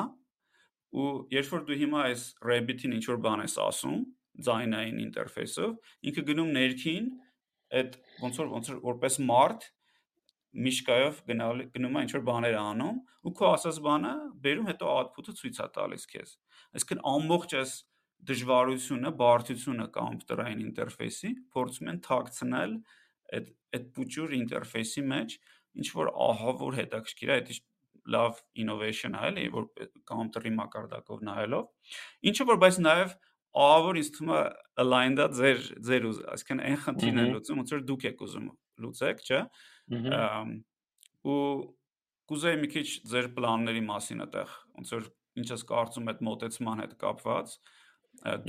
ու 0.95 1.07
երբ 1.35 1.49
որ 1.55 1.63
դու 1.67 1.77
հիմա 1.81 2.03
այս 2.09 2.25
Rabbit-ին 2.49 2.95
ինչ 2.95 3.05
որ 3.11 3.17
բան 3.25 3.43
ես 3.45 3.55
ասում, 3.65 3.97
ձայնային 4.45 5.01
ինտերֆեյսով, 5.05 5.73
ինքը 6.09 6.23
գնում 6.29 6.51
ներքին 6.55 7.09
այդ 7.79 7.97
ոնց 8.21 8.39
որ 8.41 8.51
ոնց 8.55 8.69
որ 8.71 8.79
որպես 8.85 9.17
մարդ 9.31 9.67
միշկայով 10.65 11.19
գնալ 11.29 11.63
գնում 11.75 11.97
է 11.99 12.03
ինչ 12.05 12.11
որ 12.15 12.23
բաներ 12.29 12.55
անում 12.61 12.99
ու 13.27 13.33
քո 13.35 13.49
ասած 13.55 13.79
բանը 13.85 14.13
բերում 14.45 14.69
հետո 14.71 14.91
output-ը 14.95 15.35
ցույց 15.39 15.59
է 15.65 15.67
տալիս 15.75 16.05
քեզ 16.13 16.33
այսինքն 16.79 17.01
ամբողջ 17.11 17.55
այս 17.59 17.73
դժվարությունը, 18.29 19.11
բարդությունը 19.19 19.87
կոմպյուտերային 19.95 20.61
ինտերֆեյսի 20.65 21.31
փորձում 21.55 21.91
են 21.91 21.99
թաքցնել 22.07 22.75
այդ 23.35 23.49
այդ 23.75 23.89
փուճուր 23.97 24.35
ինտերֆեյսի 24.39 25.03
մեջ 25.11 25.35
ինչ 25.75 25.87
որ 25.99 26.11
ահավոր 26.25 26.77
հետաքրքիր 26.79 27.33
է, 27.35 27.37
դա 27.49 27.57
լավ 28.11 28.41
innovation 28.61 29.15
է, 29.17 29.21
էլի, 29.29 29.45
որ 29.55 29.65
կոմպյուտերի 30.09 30.51
մակարդակով 30.59 31.23
նայելով։ 31.29 31.95
Ինչը 32.31 32.47
որ 32.49 32.59
բայց 32.61 32.79
նաև 32.85 33.15
ահավոր 33.55 33.99
ինձ 34.01 34.09
թվում 34.15 34.33
է 34.35 34.41
aligned 34.83 35.21
է 35.23 35.27
ձեր 35.39 35.61
ձեր 35.87 36.07
ուզ, 36.09 36.19
այսինքն 36.35 36.61
այն 36.65 36.79
խնդիրն 36.85 37.21
է 37.21 37.25
լուծում, 37.31 37.59
ոնց 37.61 37.73
որ 37.75 37.83
դուք 37.89 38.05
եք 38.09 38.23
ուզում 38.25 38.47
լուծեք, 38.85 39.23
չէ՞։ 39.25 39.41
ու 41.25 41.39
կուզեի 42.25 42.59
մի 42.61 42.69
քիչ 42.75 42.87
ձեր 43.11 43.29
պլանների 43.37 43.83
մասին 43.85 44.25
այդտեղ, 44.25 44.53
ոնց 44.75 44.93
որ 44.95 45.07
ինչ 45.39 45.47
ես 45.55 45.63
կարծում 45.71 46.11
այդ 46.11 46.23
մոտեցման 46.25 46.81
հետ 46.83 46.95
կապված, 47.05 47.55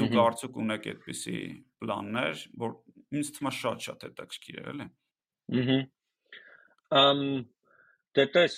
դուք 0.00 0.16
արդյոք 0.22 0.58
ունեք 0.62 0.88
այդպիսի 0.92 1.38
պլաններ, 1.82 2.44
որ 2.62 2.76
ինձ 3.16 3.30
թվում 3.36 3.50
է 3.50 3.54
շատ-շատ 3.56 4.06
հետաքրքիր 4.06 4.56
է, 4.56 4.64
էլի։ 4.72 4.86
Ահա։ 5.60 5.78
Ամ 6.96 7.22
Դե 8.16 8.24
տես 8.32 8.54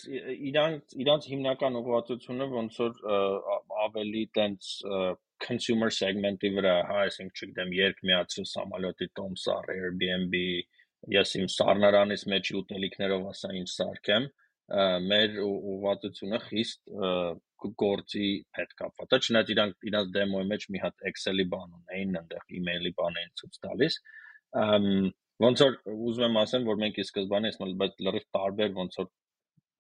իրանց 0.48 0.92
իրանց 1.02 1.24
հիմնական 1.32 1.78
ուղղվածությունը 1.80 2.46
ոնց 2.52 2.76
որ 2.82 2.98
ավելի 3.84 4.24
տենց 4.38 4.68
consumer 5.42 5.88
segment-ի 5.94 6.50
վրա, 6.54 6.74
հա, 6.90 6.98
այսինքն 7.08 7.38
չգիտեմ, 7.38 7.72
երկ 7.78 8.02
միացրու 8.10 8.46
սամալյոտի 8.52 9.08
տոմսար, 9.18 9.72
Airbnb, 9.74 10.38
ես 11.14 11.34
իմ 11.40 11.50
սառնարանից 11.54 12.24
մեջ 12.34 12.52
ուտելիքներով 12.60 13.26
ասա 13.32 13.52
ինչ 13.58 13.68
սարքեմ, 13.74 14.26
մեր 15.10 15.38
ուղղվածությունը 15.48 16.40
խիստ 16.46 16.90
գործի 17.82 18.26
հետ 18.58 18.74
կապված 18.78 19.14
է, 19.14 19.20
չնայած 19.26 19.52
իրանք 19.54 19.86
իրանց 19.90 20.10
դեմոյի 20.16 20.48
մեջ 20.52 20.66
մի 20.74 20.82
հատ 20.82 21.06
Excel-ի 21.10 21.46
բան 21.54 21.70
ունեին, 21.78 22.18
այնտեղ 22.20 22.58
email-ի 22.58 22.92
բան 22.98 23.22
էին 23.22 23.32
ցույց 23.40 23.62
տալիս։ 23.66 23.96
Ոնց 25.38 25.62
որ 25.64 25.74
ուզում 25.94 26.26
եմ 26.28 26.38
ասեմ, 26.42 26.68
որ 26.68 26.78
մենք 26.82 26.98
ի 26.98 27.06
սկզբանե 27.08 27.50
ես 27.52 27.58
բայց 27.82 27.98
լրիվ 28.06 28.24
տարբեր 28.36 28.72
ոնց 28.78 28.98
որ 28.98 29.10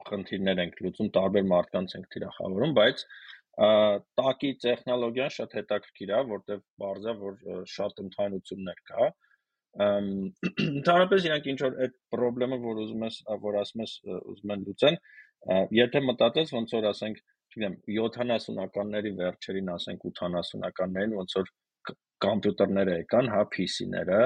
խնդիրներ 0.08 0.62
ենք 0.64 0.82
լուծում, 0.84 1.08
տարբեր 1.18 1.46
մարդկանց 1.52 1.94
ենք 1.98 2.08
թիրախավորում, 2.14 2.74
բայց 2.78 3.04
տակի 3.58 4.50
տեխնոլոգիան 4.62 5.32
շատ 5.34 5.54
հետաքրքիր 5.58 6.12
է, 6.14 6.18
որտեղ 6.32 6.60
բարձա 6.82 7.14
որ 7.22 7.64
շատ 7.72 8.02
ընդհանրություններ 8.04 8.82
կա։ 8.90 9.08
Ընդհանրապես 10.78 11.26
իրանք 11.28 11.48
ինչ 11.52 11.58
որ 11.64 11.74
այդ 11.86 11.96
խնդրեմը, 12.18 12.58
որ 12.62 12.78
ուզում 12.84 13.02
ես, 13.08 13.18
որ 13.42 13.58
ասում 13.62 13.82
ես, 13.84 13.94
ուզում 14.32 14.54
են 14.54 14.62
լուծեն, 14.68 14.96
եթե 15.78 16.02
մտածես 16.06 16.54
ոնց 16.54 16.74
որ 16.78 16.88
ասենք, 16.92 17.20
չգիտեմ, 17.48 17.76
70-ականների 17.98 19.12
վերջերին, 19.18 19.70
ասենք 19.74 20.06
80-ականներին 20.08 21.14
ոնց 21.18 21.36
որ 21.38 21.52
կոմպյուտերները 22.24 22.96
եկան, 22.98 23.30
հա, 23.34 23.44
PC-ները, 23.54 24.22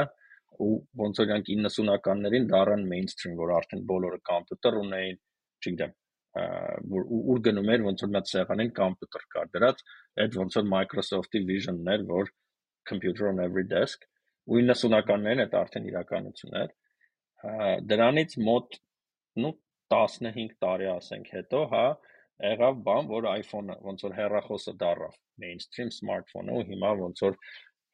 ու 0.62 0.72
ոնց 1.02 1.20
որ 1.22 1.28
իրանք 1.28 1.50
90-ականներին 1.52 2.48
դառան 2.52 2.86
mainstream, 2.92 3.36
որ 3.40 3.54
արդեն 3.58 3.84
բոլորը 3.92 4.20
կոմպյուտեր 4.30 4.78
ունեին, 4.82 5.20
չգիտեմ, 5.62 5.96
որ 6.92 7.10
ուր 7.32 7.42
գնում 7.46 7.72
էր 7.74 7.84
ոնց 7.86 8.04
որ 8.04 8.14
հատ 8.16 8.30
սեղանին 8.32 8.70
կոմպյուտեր 8.78 9.26
կար 9.34 9.50
դրած, 9.56 9.82
այդ 10.24 10.38
ոնց 10.42 10.56
որ 10.58 10.70
Microsoft-ի 10.72 11.42
vision-ն 11.50 11.92
էր, 11.94 12.06
որ 12.12 12.30
computer 12.90 13.28
on 13.30 13.42
every 13.42 13.66
desk, 13.68 14.06
ու 14.50 14.62
90-ականներին 14.62 15.44
այդ 15.44 15.58
արդեն 15.60 15.90
իրականություն 15.92 16.56
էր։ 16.62 16.72
Դրանից 17.90 18.38
մոտ 18.48 18.80
նու 19.42 19.52
15 19.92 20.56
տարի 20.62 20.88
ասենք 20.96 21.30
հետո, 21.36 21.60
հա, 21.72 21.84
եղավ 22.42 22.78
բան, 22.86 23.10
որ 23.12 23.28
iPhone-ը 23.32 23.76
ոնց 23.86 24.04
որ 24.06 24.14
հեռախոսը 24.18 24.74
դառավ 24.82 25.18
mainstream 25.42 25.92
smartphone-ը 25.94 26.56
ու 26.58 26.64
հիմա 26.70 26.92
ոնց 27.02 27.22
որ 27.26 27.36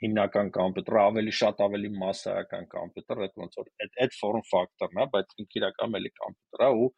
հիմնական 0.03 0.51
կոմպյուտերը 0.55 1.01
ավելի 1.05 1.33
շատ 1.39 1.63
ավելի 1.67 1.91
massայական 1.99 2.67
կոմպյուտեր, 2.75 3.23
այդ 3.27 3.39
ոնց 3.43 3.59
որ 3.61 3.71
այդ 3.85 4.03
այդ 4.05 4.19
form 4.19 4.45
factor-ն 4.51 5.01
է, 5.03 5.07
բայց 5.15 5.33
ինքը 5.43 5.61
իրական 5.61 5.99
էլի 6.01 6.13
կոմպյուտեր 6.19 6.67
է 6.67 6.71
ու 6.83 6.91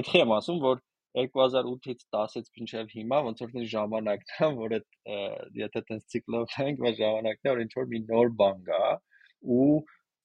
այդքի 0.00 0.20
եմ 0.24 0.34
ասում, 0.38 0.60
որ 0.64 0.82
2008-ից 1.14 2.06
10-ից 2.14 2.48
մինչև 2.58 2.94
հիմա 2.98 3.18
ոնց 3.28 3.42
որ 3.44 3.50
դες 3.54 3.68
ժամանակն 3.74 4.46
է, 4.46 4.48
որ 4.60 4.76
այդ 4.78 4.86
եթե 5.60 5.82
տես 5.90 6.06
ցիկլով 6.14 6.56
ենք, 6.64 6.80
բայց 6.84 6.96
ժամանակն 7.00 7.50
է, 7.50 7.52
որ 7.54 7.62
ինչ 7.64 7.72
որ 7.78 7.90
մի 7.92 8.00
նոր 8.08 8.32
բան 8.40 8.64
գա 8.70 8.88
ու 9.54 9.68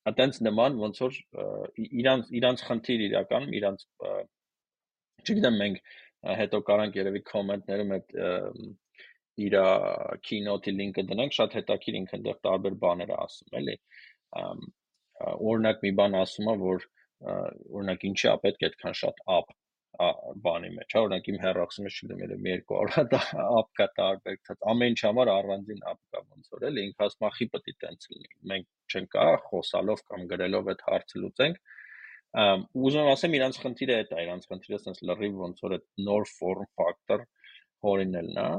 այտենց 0.10 0.42
նման 0.48 0.78
ոնց 0.82 1.02
որ 1.04 1.18
իրանց 2.02 2.32
իրանց 2.40 2.64
խնդիր 2.70 3.04
իրականում 3.10 3.56
իրանց 3.60 3.86
չգիտեմ 5.26 5.60
մենք 5.62 5.82
հետո 6.40 6.62
կարանք 6.70 7.00
երևի 7.00 7.22
կոմենտներում 7.30 7.94
այդ 7.98 8.16
իր 9.46 9.56
keynote-ի 10.28 10.74
լինքը 10.80 11.06
դնենք, 11.12 11.36
շատ 11.40 11.56
հետաքրքիր 11.60 11.98
ինքն 12.00 12.26
դեռ 12.28 12.40
տարբեր 12.48 12.78
բաներ 12.84 13.14
է 13.14 13.18
ասում, 13.26 13.56
էլի։ 13.60 13.76
Օրինակ 15.50 15.82
մի 15.86 15.92
բան 16.00 16.20
ասում 16.20 16.52
է, 16.54 16.56
որ 16.64 16.86
օրինակ 17.80 18.06
ինչի 18.10 18.30
է 18.30 18.36
պետք 18.46 18.68
այդքան 18.70 19.00
շատ 19.00 19.26
app 19.40 19.58
բանի 20.00 20.70
մեջ, 20.76 20.94
հա, 20.96 21.02
օրինակ 21.04 21.26
իմ 21.28 21.38
հեռախոսի 21.44 21.84
մեջ 21.84 21.96
չգիտեմ, 22.00 22.20
երևի 22.24 22.54
200 22.70 23.18
app 23.60 23.72
կա 23.80 23.88
տարբեր, 24.00 24.38
ցած 24.48 24.62
ամեն 24.72 24.94
ինչ 24.94 25.00
համար 25.04 25.32
առանձին 25.34 25.82
app 25.92 26.00
կա 26.14 26.22
ոնց 26.24 26.54
որ 26.54 26.66
էլի, 26.70 26.86
ինքը 26.88 27.08
ասում 27.10 27.28
է 27.28 27.32
խի 27.36 27.48
պետք 27.56 27.68
է 27.68 27.74
տենց 27.84 28.08
լինի։ 28.14 28.32
Մենք 28.52 28.70
չենք 28.94 29.12
կարող 29.18 29.44
խոսալով 29.50 30.04
կամ 30.14 30.24
գրելով 30.32 30.72
այդ 30.72 30.86
հարցը 30.88 31.24
լուծենք, 31.26 31.60
ուզում 32.30 33.04
եմ 33.04 33.12
ասեմ 33.12 33.36
իրանց 33.40 33.60
խնդիրը 33.66 34.00
այդ 34.00 34.12
է, 34.16 34.24
իրանց 34.24 34.50
խնդիրը 34.54 34.80
sense 34.86 35.06
լրիվ 35.10 35.38
ոնց 35.44 35.62
որ 35.66 35.76
այդ 35.80 35.86
նոր 36.08 36.28
form 36.32 36.68
factor 36.80 37.24
հորինելն 37.84 38.40
է։ 38.40 38.50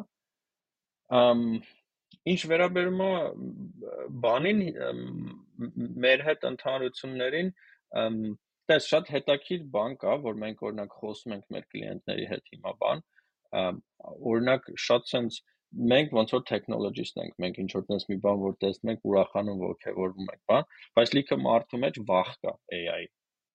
Ամ 1.11 1.44
ինչ 2.30 2.40
վերաբերում 2.52 3.02
է 3.04 3.12
բանին 4.24 4.61
մեր 6.04 6.24
հետ 6.26 6.46
ընդհանրություններին, 6.50 7.52
տես 8.70 8.88
շատ 8.92 9.08
հետաքրիր 9.14 9.62
բան 9.74 9.96
կա, 10.02 10.16
որ 10.26 10.36
մենք 10.42 10.66
օրինակ 10.68 10.98
խոսում 11.00 11.36
ենք 11.36 11.46
մեր 11.54 11.64
կլիենտների 11.74 12.26
հետ 12.32 12.52
հիմա 12.54 12.74
բան, 12.82 13.02
օրինակ 14.32 14.68
շատ 14.88 15.08
sense 15.11 15.40
մենք 15.90 16.12
ոնց 16.14 16.34
որ 16.34 16.44
technologist 16.50 17.18
ենք, 17.22 17.34
մենք 17.42 17.58
ինչ 17.62 17.70
որ 17.76 17.84
տես 17.90 18.06
մի 18.11 18.16
բան 18.26 18.40
որ 18.42 18.54
տեսնում 18.64 18.92
ենք, 18.92 19.02
ուրախանում 19.11 19.61
ոգևորվում 19.64 20.30
ենք, 20.34 20.42
բան, 20.50 20.68
բայց 20.98 21.12
լիքը 21.16 21.38
մարդու 21.46 21.80
մեջ 21.84 22.00
վախ 22.11 22.32
կա 22.46 22.54
AI 22.78 23.04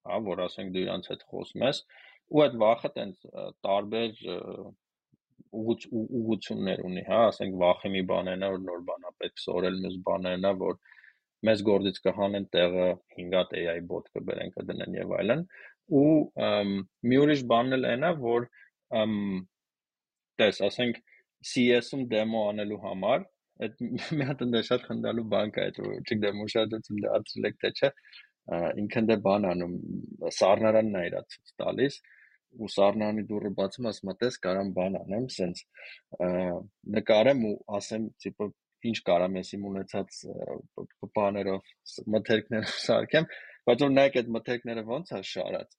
հա, 0.06 0.20
որ 0.28 0.42
ասենք 0.46 0.72
դու 0.74 0.82
իրանց 0.84 1.10
հետ 1.12 1.24
խոսում 1.32 1.64
ես, 1.66 1.82
ու 2.32 2.42
այդ 2.46 2.56
վախը 2.62 2.90
տենց 2.96 3.26
տարբեր 3.66 4.22
ուղություններ 5.56 6.82
ունի, 6.86 7.02
հա, 7.06 7.22
ասենք 7.30 7.56
վախի 7.62 7.92
մի 7.94 8.02
բանն 8.10 8.44
է, 8.46 8.50
որ 8.56 8.62
նոր 8.66 8.84
բանա 8.90 9.12
պետք 9.22 9.42
սորել, 9.44 9.80
մյուս 9.84 9.98
բանն 10.06 10.48
է, 10.50 10.52
որ 10.62 10.78
մեզ 11.46 11.62
գործից 11.66 11.98
կհանեն 12.06 12.46
տեղը 12.54 12.86
5 13.16 13.36
հատ 13.36 13.54
AI 13.60 13.80
bot 13.90 14.08
կբերեն 14.16 14.52
կդնեն 14.56 14.96
եւ 14.96 15.12
այլն 15.18 15.42
ու 16.00 16.06
մի 17.10 17.18
ուրիշ 17.22 17.42
բանն 17.52 17.76
էլ 17.76 17.88
այնա 17.92 18.12
որ 18.22 18.48
տես 20.40 20.60
ասենք 20.68 21.00
CS-ում 21.50 22.06
դեմո 22.12 22.42
անելու 22.52 22.80
համար 22.86 23.26
այդ 23.66 23.84
մի 24.18 24.28
հատ 24.30 24.44
ընդ 24.46 24.58
շատ 24.70 24.86
խնդալու 24.88 25.26
բան 25.34 25.52
կա 25.56 25.66
այդ 25.68 25.78
չգիտեմ 25.84 26.42
ուշադրություն 26.46 27.02
դարձրել 27.04 27.50
եք 27.50 27.60
թե 27.62 27.72
չէ 27.76 27.92
ինքն 28.82 29.08
դե 29.10 29.16
բան 29.26 29.48
անում 29.52 29.76
սառնարանն 30.38 30.98
է 31.00 31.04
իրա 31.10 31.22
ցույց 31.32 31.54
տալիս 31.62 32.00
ու 32.60 32.70
սառնարանի 32.76 33.24
դուռը 33.30 33.50
բացում 33.60 33.88
ասում 33.90 34.12
ես 34.26 34.38
կարամ 34.46 34.70
բան 34.76 34.98
անեմ 35.00 35.26
սենց 35.36 35.64
նկարեմ 36.96 37.42
ու 37.50 37.56
ասեմ 37.78 38.06
տիպը 38.24 38.50
ինչ 38.90 38.98
կարամ 39.08 39.40
ես 39.40 39.54
իմ 39.56 39.66
ունեցած 39.70 40.20
բաներով 41.18 41.72
մթերքներով 42.16 42.76
սարքեմ 42.86 43.28
բայց 43.66 43.82
որ 43.86 43.92
նայեք 43.96 44.20
այդ 44.20 44.30
մթերքները 44.36 44.86
ոնց 44.92 45.12
է 45.16 45.20
շարած 45.32 45.76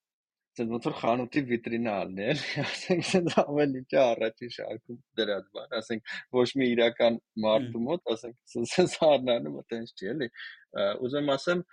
ցած 0.58 0.72
ոնց 0.74 0.88
որ 0.90 0.96
խանութի 0.98 1.44
վիտրինա 1.52 1.96
ալնի 2.04 2.26
էլ 2.32 2.44
ասենք 2.66 3.04
ցած 3.12 3.36
ամեն 3.44 3.76
ինչը 3.82 4.00
առաջի 4.04 4.50
շարքում 4.58 5.00
դրած 5.20 5.50
բան 5.58 5.76
ասենք 5.80 6.14
ոչ 6.38 6.48
մի 6.62 6.70
իրական 6.74 7.20
մարդու 7.46 7.84
մոտ 7.88 8.14
ասենք 8.16 8.56
սառնանում 8.96 9.60
այտենց 9.62 9.94
չի 9.98 10.12
էլի 10.14 10.30
ուզում 11.08 11.34
ասեմ 11.36 11.64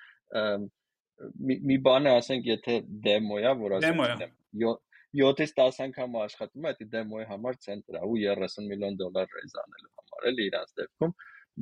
մի 1.70 1.78
բան 1.88 2.10
է 2.10 2.16
ասենք 2.20 2.50
եթե 2.50 2.80
դեմո 3.08 3.40
է 3.40 3.54
որ 3.64 3.78
ասենք 3.80 4.82
7-ից 5.20 5.54
10 5.60 5.80
անգամ 5.86 6.18
աշխատում 6.24 6.66
է 6.66 6.72
այդ 6.72 6.84
դեմոյի 6.94 7.26
համար 7.30 7.58
ցենտր 7.66 7.98
է 8.00 8.02
ու 8.10 8.18
30 8.24 8.68
միլիոն 8.72 8.98
դոլար 9.00 9.34
ռեյզ 9.38 9.56
անելու 9.64 9.92
համար 10.00 10.28
էլի 10.30 10.46
իրանց 10.50 10.76
դեպքում 10.80 11.14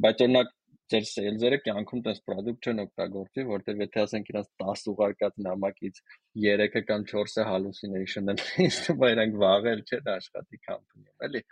բայց 0.05 0.24
օրինակ 0.26 0.53
ձեր 0.92 1.07
սեյլզերը 1.09 1.59
կյանքում 1.66 2.03
տես 2.07 2.18
product 2.28 2.66
չեն 2.68 2.82
օգտագործի 2.82 3.44
որտեվ 3.50 3.82
եթե 3.82 4.03
ասենք 4.03 4.32
իրանց 4.32 4.48
10 4.62 4.82
ուղարկած 4.92 5.38
նամակից 5.46 6.00
3-ը 6.44 6.82
կամ 6.88 7.07
4-ը 7.12 7.46
hallucination 7.48 8.32
են 8.32 8.42
իսկ 8.66 8.90
իրանք 9.12 9.38
վաղել 9.44 9.84
չեն 9.88 10.11
աշխատի 10.16 10.61
company-ում 10.68 11.26
էլի 11.28 11.44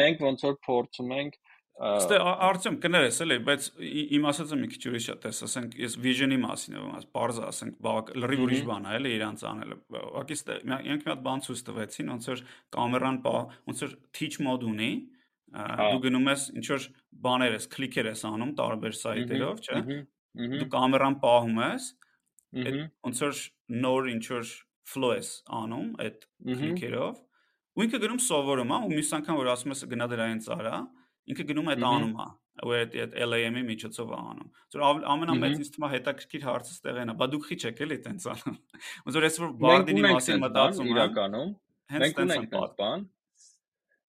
մենք 0.00 0.24
ոնց 0.26 0.46
որ 0.46 0.56
փորձում 0.68 1.12
ենք 1.16 1.38
Ստե 1.76 2.16
Արտեմ 2.16 2.76
կներես 2.80 3.18
էլի, 3.20 3.36
բայց 3.44 3.64
իմ 4.16 4.26
ասածը 4.30 4.56
մի 4.56 4.68
քիչ 4.72 4.82
ուրիշ 4.88 5.08
է, 5.12 5.16
տես, 5.20 5.40
ասենք 5.44 5.74
ես 5.76 5.96
vision-ի 6.00 6.38
մասին 6.40 6.76
եմ 6.78 6.86
ասում, 6.96 7.10
բարձ 7.16 7.40
ասենք, 7.50 7.74
բավակ 7.84 8.12
լրիվ 8.16 8.44
ուրիշ 8.46 8.62
բան 8.70 8.86
է, 8.86 8.94
էլի 8.96 9.12
իրանց 9.16 9.44
անելը։ 9.50 9.76
Ուղղակի 10.00 10.38
ստե 10.40 10.56
իրանք 10.64 11.04
մի 11.04 11.12
հատ 11.12 11.20
բան 11.26 11.44
ցույց 11.46 11.60
տվեցին, 11.68 12.08
ոնց 12.16 12.28
որ 12.32 12.42
կամերան 12.76 13.18
պա, 13.26 13.34
ոնց 13.68 13.84
որ 13.84 13.92
teach 14.16 14.38
mode 14.46 14.64
ունի, 14.72 14.90
դու 15.92 16.00
գնում 16.06 16.26
ես 16.32 16.46
ինչ 16.56 16.66
որ 16.72 16.88
բաներ 17.26 17.56
ես, 17.56 17.68
քլիքեր 17.76 18.08
ես 18.08 18.24
անում 18.32 18.52
տարբեր 18.56 18.96
սայթերով, 18.96 19.60
չէ՞։ 19.66 19.82
Դու 20.56 20.68
կամերան 20.72 21.16
պահում 21.22 21.60
ես, 21.60 21.84
ոնց 23.06 23.22
որ 23.26 23.38
նոր 23.84 24.10
ինչ 24.16 24.24
որ 24.32 24.50
flow 24.86 25.12
ես 25.16 25.30
անում 25.60 25.88
այդ 26.06 26.26
քլիքերով, 26.56 27.14
ու 27.76 27.84
ինքը 27.86 28.00
գնում 28.06 28.20
սովորում, 28.26 28.70
հա, 28.72 28.78
ու 28.86 28.92
մյուս 28.96 29.10
անգամ 29.16 29.40
որ 29.40 29.50
ասում 29.56 29.72
ես 29.76 29.82
գնա 29.92 30.06
դրա 30.12 30.28
հենց 30.32 30.46
արա, 30.56 30.76
ինքը 31.32 31.46
գնում 31.50 31.70
է 31.70 31.74
այդ 31.76 31.86
անում 31.90 32.20
է 32.22 32.28
ու 32.64 32.72
այդ 32.76 32.94
այդ 33.02 33.16
LAM-ի 33.28 33.62
միջոցով 33.68 34.12
է 34.12 34.16
անում։ 34.16 34.52
Որ 34.76 35.02
ամենամեծ 35.12 35.56
ինձ 35.60 35.70
թվում 35.74 35.86
է 35.86 35.90
հետաքրքիր 35.92 36.46
հարցը 36.46 36.72
ստեղ 36.76 37.00
այնա, 37.02 37.14
բա 37.20 37.26
դուք 37.34 37.48
քիչ 37.50 37.58
եք 37.68 37.82
էլի 37.86 37.98
տենց 38.06 38.26
անում։ 38.32 38.56
Ոնց 39.06 39.18
որ 39.18 39.26
այսօր 39.28 39.52
Bardini 39.66 40.04
մասին 40.06 40.40
մտածում 40.46 40.86
եմ 40.86 40.94
իրականում։ 40.96 41.52
Մենք 42.00 42.22
ունենք 42.24 42.48
տենց 42.54 42.72
բան։ 42.80 43.04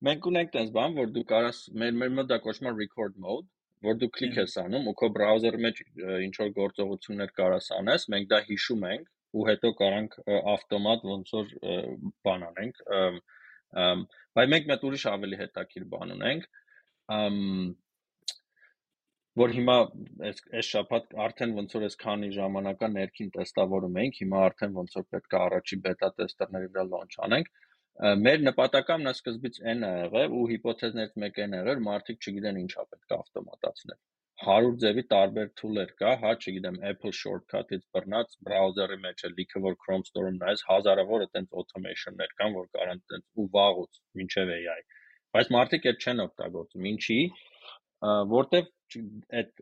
Մենք 0.07 0.29
ունենք 0.31 0.55
տենց 0.55 0.73
բան, 0.77 0.97
որ 1.01 1.11
դու 1.17 1.25
կարաս 1.33 1.59
մեր 1.81 1.99
մեր 1.99 2.15
մոտ 2.17 2.31
դա 2.31 2.39
կոչվում 2.47 2.71
է 2.71 2.73
record 2.77 3.19
mode, 3.27 3.47
որ 3.87 3.99
դու 4.01 4.09
կլիկ 4.17 4.39
ես 4.39 4.55
անում 4.63 4.87
ու 4.87 4.95
քո 5.01 5.09
բրաուզերի 5.17 5.61
մեջ 5.65 5.81
ինչ 6.27 6.33
որ 6.37 6.51
գործողություններ 6.57 7.33
կարաս 7.37 7.69
անես, 7.77 8.05
մենք 8.13 8.29
դա 8.31 8.39
հիշում 8.47 8.85
ենք 8.93 9.09
ու 9.37 9.47
հետո 9.47 9.71
կարանք 9.81 10.15
ավտոմատ 10.53 11.03
ոնց 11.11 11.33
որ 11.37 11.51
բան 12.27 12.45
անենք 12.47 12.81
բայց 14.37 14.51
մենք 14.53 14.69
մետ 14.71 14.85
ուրիշ 14.87 15.05
ավելի 15.11 15.39
հետաքրիր 15.41 15.87
բան 15.93 16.13
ունենք 16.15 16.47
որ 19.37 19.53
հիմա 19.53 19.75
այս 20.27 20.41
այս 20.59 20.69
շաբաթ 20.73 21.13
արդեն 21.25 21.53
ոնց 21.57 21.75
որ 21.77 21.83
այս 21.87 21.95
քանի 22.01 22.29
ժամանակա 22.37 22.89
ներքին 22.95 23.29
տեստավորում 23.37 23.99
ենք, 24.03 24.19
հիմա 24.23 24.41
արդեն 24.47 24.75
ոնց 24.79 24.97
որ 24.97 25.05
պետք 25.15 25.35
է 25.37 25.39
առաջի 25.45 25.79
բետա 25.87 26.09
տեստերների 26.17 26.69
վրա 26.73 26.85
launch 26.93 27.17
անենք։ 27.27 27.51
Մեր 28.25 28.43
նպատակամն 28.47 29.11
սկզբից 29.13 29.61
այն 29.71 29.85
է 29.87 29.93
եղել 29.93 30.35
ու 30.39 30.43
հիպոթեզներից 30.51 31.15
մեկը 31.23 31.45
այն 31.45 31.55
է 31.57 31.61
եղել, 31.61 31.79
մարդիկ 31.87 32.27
չգիտեն 32.27 32.59
ինչա 32.65 32.85
պետք 32.91 33.13
է 33.13 33.17
ավտոմատացնել։ 33.17 33.99
100 34.47 34.73
ձևի 34.81 35.03
տարբեր 35.11 35.47
tool-եր 35.59 35.93
կա, 36.01 36.11
հա, 36.21 36.33
չգիտեմ, 36.37 36.75
Apple 36.91 37.13
shortcut-ից 37.19 37.87
բռնած 37.95 38.35
browser-ի 38.49 38.97
մեջ 39.05 39.23
է 39.25 39.31
լիքը 39.37 39.61
որ 39.63 39.77
Chrome 39.85 40.05
Store-ում 40.09 40.37
նայես, 40.43 40.65
հազարավոր 40.67 41.25
այտենց 41.25 41.57
automation-ներ 41.61 42.35
կան, 42.41 42.53
որ 42.59 42.69
կարան 42.77 43.01
այտենց 43.01 43.25
ու 43.41 43.47
վաղուց 43.57 44.01
մինչև 44.21 44.53
AI 44.59 44.81
բայց 45.35 45.51
մարդիկ 45.57 45.87
այդ 45.91 46.07
չեն 46.07 46.23
օգտագործում 46.27 46.89
ինչի 46.91 47.19
որտեվ 48.33 48.73
այդ 49.41 49.61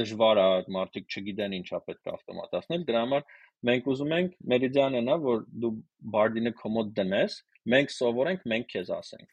դժվար 0.00 0.40
է 0.40 0.48
մարդիկ 0.76 1.14
չգիտեն 1.16 1.56
ինչա 1.58 1.80
պետք 1.88 2.10
է 2.10 2.12
ավտոմատացնել 2.14 2.84
դրա 2.90 3.02
համար 3.04 3.24
մենք 3.70 3.88
ուզում 3.92 4.14
ենք 4.16 4.36
մերիդիանն 4.52 5.12
է 5.14 5.16
որ 5.24 5.42
դու 5.64 5.72
բարդինը 6.16 6.52
կոմոդ 6.60 6.92
դնես 7.00 7.38
մենք 7.74 7.94
սովորենք 7.96 8.46
մենք 8.52 8.70
քեզ 8.74 8.92
ասենք 8.96 9.28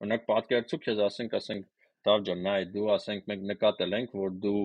օրինակ 0.00 0.26
պատկերացու 0.30 0.80
քեզ 0.84 1.02
ասենք 1.06 1.38
ասենք 1.40 1.66
դավջան 2.08 2.44
նայ 2.46 2.60
դու 2.74 2.90
ասենք 2.96 3.26
մենք 3.30 3.48
նկատել 3.50 3.96
ենք 4.00 4.14
որ 4.20 4.36
դու 4.44 4.60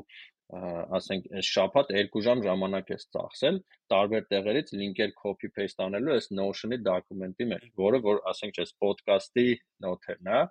ասենք 0.54 1.26
շաբաթ 1.48 1.92
2 1.98 2.22
ժամ 2.26 2.42
ժամանակ 2.46 2.92
ես 2.94 3.08
ծախսել 3.16 3.56
տարբեր 3.94 4.28
տեղերից 4.34 4.72
լինքեր 4.82 5.14
copy 5.22 5.50
paste 5.56 5.82
անելու 5.86 6.14
այս 6.16 6.30
Notion-ի 6.38 6.78
դոկումենտի 6.86 7.48
մեջ, 7.52 7.66
որը 7.82 8.02
որ 8.06 8.22
ասենք 8.32 8.62
չես 8.62 8.74
podcast-ի 8.84 9.48
նոթերն 9.86 10.32
է, 10.38 10.42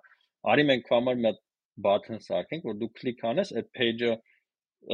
արի 0.51 0.67
մենք 0.71 0.91
համար 0.91 1.21
մի 1.25 1.33
button 1.87 2.21
սարքենք, 2.27 2.67
որ 2.67 2.77
դու 2.81 2.91
կլիկ 2.99 3.25
անես 3.31 3.53
այդ 3.55 3.71
page-ը 3.79 4.11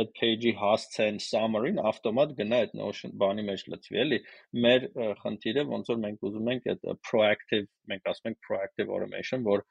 այդ 0.02 0.14
page-ի 0.22 0.54
հասցեն 0.62 1.20
summary-ն 1.26 1.82
ավտոմատ 1.90 2.38
գնա 2.38 2.62
այդ 2.64 2.78
Notion 2.80 3.14
բանի 3.22 3.44
մեջ 3.50 3.66
լցվի, 3.74 4.00
էլի։ 4.06 4.20
Մեր 4.66 4.88
խնդիրը 5.24 5.66
ոնց 5.72 5.92
որ 5.92 6.00
մենք 6.06 6.26
ուզում 6.30 6.52
ենք 6.54 6.70
այդ 6.74 6.88
proactive, 7.10 7.68
մենք 7.92 8.10
ասում 8.14 8.32
ենք 8.32 8.40
proactive 8.48 8.94
automation, 8.96 9.44
որ 9.50 9.66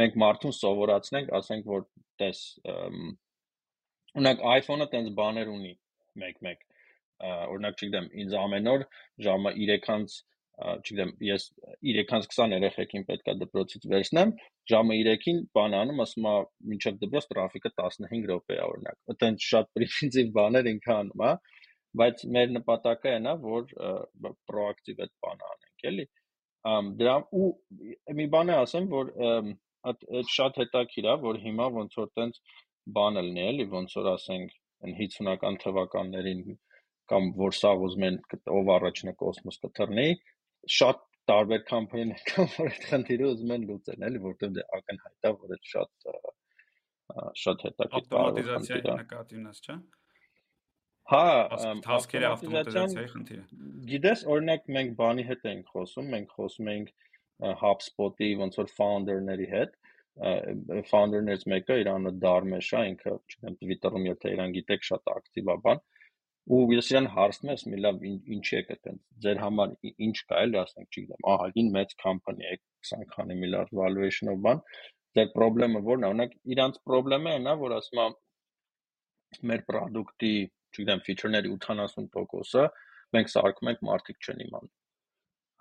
մենք 0.00 0.16
մարդուն 0.22 0.56
սովորացնենք, 0.56 1.32
ասենք 1.40 1.70
որ 1.74 1.84
տես 2.22 2.40
Օրինակ 4.16 4.46
iPhone-ը 4.52 4.88
տենց 4.94 5.12
բաներ 5.20 5.52
ունի 5.56 5.74
1-1 6.22 6.64
օրինակ 7.26 7.76
չգիտեմ 7.82 8.08
ինձ 8.22 8.38
ամեն 8.42 8.72
օր 8.72 8.86
ժամը 9.26 9.52
3-ից 9.56 10.16
չգիտեմ, 10.56 11.10
ես 11.20 11.42
320 11.84 12.54
երեխեքին 12.56 13.02
պետքա 13.08 13.32
դպրոցից 13.42 13.82
վերցնեմ, 13.92 14.30
ժամը 14.72 14.96
3-ին 15.04 15.40
բան 15.58 15.76
անում, 15.80 16.00
ասում 16.04 16.28
է, 16.30 16.32
մինչև 16.72 16.96
դպրոց 17.02 17.26
տրաֆիկը 17.32 17.72
15 17.80 18.24
րոպե 18.30 18.56
է 18.56 18.62
օրինակ։ 18.66 18.96
Այդտենց 19.12 19.48
շատ 19.50 19.68
պրիմիտիվ 19.76 20.30
բաներ 20.38 20.70
ինքը 20.72 20.94
անում, 20.96 21.24
հա, 21.26 21.34
բայց 22.00 22.24
մեր 22.36 22.54
նպատակը 22.56 23.12
այն 23.16 23.28
է, 23.28 23.36
որ 23.44 23.68
պրոակտիվ 24.48 25.04
այդ 25.04 25.12
բանը 25.26 25.50
անենք, 25.52 25.86
էլի։ 25.92 26.08
դրա 27.00 27.16
ու 27.36 27.50
մի 28.20 28.26
բան 28.32 28.52
է 28.52 28.56
ասեմ, 28.64 28.88
որ 28.96 29.12
այդ 29.86 30.06
շատ 30.34 30.56
հետաքրիր 30.62 31.08
է, 31.12 31.14
որ 31.26 31.36
հիմա 31.44 31.66
ոնց 31.76 31.98
որ 32.00 32.08
տենց 32.18 32.40
բան 32.96 33.18
լինի, 33.18 33.42
էլի, 33.50 33.66
ոնց 33.72 33.96
որ 33.98 34.08
ասենք, 34.12 34.54
այն 34.86 34.96
50-ական 35.00 35.58
թվականներին 35.64 36.40
կամ 37.10 37.28
որ 37.38 37.56
սա 37.56 37.72
ուզում 37.86 38.06
են 38.06 38.16
ով 38.58 38.70
առաջինը 38.76 39.14
կոսմոս 39.22 39.60
կթռնի, 39.64 40.08
շատ 40.76 41.02
տարբեր 41.30 41.62
կամպանիներ 41.70 42.24
կան, 42.30 42.48
որ 42.56 42.72
այդ 42.72 42.88
խնդիրը 42.90 43.28
ուզում 43.32 43.52
են 43.56 43.66
լուծեն, 43.70 44.06
էլի, 44.08 44.22
որտեղ 44.26 44.56
դե 44.56 44.64
ակնհայտ 44.78 45.28
է, 45.30 45.32
որ 45.42 45.54
այդ 45.56 45.70
շատ 45.72 46.08
շատ 47.40 47.62
հետաքրքիր 47.66 48.16
ավտոմատիզացիայի 48.16 48.94
նկատի 49.00 49.38
ունես, 49.40 49.60
չէ՞։ 49.66 49.76
Հա, 51.06 51.24
հասկերի 51.86 52.26
ավտոմատիզացիայի 52.28 53.10
խնդիրը։ 53.12 53.44
Գիտես, 53.90 54.22
օրինակ 54.34 54.70
մենք 54.76 54.96
բանի 55.00 55.26
հետ 55.28 55.46
ենք 55.50 55.70
խոսում, 55.74 56.08
մենք 56.14 56.32
խոսում 56.38 56.70
ենք 56.72 56.90
HubSpot-ի 57.62 58.30
ոնց 58.42 58.58
որ 58.62 58.72
founder-ների 58.78 59.48
հետ, 59.52 59.76
founder-ներից 60.16 61.44
մեկը 61.52 61.76
իրանը 61.82 62.12
Դարմեշ 62.22 62.68
է, 62.72 62.82
ինքը, 62.90 63.12
չգիտեմ, 63.16 63.56
Twitter-ում 63.60 64.06
եթե 64.08 64.32
իրան 64.36 64.54
գիտեք, 64.56 64.86
շատ 64.88 65.10
ակտիվ 65.12 65.50
է 65.52 65.56
բան, 65.66 65.82
ու 66.56 66.60
ես 66.72 66.90
իրան 66.92 67.08
հարցնում 67.16 67.52
եմ, 67.52 67.64
մի 67.72 67.80
լավ 67.84 68.04
ինչի 68.36 68.56
եք 68.60 68.72
այդտենց 68.76 69.00
ձեր 69.26 69.40
համար 69.42 69.74
ինչ 70.06 70.16
կա 70.30 70.40
էլ 70.46 70.56
ասենք, 70.62 70.88
չգիտեմ, 70.96 71.26
ահագին 71.34 71.70
մեծ 71.76 71.94
կամպանիա 72.04 72.54
է 72.56 72.58
20 72.86 73.10
քանի 73.12 73.38
միլիարդ 73.42 73.74
valuation-ով 73.80 74.40
բան, 74.46 74.62
ձեր 75.16 75.30
խնդրեմը 75.36 75.82
ո՞րն 75.84 76.06
է, 76.06 76.10
օրինակ 76.12 76.36
իրանց 76.56 76.80
խնդրեմը 76.86 77.36
այն 77.36 77.50
է, 77.50 77.56
որ 77.66 77.76
ասում 77.76 78.02
է 78.06 78.08
մեր 79.50 79.66
product-ի, 79.68 80.34
չգիտեմ, 80.76 81.04
feature-ների 81.10 81.54
80%-ը 81.56 82.66
մենք 83.16 83.32
սարքում 83.36 83.72
ենք 83.72 83.86
մարդիկ 83.90 84.26
չեն 84.26 84.44
իմանում 84.46 84.74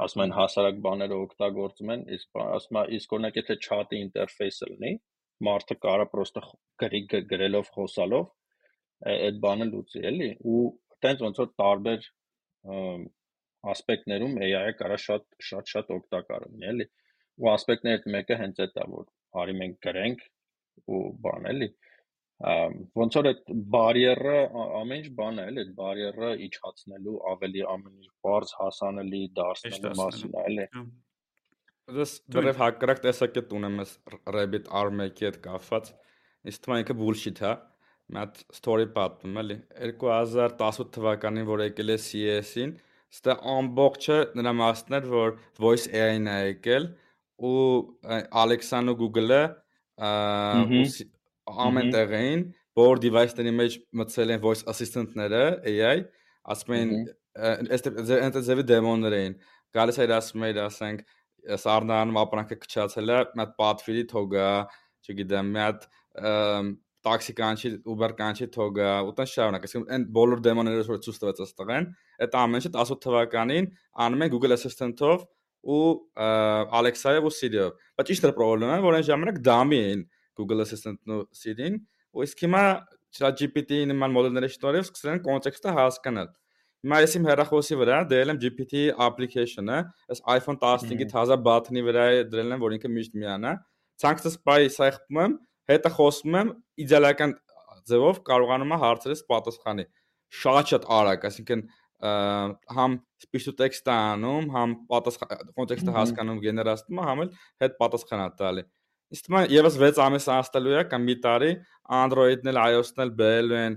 ասում 0.04 0.24
են 0.26 0.34
հասարակ 0.36 0.80
բաները 0.86 1.18
օգտագործում 1.26 1.92
են, 1.96 2.02
իսկ 2.16 2.40
ասում 2.46 2.80
է 2.82 2.84
իսկ 2.98 3.14
օրինակ 3.16 3.38
եթե 3.40 3.56
chat-ի 3.66 4.00
ինտերֆեյսը 4.06 4.70
լինի, 4.72 4.92
մարդը 5.48 5.78
կարա 5.86 6.08
պրոստը 6.12 6.44
գրի 6.84 7.02
գրելով 7.32 7.72
խոսալով 7.76 8.26
այդ 9.16 9.40
բանը 9.46 9.68
լուծի, 9.72 10.04
էլի, 10.10 10.30
ու 10.52 10.60
տենց 11.06 11.24
ոնց 11.26 11.42
որ 11.42 11.50
տարբեր 11.62 12.06
ասպեկտներում 13.76 14.38
AI-ը 14.46 14.76
կարա 14.80 14.98
շատ 15.06 15.26
շատ 15.50 15.74
շատ 15.74 15.92
օգտակար 15.96 16.46
լինի, 16.46 16.68
էլի։ 16.72 16.88
Ու 17.36 17.50
ասպեկտներից 17.52 18.06
մեկը 18.16 18.38
հենց 18.42 18.62
այդ 18.66 18.80
է, 18.80 18.86
որ 18.96 19.08
արի 19.42 19.56
մենք 19.62 19.80
գրենք 19.86 20.24
ու 20.96 21.02
բան 21.26 21.50
էլի 21.52 21.70
ոնց 22.44 23.16
որ 23.16 23.28
այդ 23.32 23.52
բարիերը 23.72 24.40
ամեն 24.80 24.98
ինչ 25.00 25.12
բան 25.20 25.38
է, 25.40 25.46
էլի, 25.50 25.62
այդ 25.64 25.70
բարիերը 25.78 26.32
իջացնելու 26.46 27.20
ավելի 27.32 27.62
ամեն 27.74 27.94
ինչ 27.96 28.10
բարձ 28.28 28.52
հասանելի 28.60 29.22
դարձնելու 29.40 29.94
մասին 30.02 30.34
է, 30.36 30.44
էլի։ 30.50 30.66
Դες 31.96 32.16
դեռ 32.36 32.50
հակառակ 32.60 33.02
տեսակետ 33.06 33.56
ունեմ 33.56 33.80
ես 33.86 33.94
Rabbit 34.36 34.68
R1-ի 34.82 35.30
հետ 35.30 35.40
կապված։ 35.46 35.90
Իսկ 36.52 36.66
թվում 36.66 36.76
է 36.76 36.82
ինքը 36.84 36.98
bullshit 37.00 37.42
է։ 37.46 37.54
Մի 38.06 38.22
հատ 38.22 38.44
story 38.54 38.86
պատմում 38.94 39.40
էլի 39.42 39.58
2018 39.96 40.92
թվականին 40.98 41.48
որ 41.48 41.64
եկել 41.70 41.94
է 41.96 41.98
CS-ին, 42.04 42.76
ստե 43.16 43.36
ամբողջը 43.56 44.18
նրա 44.38 44.54
մասն 44.60 44.98
էր 45.00 45.08
որ 45.14 45.36
voice 45.62 45.88
AI-ն 45.90 46.28
է 46.30 46.38
եկել 46.52 46.86
ու 47.50 47.64
Alexa-ն 48.44 48.92
ու 48.94 48.98
Google-ը 49.00 49.42
ամեն 51.46 51.92
տեղ 51.94 52.16
էին, 52.20 52.46
որ 52.80 53.02
device-ների 53.04 53.54
մեջ 53.56 53.76
մտցել 54.00 54.34
են 54.36 54.42
voice 54.44 54.66
assistant-ները 54.72 55.44
AI, 55.72 56.00
ասում 56.56 56.76
են 56.80 56.96
այստեղ 57.76 58.42
ձևի 58.48 58.66
դեմոններ 58.72 59.18
էին։ 59.20 59.38
Գալիս 59.76 60.00
էր 60.06 60.16
ասում 60.16 60.48
էր, 60.50 60.60
ասենք, 60.66 61.06
սառնանում 61.66 62.20
ապրանքը 62.22 62.58
քչացել 62.64 63.12
է, 63.12 63.20
մի 63.36 63.44
հատ 63.44 63.54
պատվիրի 63.60 64.04
թողա, 64.12 64.50
չգիտեմ, 65.06 65.52
մի 65.56 65.64
հատ 65.66 65.88
տաքսի 67.06 67.34
կանչի, 67.38 67.72
Uber 67.92 68.16
կանչի 68.18 68.48
թողա, 68.56 68.92
ուտեն 69.12 69.30
շարունակ, 69.30 69.66
այսինքն 69.68 69.92
այն 69.96 70.06
բոլոր 70.16 70.42
դեմոները 70.48 70.86
որ 70.88 71.02
ցույց 71.06 71.20
տվեց 71.22 71.42
ըստեղ 71.46 71.74
են, 71.76 71.88
այդ 72.26 72.38
ամենը 72.42 72.72
18 72.72 73.02
թվականին 73.06 73.68
անում 74.06 74.26
են 74.26 74.32
Google 74.34 74.56
Assistant-ով 74.56 75.28
ու 75.76 75.86
Alexa-ով 76.80 77.28
ու 77.30 77.34
Siri-ով։ 77.36 77.78
Բայց 78.00 78.10
ճիշտ 78.10 78.26
է 78.26 78.34
պրոբլեմը, 78.40 78.80
որ 78.86 78.98
այն 78.98 79.08
ժամանակ 79.12 79.40
դամի 79.46 79.80
էին 79.86 80.02
Google 80.40 80.64
Assistant-ն 80.66 81.16
ու 81.16 81.22
Siri-ն, 81.36 81.78
ու 82.16 82.26
իսկ 82.26 82.44
հիմա 82.46 82.64
ChatGPT-ի 83.16 83.86
նման 83.92 84.16
մոդելների 84.16 84.50
շնորհիվ 84.56 84.88
սկսել 84.90 85.12
են 85.14 85.22
կոնտեքստը 85.26 85.76
հասկանալ։ 85.80 86.34
Հիմա 86.86 86.98
ես 87.02 87.16
իմ 87.18 87.28
հեռախոսի 87.30 87.78
վրա 87.80 88.00
դրել 88.12 88.32
եմ 88.34 88.40
GPT 88.44 88.82
application-ը, 89.06 89.78
այս 90.14 90.20
iPhone 90.36 90.60
15-ի 90.62 91.08
թազա 91.14 91.38
բաթնի 91.48 91.82
վրա 91.88 92.04
դրել 92.30 92.56
եմ, 92.56 92.62
որ 92.66 92.76
ինքը 92.76 92.92
միշտ 92.96 93.16
միանա։ 93.22 93.54
Ցանկացած 94.04 94.36
բայ 94.46 94.60
սայխում 94.76 95.22
եմ, 95.24 95.34
հետը 95.72 95.92
խոսում 95.96 96.38
եմ 96.42 96.52
իդեալական 96.86 97.34
ձևով 97.90 98.22
կարողանում 98.28 98.76
եմ 98.76 98.84
հարցերս 98.86 99.26
պատասխանի 99.32 99.88
շատ-շատ 100.36 100.88
արագ, 101.00 101.26
այսինքն 101.30 101.66
համ 102.76 103.00
speech 103.24 103.46
to 103.48 103.54
text 103.58 103.88
անում, 103.90 104.50
համ 104.54 104.74
պատասխան 104.92 105.54
կոնտեքստը 105.58 105.94
հասկանում 105.96 106.42
գեներացնում, 106.44 107.04
համ 107.08 107.22
էլ 107.26 107.30
հետ 107.64 107.78
պատասխանա 107.82 108.28
տալի։ 108.42 108.66
Իսկ 109.14 109.28
մա 109.30 109.44
եւս 109.54 109.76
6 109.82 110.00
ամիս 110.06 110.30
անցնելու 110.34 110.78
է 110.80 110.86
կամ 110.92 111.04
մի 111.06 111.16
տարի 111.26 111.52
Android-ն 112.00 112.50
էլ 112.52 112.62
iOS-ն 112.62 113.04
էլ 113.06 113.12
բերելու 113.20 113.60
են 113.60 113.76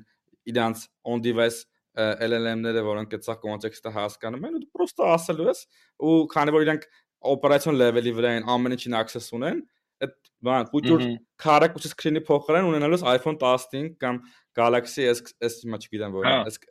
իրանց 0.49 0.85
on 1.05 1.25
device 1.25 1.67
LLM-ները, 1.99 2.85
որոնք 2.87 3.17
այդ 3.17 3.27
սա 3.27 3.35
կոնտեքստը 3.43 3.93
հասկանում 3.97 4.47
են, 4.49 4.57
ու 4.59 4.63
դու 4.63 4.71
պրոստը 4.79 5.09
ասելու 5.15 5.49
ես, 5.49 5.63
ու 5.99 6.15
քանի 6.33 6.55
որ 6.55 6.65
իրանք 6.67 6.87
օպերացիոն 7.33 7.79
լեվելի 7.83 8.13
վրա 8.19 8.33
են 8.39 8.47
ամեն 8.55 8.77
ինչին 8.77 8.97
access 8.99 9.35
ունեն, 9.35 9.63
այդ 9.99 10.15
բան 10.47 10.69
փոքր 10.71 11.05
քարակ 11.43 11.79
ու 11.79 11.83
սկրինի 11.89 12.23
փոխարեն 12.29 12.69
ունենալուց 12.71 13.05
iPhone 13.13 13.39
15 13.43 13.97
կամ 13.99 14.21
Galaxy 14.59 15.09
S 15.11 15.25
S 15.43 15.59
հիմա 15.65 15.81
չգիտեմ 15.83 16.15
որ 16.15 16.29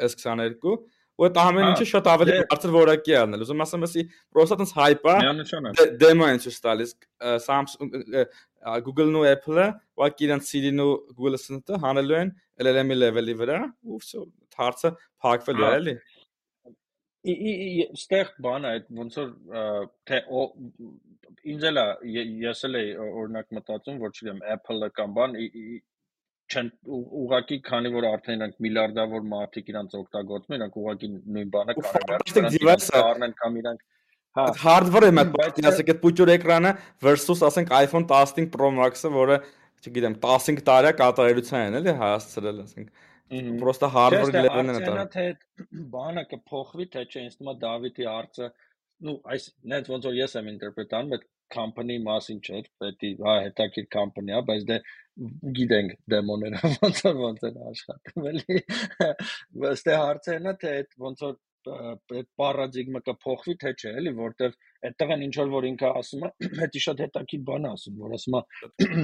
S22 0.07 0.77
ու 1.17 1.25
այդ 1.27 1.39
ամեն 1.41 1.67
ինչը 1.71 1.87
շատ 1.91 2.09
ավելի 2.13 2.35
բարձր 2.51 2.73
որակի 2.77 3.13
է 3.13 3.17
առնել։ 3.21 3.45
Ուզում 3.47 3.63
ասեմ, 3.65 3.85
էսի 3.87 4.03
պրոստը 4.37 4.57
տես 4.61 4.73
հայպ 4.77 5.07
է։ 5.07 5.15
Դեմո 6.03 6.27
են 6.33 6.41
ցույց 6.43 6.59
տալիս 6.67 6.93
Samsung 7.47 7.89
Google-ն 8.85 9.17
ու 9.17 9.25
Apple-ը, 9.31 9.65
ուղղակի 9.97 10.27
իրենց 10.27 10.51
Siri-ն 10.51 10.83
ու 10.83 10.91
Google 11.17 11.39
Assistant-ը 11.39 11.81
հանելու 11.83 12.17
են 12.19 12.31
LLM-ի 12.65 12.97
level-ի 12.97 13.35
վրա 13.41 13.59
ու 13.87 13.99
հարցը 14.57 14.91
փակվելու 15.23 15.67
է, 15.67 15.73
էլի 15.77 15.97
ստեղ 17.97 18.31
բան 18.43 18.65
է 18.67 18.71
այդ 18.77 18.87
ոնց 18.97 19.17
որ 19.19 19.29
թե 20.07 20.19
ինձ 21.53 21.65
էլա 21.69 21.85
ես 22.47 22.63
էլ 22.67 22.77
օրինակ 23.07 23.53
մտածում 23.57 23.99
որ 24.03 24.13
չգիտեմ 24.13 24.41
Apple-ը 24.55 24.89
կամ 24.97 25.15
բան 25.17 25.37
չեն 26.47 26.71
ուղակի 27.23 27.57
քանի 27.67 27.91
որ 27.93 28.07
արդեն 28.11 28.37
իրանք 28.41 28.61
միլիարդավոր 28.65 29.27
մարդիկ 29.33 29.71
իրանք 29.73 29.95
օգտագործում 29.99 30.55
են 30.55 30.59
իրանք 30.61 30.77
ուղակի 30.81 31.09
նույն 31.37 31.49
բանը 31.55 31.75
կարելի 31.79 32.71
է 32.71 33.01
առնեն 33.01 33.35
կամ 33.41 33.57
իրանք 33.61 33.85
հա 34.37 34.45
hardware-ը 34.63 35.11
մտ 35.17 35.33
բայց 35.33 35.59
ասեք 35.71 35.91
այդ 35.93 36.01
փոքր 36.05 36.31
էկրանը 36.37 36.71
versus 37.03 37.43
ասենք 37.47 37.73
iPhone 37.77 38.05
15 38.11 38.49
Pro 38.53 38.69
Max-ը, 38.79 39.11
որը 39.17 39.37
չգիտեմ 39.83 40.17
15 40.23 40.63
տարի 40.67 40.93
կատարելության 41.01 41.63
են 41.67 41.79
էլի 41.81 41.95
հասցրել 42.01 42.63
ասենք 42.63 42.91
Պրոստը 43.27 43.87
hardware 43.91 44.43
level-ն 44.45 44.71
է 44.71 44.81
դա։ 44.85 45.05
Թե 45.11 45.23
բանը 45.95 46.23
կփոխվի, 46.31 46.85
թե 46.93 47.01
չէ, 47.07 47.23
ինձ 47.27 47.33
թվում 47.39 47.49
է 47.51 47.55
Դավիթի 47.63 48.05
հարցը, 48.07 48.47
ну, 49.07 49.15
այս 49.33 49.47
նենց 49.73 49.89
ոնց 49.91 50.07
որ 50.07 50.15
ես 50.17 50.35
եմ 50.39 50.47
ինտերպրետանում, 50.53 51.17
այդ 51.17 51.25
company 51.52 51.98
մասին 52.02 52.40
չէ, 52.40 52.62
պետք 52.80 53.06
է 53.08 53.12
հա 53.20 53.36
հետաքրքիր 53.46 53.88
company 53.92 54.36
է, 54.36 54.42
բայց 54.48 54.66
դե 54.70 54.80
գիտենք 55.58 55.96
դեմոները 56.14 56.74
ոնց 56.82 57.00
որ 57.06 57.22
ոնց 57.22 57.48
են 57.50 57.62
աշխատում, 57.70 58.28
էլի։ 58.32 58.60
Բայց 59.62 59.86
դե 59.88 59.96
հարցը 60.02 60.36
նա 60.46 60.54
թե 60.62 60.76
այդ 60.80 60.94
ոնց 61.06 61.26
որ 61.26 61.40
այդ 61.62 62.26
պարադիգմը 62.40 63.00
կփոխվի 63.06 63.52
թե 63.62 63.72
չէ, 63.78 63.90
էլի, 64.00 64.12
որտեվ 64.18 64.54
այդտեղ 64.88 65.12
են 65.14 65.20
ինչ 65.26 65.34
որ 65.52 65.66
ինքը 65.68 65.90
ասում 66.00 66.24
է, 66.26 66.30
հետի 66.58 66.80
շատ 66.86 67.02
հետաքրքիր 67.04 67.44
բան 67.50 67.68
ասում, 67.70 68.00
որ 68.02 68.16
ասում 68.16 68.36
է, 68.38 68.42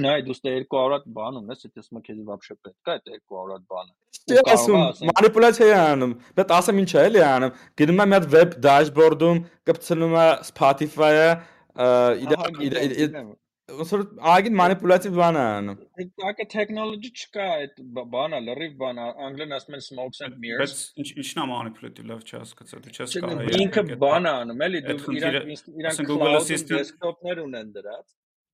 նայ 0.03 0.17
դու 0.27 0.35
ստե 0.35 0.55
200 0.65 0.81
հատ 0.95 1.05
բան 1.19 1.39
ունես, 1.39 1.63
եթե 1.69 1.83
ասում 1.83 1.99
է 1.99 2.03
քեզ 2.09 2.19
вообще 2.29 2.57
պետք 2.67 2.91
է 2.91 2.95
այդ 2.95 3.07
200 3.13 3.53
հատ 3.53 3.63
բանը։ 3.75 3.93
Չէ, 4.29 4.43
ասում, 4.55 4.83
մանիպուլյացիա 5.09 5.69
է 5.69 5.77
անում։ 5.85 6.17
Բայց 6.39 6.53
ասեմ 6.59 6.81
ինչ 6.83 6.89
է, 6.91 7.05
էլի 7.09 7.23
անում։ 7.29 7.63
Գնում 7.79 8.03
է 8.03 8.09
մի 8.09 8.19
հատ 8.19 8.27
web 8.35 8.57
dashboard-ում, 8.67 9.41
կպցնում 9.69 10.19
է 10.19 10.27
Spotify-ը, 10.49 11.31
իդե 11.74 13.24
ոնց 13.64 13.92
որ 13.94 14.02
ագին 14.28 14.56
մանիպուլյատիվ 14.60 15.14
բան 15.18 15.36
է 15.40 15.44
անում։ 15.50 15.76
Դակը 16.20 16.44
technology 16.54 17.10
չկա 17.16 17.46
այդ 17.54 17.78
բանը, 18.14 18.40
լրիվ 18.48 18.74
բան, 18.82 19.00
անգլեն 19.26 19.54
ասում 19.58 19.78
են 19.78 19.84
smokes 19.86 20.20
and 20.26 20.36
mirrors։ 20.42 20.74
Բայց 20.98 21.00
ինչ 21.00 21.08
ինչն 21.22 21.40
է 21.40 21.46
մանիպուլյատիվ 21.52 22.10
լավ 22.10 22.26
չհասկացա, 22.28 22.82
դու 22.84 22.92
չես 22.98 23.16
կարող։ 23.24 23.56
Ինքը 23.64 23.84
բան 24.04 24.28
է 24.28 24.34
անում, 24.44 24.66
էլի 24.68 24.82
դու 24.90 25.16
իրանք 25.16 25.72
իրանք 25.80 26.04
Google 26.12 26.36
Assistant 26.42 26.76
desktop-ներ 26.82 27.42
ունեն 27.46 27.72
դրած 27.78 28.06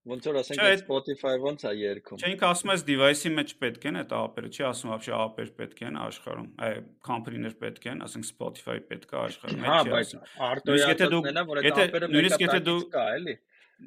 Ոնց 0.05 0.27
որ 0.29 0.35
ասենք 0.37 0.59
այդ 0.61 0.81
Spotify 0.83 1.31
ոնց 1.41 1.63
է 1.65 1.71
երգում։ 1.79 2.19
Չէ, 2.21 2.29
ինքը 2.35 2.45
ասում 2.45 2.71
է 2.71 2.75
device-ի 2.89 3.31
մեջ 3.39 3.53
պետք 3.63 3.87
են 3.89 3.95
այդ 4.01 4.11
ափերը, 4.19 4.51
չի 4.53 4.65
ասում 4.69 4.91
вообще 4.93 5.13
ափեր 5.17 5.49
պետք 5.61 5.81
են 5.87 5.97
աշխարհում։ 6.03 6.49
Այ 6.61 6.75
company-ներ 7.09 7.55
պետք 7.63 7.87
են, 7.89 8.03
ասենք 8.05 8.27
Spotify 8.29 8.77
պետք 8.91 9.15
է 9.15 9.19
աշխարհում։ 9.23 9.65
Հա, 9.65 9.79
բայց 9.89 10.13
արտոյացնելա, 10.51 11.45
որ 11.49 11.61
այդ 11.63 11.81
ափերը 11.87 12.11
նույնիսկ 12.13 12.45
եթե 12.45 12.59
դու 12.69 12.77
կա, 12.93 13.07
էլի 13.17 13.35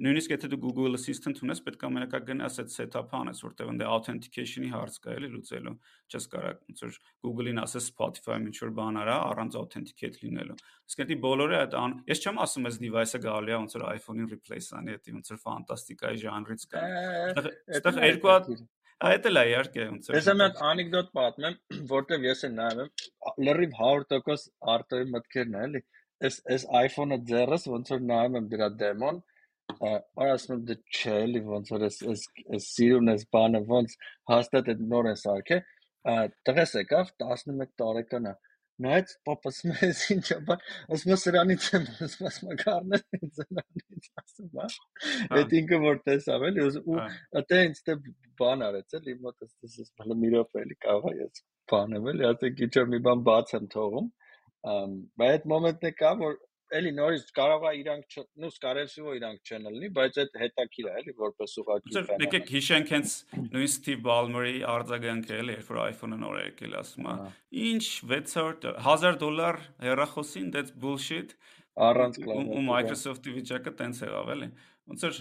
նույնիսկ 0.01 0.33
եթե 0.33 0.49
դու 0.51 0.59
Google 0.63 0.97
Assistant 0.97 1.39
ունես, 1.45 1.61
պետք 1.65 1.83
է 1.85 1.89
մենակ 1.93 2.13
գնաս 2.27 2.59
այդ 2.63 2.71
setup-ը 2.73 3.17
անես, 3.19 3.41
որտեղ 3.45 3.71
ընդ 3.73 3.83
authentication-ի 3.87 4.69
հարց 4.73 4.97
կա, 5.03 5.15
էլի 5.17 5.29
լուծելու։ 5.33 5.73
Չես 6.09 6.27
կարող 6.33 6.59
ոնց 6.69 6.83
որ 6.83 6.99
Google-ին 7.27 7.61
ասես 7.63 7.89
Spotify-ը 7.93 8.39
ինչ 8.49 8.55
որ 8.63 8.73
բան 8.79 8.99
արա 9.03 9.17
առանց 9.33 9.57
authenticate 9.61 10.21
լինելու։ 10.23 10.59
Իսկ 10.89 11.03
դա 11.13 11.19
բոլորը 11.23 11.59
այդ 11.63 11.75
ան, 11.83 11.97
ես 12.09 12.23
չեմ 12.23 12.39
ասում 12.43 12.69
այս 12.69 12.79
device-ը 12.83 13.23
գալի 13.23 13.53
է 13.53 13.59
ոնց 13.63 13.75
որ 13.77 13.87
iPhone-ին 13.93 14.31
replace 14.33 14.77
անի, 14.79 14.99
դա 15.03 15.17
ոնց 15.17 15.33
որ 15.33 15.43
ֆանտաստիկայի 15.43 16.23
ժանրից 16.23 16.69
կա։ 16.73 16.85
Այստեղ 17.43 18.01
երկու 18.09 18.33
հատ 18.33 18.55
Այդ 19.03 19.25
էլ 19.27 19.39
է 19.39 19.41
իհարկե 19.49 19.85
ոնց 19.89 20.05
որ։ 20.07 20.15
Ես 20.15 20.27
մի 20.29 20.43
հատ 20.43 20.59
անեկդոտ 20.69 21.07
պատմեմ, 21.17 21.55
որտեվ 21.89 22.25
ես 22.27 22.43
էլ 22.47 22.53
նայում 22.59 22.81
եմ 22.83 23.47
լրիվ 23.47 23.73
100% 23.79 24.45
արտոյի 24.73 25.07
մտքերն 25.15 25.57
է, 25.57 25.63
էլի։ 25.67 25.81
Այս 26.23 26.37
այս 26.55 26.65
iPhone-ը 26.79 27.17
ձեռս 27.31 27.67
ոնց 27.73 27.91
որ 27.93 28.05
նայում 28.11 28.37
եմ 28.39 28.47
դրա 28.53 28.69
դեմոն, 28.83 29.19
Արա 29.83 30.33
ասում 30.37 30.55
եմ 30.55 30.63
դե 30.69 30.75
չէ 30.97 31.13
էլի 31.25 31.41
ոնց 31.49 31.69
որ 31.73 31.85
էս 31.87 31.99
էս 32.13 32.23
էս 32.57 32.69
սիրուն 32.75 33.13
էս 33.13 33.23
բանը 33.35 33.61
ոնց 33.69 33.95
հաստատ 34.31 34.71
այդ 34.73 34.81
նոր 34.93 35.09
է 35.11 35.13
սարքե 35.23 35.59
տղես 36.49 36.75
եկավ 36.79 37.13
11 37.25 37.71
տարեկան 37.81 38.27
է 38.31 38.33
նայեց 38.83 39.11
պապաս 39.27 39.59
մեզ 39.69 39.99
ինչա 40.15 40.37
բան 40.47 40.63
ասում 40.95 41.13
է 41.13 41.17
սրանից 41.23 41.67
եմ 41.77 41.83
ասում 42.05 42.29
ասում 42.29 42.55
կարներ 42.63 43.03
սրանից 43.37 44.07
ասում 44.23 44.61
է 44.63 44.69
այդ 45.39 45.55
ինքը 45.59 45.79
որ 45.83 45.99
տեսավ 46.07 46.45
էլի 46.49 46.65
ու 46.81 46.97
ինձ 47.59 47.83
դե 47.89 47.97
բան 48.41 48.65
արեց 48.67 48.97
էլի 48.99 49.15
մոտ 49.27 49.45
էս 49.47 49.77
էս 49.83 49.93
բանը 50.01 50.17
մի 50.23 50.33
րոպե 50.33 50.63
էլի 50.63 50.79
կարող 50.87 51.11
է 51.13 51.19
ես 51.21 51.43
բանեմ 51.73 52.09
էլի 52.13 52.31
ինչ 52.67 52.73
որ 52.79 52.89
մի 52.95 53.01
բան 53.07 53.23
բաց 53.29 53.55
եմ 53.59 53.69
թողում 53.77 54.09
բայց 54.63 55.37
այդ 55.37 55.47
մոմենտն 55.53 55.89
է 55.89 55.93
կա 56.01 56.11
որ 56.23 56.35
էլի 56.77 56.91
նորից 56.97 57.31
կարող 57.37 57.65
է 57.69 57.71
իրանք 57.79 58.15
նու 58.43 58.51
սկարելսիվո 58.53 59.13
իրանք 59.19 59.49
չեն 59.49 59.67
լինի, 59.69 59.89
բայց 59.97 60.19
այդ 60.23 60.37
հետաքրիր 60.43 60.89
է 60.89 60.93
էլի 61.01 61.15
որպես 61.21 61.55
ուղղակի 61.63 61.93
ֆենոմեն։ 61.93 62.25
Եկեք 62.25 62.51
հիշենք 62.53 62.93
հենց 62.93 63.15
նույն 63.53 63.71
Steve 63.73 64.03
Ballmer-ի 64.07 64.59
արձագանքը 64.73 65.39
էլի, 65.43 65.57
երբ 65.59 65.71
որ 65.73 65.81
iPhone-ը 65.85 66.19
նոր 66.23 66.37
եկել, 66.43 66.77
ասում 66.83 67.09
է, 67.13 67.15
ինչ 67.63 67.83
600 68.11 68.75
1000 68.89 69.19
դոլար 69.23 69.61
հեռախոսին, 69.87 70.53
that's 70.53 70.77
bullshit։ 70.83 71.37
Առանց 71.73 72.19
կլաուդ։ 72.21 72.49
Ու 72.53 72.63
Microsoft-ի 72.67 73.31
վիճակը 73.33 73.71
տենց 73.79 74.03
եղավ 74.03 74.27
էլի։ 74.33 74.49
Ոնց 74.83 75.03
որ 75.07 75.19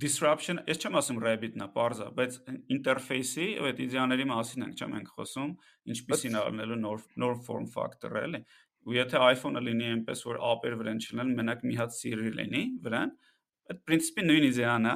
disruption, 0.00 0.60
ես 0.70 0.78
չեմ 0.80 0.96
ասում 1.00 1.18
Rabbit-ն 1.24 1.64
է, 1.64 1.66
parza, 1.74 2.06
բայց 2.14 2.36
interface-ի 2.70 3.48
այդ 3.66 3.80
իդեաների 3.84 4.26
մասին 4.30 4.64
ենք, 4.68 4.76
չեմ 4.78 4.94
ենք 5.00 5.10
խոսում, 5.16 5.50
ինչպեսին 5.92 6.38
առնելու 6.40 6.78
նոր 6.84 7.02
նոր 7.24 7.34
form 7.48 7.66
factor-ը 7.74 8.22
էլի 8.28 8.40
ու 8.88 8.96
եթե 8.96 9.22
iPhone-ը 9.30 9.62
լինի 9.66 9.88
այնպես 9.94 10.22
որ 10.28 10.38
ափեր 10.50 10.76
վրան 10.80 11.00
չլինեն, 11.04 11.32
մենակ 11.40 11.64
մի 11.68 11.78
հատ 11.80 11.96
Siri 11.96 12.32
լինի 12.36 12.62
վրան, 12.84 13.14
այդ 13.70 13.82
principi 13.88 14.26
նույն 14.26 14.46
իդեան 14.50 14.88
է, 14.90 14.94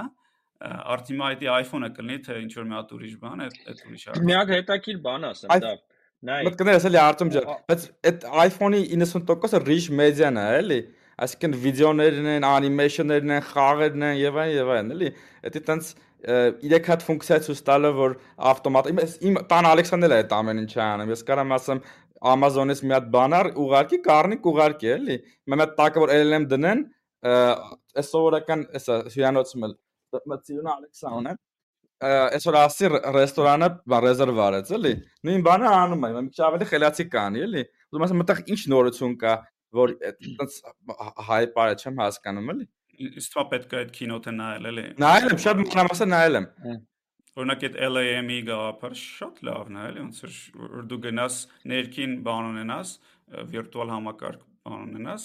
արդյունքում 0.65 1.25
այդ 1.29 1.45
iPhone-ը 1.55 1.91
կլինի 1.99 2.19
թե 2.25 2.39
ինչ 2.45 2.53
որ 2.59 2.69
մի 2.71 2.77
հատ 2.79 2.95
ուրիշ 2.97 3.17
բան, 3.25 3.45
այդ 3.45 3.59
այդ 3.73 3.83
ուրիշ 3.85 4.05
է։ 4.05 4.23
Մի 4.25 4.37
հատ 4.39 4.53
հետաքրիր 4.55 5.01
բան 5.05 5.27
ասեմ, 5.29 5.55
դա 5.65 5.73
նայ։ 6.25 6.39
Մտքներս 6.49 6.87
էլի 6.89 7.01
Արտեմ 7.05 7.33
ջան, 7.35 7.49
բայց 7.69 7.87
այդ 8.11 8.27
iPhone-ի 8.45 8.83
90%-ը 8.95 9.61
rich 9.69 9.91
media-ն 9.93 10.41
է, 10.41 10.47
էլի 10.63 10.81
այսինքն 11.15 11.57
վիդեոներն 11.63 12.31
են, 12.33 12.47
անիմեյշններն 12.49 13.35
են, 13.37 13.45
խաղերն 13.51 14.07
են 14.09 14.17
եւ 14.19 14.39
այլն 14.45 14.57
եւ 14.57 14.73
այլն, 14.75 14.95
էլի։ 14.95 15.11
Դա 15.55 15.63
տենց 15.69 15.91
իրեք 16.25 16.89
հատ 16.91 17.05
ֆունկցիա 17.05 17.39
ցույց 17.45 17.61
տալը, 17.69 17.91
որ 17.99 18.17
ավտոմատ 18.51 18.87
իմ 19.29 19.39
տան 19.51 19.69
Ալեքսանդրել 19.71 20.15
է 20.15 20.19
այդ 20.23 20.35
ամեն 20.39 20.63
ինչը 20.65 20.81
անում։ 20.85 21.13
Ես 21.13 21.25
կարամ 21.29 21.55
ասեմ 21.59 21.83
Amazon-ից 22.33 22.83
մի 22.85 22.95
հատ 22.95 23.09
բանար 23.15 23.49
ուղարկի, 23.65 23.99
կառնիկ 24.05 24.47
ուղարկի, 24.51 24.91
էլի։ 24.95 25.17
Մի 25.51 25.59
հատ 25.61 25.75
տակը 25.81 26.05
որ 26.05 26.13
LLM 26.15 26.47
դնեն, 26.53 26.85
այս 27.25 28.13
սովորական 28.15 28.63
էսա 28.79 29.01
հյուրանոցում 29.15 29.67
էլ 29.69 29.75
մտցիուն 30.33 30.71
Ալեքսան 30.75 31.29
է։ 31.31 31.35
Այսօր 32.05 32.57
ասի 32.61 32.89
ռեստորանը 33.15 33.69
ռեզերվ 34.05 34.41
արեց, 34.45 34.73
էլի։ 34.77 34.93
Նույն 35.25 35.45
բանը 35.47 35.69
անում 35.75 36.05
է, 36.05 36.11
մի 36.15 36.33
քիչ 36.35 36.43
ավելի 36.49 36.69
խելացի 36.73 37.07
կանի, 37.15 37.45
էլի։ 37.45 37.63
Ուզում 37.95 38.05
ասեմ, 38.07 38.19
մտեղ 38.21 38.43
ինչ 38.55 38.61
նորություն 38.75 39.15
կա, 39.23 39.35
որ 39.79 39.95
այդպես 40.11 40.59
հայ 41.29 41.41
բարը 41.55 41.79
չեմ 41.81 42.03
հասկանում, 42.05 42.51
էլի։ 42.55 42.67
Իսկ 43.23 43.39
պետք 43.55 43.73
է 43.75 43.79
այդ 43.81 43.95
կինոթը 43.95 44.35
նայել, 44.35 44.69
էլի։ 44.71 44.85
Նայել 45.03 45.33
եմ, 45.33 45.41
շատ 45.45 45.63
մանրամասը 45.63 46.07
նայել 46.11 46.39
եմ։ 46.41 46.47
Օրինակ 47.35 47.65
այդ 47.67 47.77
LAM-ի 47.91 48.39
գաղափարը 48.47 48.99
շատ 49.01 49.41
լավն 49.49 49.79
է, 49.79 49.85
էլի, 49.91 50.03
ոնց 50.05 50.19
որ 50.55 50.89
դու 50.91 50.99
գնաս 51.09 51.39
ներքին 51.73 52.17
բան 52.29 52.51
ունենաս, 52.53 52.93
վիրտուալ 53.55 53.95
համակարգ 53.95 54.45
բան 54.69 54.85
ունենաս, 54.85 55.25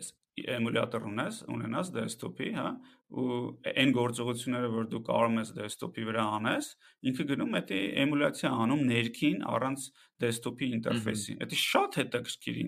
այս 0.00 0.08
էմուլյատոր 0.54 1.04
ունես, 1.10 1.36
ունենաս 1.54 1.90
դեսկտոպի, 1.94 2.48
հա, 2.56 2.70
ու 3.14 3.36
այն 3.70 3.92
գործողությունները, 3.94 4.70
որ 4.74 4.88
դու 4.90 5.00
կարող 5.06 5.36
ես 5.38 5.52
դեսկտոպի 5.58 6.06
վրա 6.08 6.24
անես, 6.38 6.70
ինքը 7.10 7.26
գնում 7.30 7.54
է 7.54 7.62
դա 7.68 7.78
էմուլյացիա 8.04 8.50
անում 8.64 8.82
ներքին 8.88 9.38
առանց 9.54 9.86
դեսկտոպի 10.24 10.70
ինտերֆեյսի։ 10.78 11.36
Դա 11.44 11.60
շատ 11.62 11.98
հետաքրքիր 12.00 12.60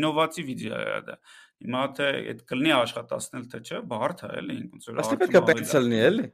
ինովատիվ 0.00 0.52
իդեա 0.54 0.82
է 0.84 1.00
դա։ 1.08 1.18
Հիմա 1.64 1.82
թե 1.96 2.08
այդ 2.34 2.40
կլինի 2.50 2.74
աշխատացնել 2.76 3.44
թե 3.54 3.60
չէ, 3.64 3.82
բարդ 3.94 4.24
է, 4.24 4.32
էլի, 4.42 4.58
ոնց 4.74 4.88
որ։ 4.90 5.04
Ասի 5.04 5.20
պետք 5.22 5.38
է 5.38 5.44
պետք 5.48 5.74
լինի, 5.84 6.00
էլի։ 6.10 6.26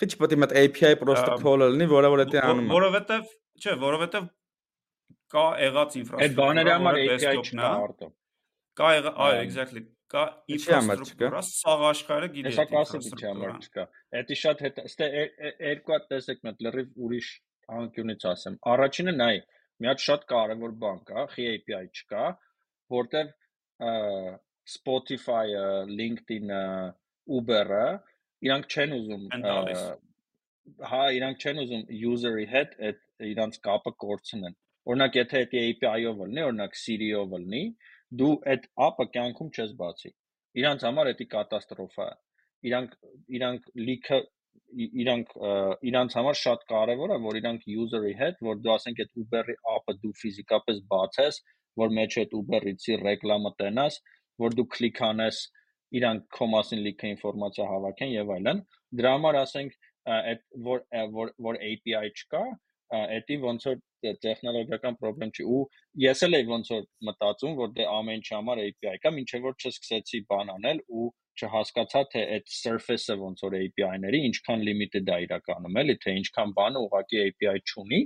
Քիչ 0.00 0.10
պետք 0.20 0.34
է 0.34 0.38
մտ 0.42 0.54
API 0.60 0.92
protocol-ը 1.00 1.70
լինի, 1.74 1.86
որը 1.92 2.10
որ 2.14 2.22
դա 2.32 2.44
անում 2.50 2.66
է։ 2.66 2.74
Որովհետև, 2.74 3.32
չէ, 3.62 3.74
որովհետև 3.84 4.28
կա 5.34 5.44
եղած 5.64 5.96
ինֆրաստրուկտուրա։ 6.00 6.24
Այդ 6.24 6.38
բաների 6.40 6.72
համար 6.74 7.00
API 7.04 7.42
չկա 7.44 7.68
արտո։ 7.84 8.08
Կա 8.74 8.88
եղա, 8.94 9.12
այո, 9.24 9.42
exactly 9.44 9.84
կա 10.14 10.24
ինֆրաստրուկտուրա, 10.54 11.42
սաղ 11.48 11.84
աշխարհը 11.90 12.28
գիտի 12.34 12.50
այդ 12.50 12.60
ինֆրաստրուկտուրան։ 12.64 13.42
համար 13.44 13.64
չկա։ 13.64 13.84
Դա 14.14 14.38
շատ 14.40 14.64
հետ, 14.64 14.80
ստե 14.90 15.08
երկու 15.14 15.94
հատ 15.94 16.08
տեսեք 16.12 16.42
մտ 16.48 16.64
լրիվ 16.66 17.04
ուրիշ 17.06 17.30
անկյունից 17.78 18.26
ասեմ։ 18.30 18.58
Առաջինը 18.74 19.14
նայ, 19.18 19.36
մի 19.80 19.90
հատ 19.90 20.04
շատ 20.04 20.26
կարևոր 20.34 20.74
բան 20.84 21.00
կա, 21.08 21.24
խի 21.34 21.46
API 21.54 21.80
չկա, 21.98 22.26
որտեվ 22.94 23.32
Spotify-ը, 24.74 25.64
LinkedIn-ը, 25.90 26.64
Uber-ը 27.38 27.86
իրանք 28.48 28.74
չեն 28.74 28.94
ուզում 28.98 29.24
հա 30.90 31.00
իրանք 31.18 31.44
չեն 31.44 31.62
ուզում 31.64 31.82
user-ի 32.10 32.46
հետ 32.52 32.76
այդ 32.88 33.00
իրանք 33.30 33.58
կապը 33.68 33.92
կորցնեն 34.04 34.54
օրինակ 34.92 35.18
եթե 35.20 35.42
դա 35.54 35.64
API-ով 35.70 36.22
լինի 36.24 36.44
օրինակ 36.48 36.78
Siri-ով 36.82 37.34
լինի 37.40 37.64
դու 38.20 38.32
այդ 38.54 38.68
app-ը 38.86 39.06
կյանքում 39.16 39.50
չես 39.58 39.74
բացի 39.80 40.12
իրանք 40.62 40.86
համար 40.88 41.10
դա 41.20 41.26
կատաստրոֆա 41.34 42.08
է 42.12 42.16
իրանք 42.68 42.96
իրանք 43.38 43.68
լիքը 43.88 44.20
իրանք 45.04 45.34
իրանք 45.90 46.14
համար 46.18 46.38
շատ 46.40 46.64
կարևոր 46.70 47.14
է 47.14 47.18
որ 47.24 47.38
իրանք 47.40 47.66
user-ի 47.74 48.14
հետ 48.20 48.40
որ 48.48 48.62
դու 48.64 48.72
ասենք 48.74 49.02
այդ 49.04 49.18
Uber-ի 49.22 49.56
app-ը 49.74 49.96
դու 50.04 50.12
ֆիզիկապես 50.20 50.80
բացես 50.94 51.40
որ 51.82 51.94
մեջ 51.98 52.16
այդ 52.22 52.34
Uber-ից 52.40 52.86
ռեկլամը 53.04 53.52
տենաս 53.60 54.00
որ 54.44 54.56
դու 54.58 54.66
կլիկ 54.76 55.02
անես 55.10 55.40
իրանք 55.98 56.28
քո 56.36 56.46
մասին 56.54 56.84
լիքը 56.84 57.10
ինֆորմացիա 57.14 57.66
հավաքեն 57.70 58.14
եւ 58.14 58.30
այլն 58.36 58.62
դրա 59.00 59.12
համար 59.16 59.40
ասենք 59.44 59.76
այդ 60.14 60.46
որ 60.68 60.84
որ 61.16 61.34
որ 61.48 61.58
API 61.70 62.12
չկա 62.12 62.44
էդի 62.94 63.36
ոնց 63.42 63.66
որ 63.68 63.78
տեխնոլոգիական 64.24 64.96
խնդրեմ 65.00 65.30
չի 65.34 65.44
ու 65.56 65.60
ես 66.04 66.22
էլ 66.26 66.36
եի 66.36 66.46
ոնց 66.50 66.72
որ 66.74 66.82
մտածում 67.08 67.54
որ 67.60 67.70
դե 67.78 67.86
ամեն 67.94 68.20
ինչ 68.20 68.26
համար 68.34 68.60
API 68.64 68.98
կա 69.04 69.12
ինչեւ 69.22 69.46
որ 69.48 69.54
չսկսեցի 69.64 70.20
բան 70.32 70.52
անել 70.54 70.82
ու 71.00 71.06
չհասկացա 71.34 72.02
թե 72.12 72.24
այդ 72.34 72.52
surface-ը 72.54 73.16
ոնց 73.22 73.40
որ 73.46 73.56
API-ների 73.60 74.20
ինչքան 74.28 74.66
limited 74.68 75.08
է 75.14 75.16
իրականում 75.24 75.80
էլի 75.82 75.96
թե 76.04 76.14
ինչքան 76.20 76.52
բանը 76.58 76.84
ուղակի 76.84 77.22
API 77.24 77.56
չունի 77.64 78.00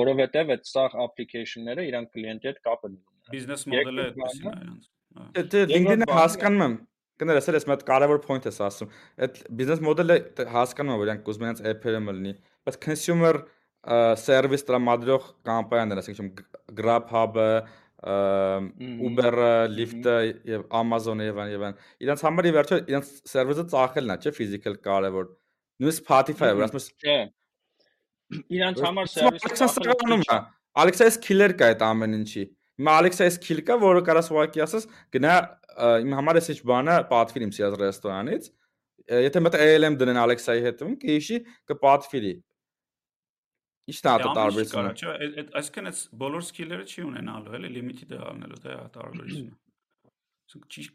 որովհետեւ 0.00 0.50
այդ 0.54 0.66
սաղ 0.72 0.96
application-ները 1.04 1.86
իրանք 1.90 2.10
կլիենտի 2.16 2.50
հետ 2.50 2.60
կապ 2.66 2.88
են 2.88 2.96
ունենում 2.96 3.30
բիզնես 3.36 3.64
մոդելը 3.74 4.08
այդպեսին 4.08 4.50
է 4.50 4.56
իրանց 4.64 4.90
Դե 5.14 5.60
LinkedIn-ը 5.70 6.06
հասկանում 6.10 6.64
եմ 6.64 6.74
Կներես, 7.20 7.48
ես 7.54 7.66
մի 7.68 7.74
հատ 7.74 7.84
կարևոր 7.86 8.20
point 8.24 8.46
ես 8.48 8.56
ասում։ 8.64 8.94
Այդ 9.22 9.36
բիզնես 9.58 9.82
մոդելը 9.86 10.16
հասկանում 10.50 10.94
եմ, 10.94 11.00
որ 11.00 11.10
իրանք 11.10 11.28
ուզում 11.30 11.46
են 11.46 11.60
app-երը 11.70 12.00
մլնի, 12.08 12.32
բայց 12.66 12.78
consumer 12.82 13.38
service 14.18 14.66
տրամադրող 14.66 15.28
կամպանիաներ, 15.46 16.00
ասենք 16.02 16.42
Grubhub-ը, 16.74 17.48
Uber-ը, 18.04 19.52
Lyft-ը 19.72 20.16
եւ 20.50 20.66
Amazon-ը 20.80 21.28
եւ 21.28 21.38
այլն 21.44 21.54
եւ 21.54 21.64
այլն։ 21.68 21.78
Իրանց 22.04 22.24
համար 22.26 22.48
ի 22.48 22.52
վերջո 22.58 22.78
իրանց 22.90 23.12
service-ը 23.30 23.64
ծախելն 23.72 24.14
է, 24.14 24.18
չէ՞, 24.24 24.34
physical 24.40 24.76
կարևոր։ 24.84 25.30
նույն 25.84 25.96
Spotify-ը, 26.00 26.58
որ 26.58 26.66
ասում 26.66 26.80
ես 26.80 26.90
Չէ։ 27.04 27.16
Իրանց 28.58 28.84
համար 28.84 29.10
սերվիսը 29.14 29.70
սականում 29.78 30.26
է։ 30.26 30.38
Alexa-ից 30.84 31.18
killer 31.24 31.54
կա 31.54 31.70
այդ 31.70 31.82
ամեն 31.86 32.16
ինչի։ 32.18 32.44
Հիմա 32.74 32.94
Alexa-ից 33.00 33.36
kill 33.44 33.60
կա, 33.66 33.76
որը 33.78 34.00
կարաս 34.08 34.30
ուղակի 34.34 34.62
ասես 34.64 34.86
գնա 35.14 35.34
իմ 36.04 36.14
համար 36.18 36.40
էս 36.40 36.50
ինչ 36.54 36.60
բանը 36.70 36.96
պատվիր 37.10 37.44
իմ 37.46 37.52
սիրած 37.58 37.76
ռեստորանից։ 37.82 38.48
Եթե 39.24 39.42
մտա 39.44 39.60
ALM 39.64 39.98
դնեն 40.00 40.20
Alexa-ի 40.24 40.64
հետ, 40.64 40.84
կհիշի 41.02 41.38
կպատվիրի։ 41.70 42.34
Ինչն 43.92 44.08
է 44.08 44.14
դա 44.24 44.30
տարբերությունը։ 44.38 44.92
Չէ, 44.96 45.44
այսինքն 45.60 45.90
այս 45.90 45.98
բոլոր 46.22 46.44
skiller-ը 46.46 46.86
չի 46.88 47.02
ունենալու, 47.04 47.56
էլի 47.58 47.70
limited-ը 47.74 48.20
անելու 48.30 48.60
դա 48.64 48.76
է 48.80 48.86
տարբերությունը։ 48.94 49.52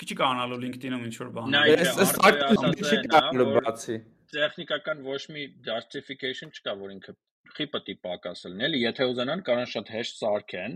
չի 0.09 0.17
կանալու 0.17 0.57
LinkedIn-ում 0.63 1.05
ինչ 1.09 1.15
որ 1.19 1.29
բան։ 1.35 1.57
Այս 1.59 2.01
սակը 2.15 2.71
չի 2.79 2.99
կանալու 3.13 3.47
բացի։ 3.59 3.97
Տեխնիկական 4.33 5.03
ոչ 5.05 5.21
մի 5.35 5.45
justification 5.69 6.53
չկա, 6.53 6.73
որ 6.81 6.95
ինքը 6.95 7.13
խի 7.55 7.65
պետք 7.73 7.89
է 7.93 7.95
պակասել, 8.05 8.57
էլի, 8.67 8.81
եթե 8.85 9.07
ուզենան 9.09 9.41
կարող 9.47 9.69
շատ 9.73 9.91
հեշտ 9.95 10.19
սարքեն, 10.19 10.75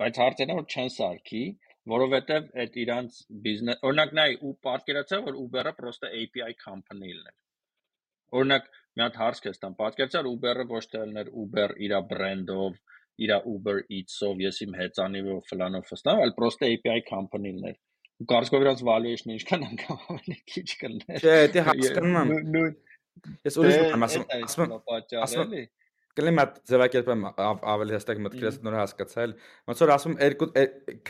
բայց 0.00 0.20
հարցն 0.22 0.52
է 0.52 0.56
որ 0.58 0.66
չեն 0.72 0.90
սարքի, 0.96 1.44
որովհետև 1.92 2.50
այդ 2.62 2.78
իրանց 2.82 3.18
բիզնես 3.46 3.82
օրինակ 3.88 4.14
նայ 4.18 4.30
ու 4.46 4.52
պատկերացա 4.66 5.20
որ 5.26 5.38
Uber-ը 5.44 5.72
պրոստը 5.80 6.12
API 6.22 6.52
company 6.62 7.12
լիներ 7.12 7.36
օրինակ 8.40 8.68
մի 8.96 9.04
հատ 9.04 9.18
հարց 9.22 9.40
կես 9.46 9.62
տամ. 9.62 9.74
Պատկերացա 9.80 10.22
Uber-ը 10.32 10.66
ոչ 10.72 10.84
թե 10.92 11.02
լիներ 11.04 11.32
Uber 11.42 11.74
իր 11.86 11.96
բրենդով 12.12 12.78
իր 13.26 13.32
Uber 13.52 13.76
Eats-ով 13.98 14.42
ես 14.44 14.62
իմ 14.66 14.74
հեծանիվով 14.80 15.42
ֆլանով 15.50 15.86
ֆստավ 15.90 16.22
այլ 16.24 16.34
պրոստը 16.36 16.70
API 16.74 16.98
company 17.10 17.52
լիներ 17.56 17.78
ու 18.16 18.26
կարծիքով 18.32 18.66
իրանց 18.66 18.82
valuation-ը 18.88 19.36
ինչքան 19.36 19.64
անգամ 19.66 20.04
ավելի 20.14 20.36
քիչ 20.52 20.68
կլներ 20.82 21.24
չէ 21.26 21.38
դա 21.54 21.64
հասկանում 21.68 22.16
եմ 22.20 22.68
ես 23.46 23.58
ուրիշ 23.60 23.76
բան 23.80 24.06
ասում 24.06 24.26
ասում 24.36 24.76
ասում 25.26 25.56
կլինի 26.16 26.36
մատ 26.36 26.58
ձևակերպեմ 26.70 27.24
ավելի 27.72 27.96
հստակ 27.96 28.20
մտքերս 28.24 28.58
նոր 28.66 28.76
հասկացալ 28.80 29.34
ոնց 29.70 29.82
որ 29.84 29.92
ասում 29.96 30.14
երկու 30.24 30.48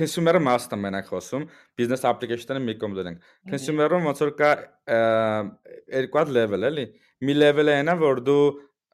consumer-ը 0.01 0.43
մասն 0.47 0.77
է 0.77 0.79
մենակ 0.83 1.11
խոսում 1.13 1.49
business 1.79 2.07
application-ը 2.11 2.63
մի 2.67 2.77
կողմ 2.83 2.97
դնենք 3.01 3.29
consumer-ում 3.53 4.09
ոնց 4.11 4.23
որ 4.27 4.33
կա 4.41 4.53
երկու 5.97 6.23
հատ 6.23 6.33
level 6.39 6.71
էլի 6.71 6.87
մի 7.27 7.37
level-ը 7.39 7.77
այնա 7.81 7.99
որ 8.03 8.23
դու 8.27 8.41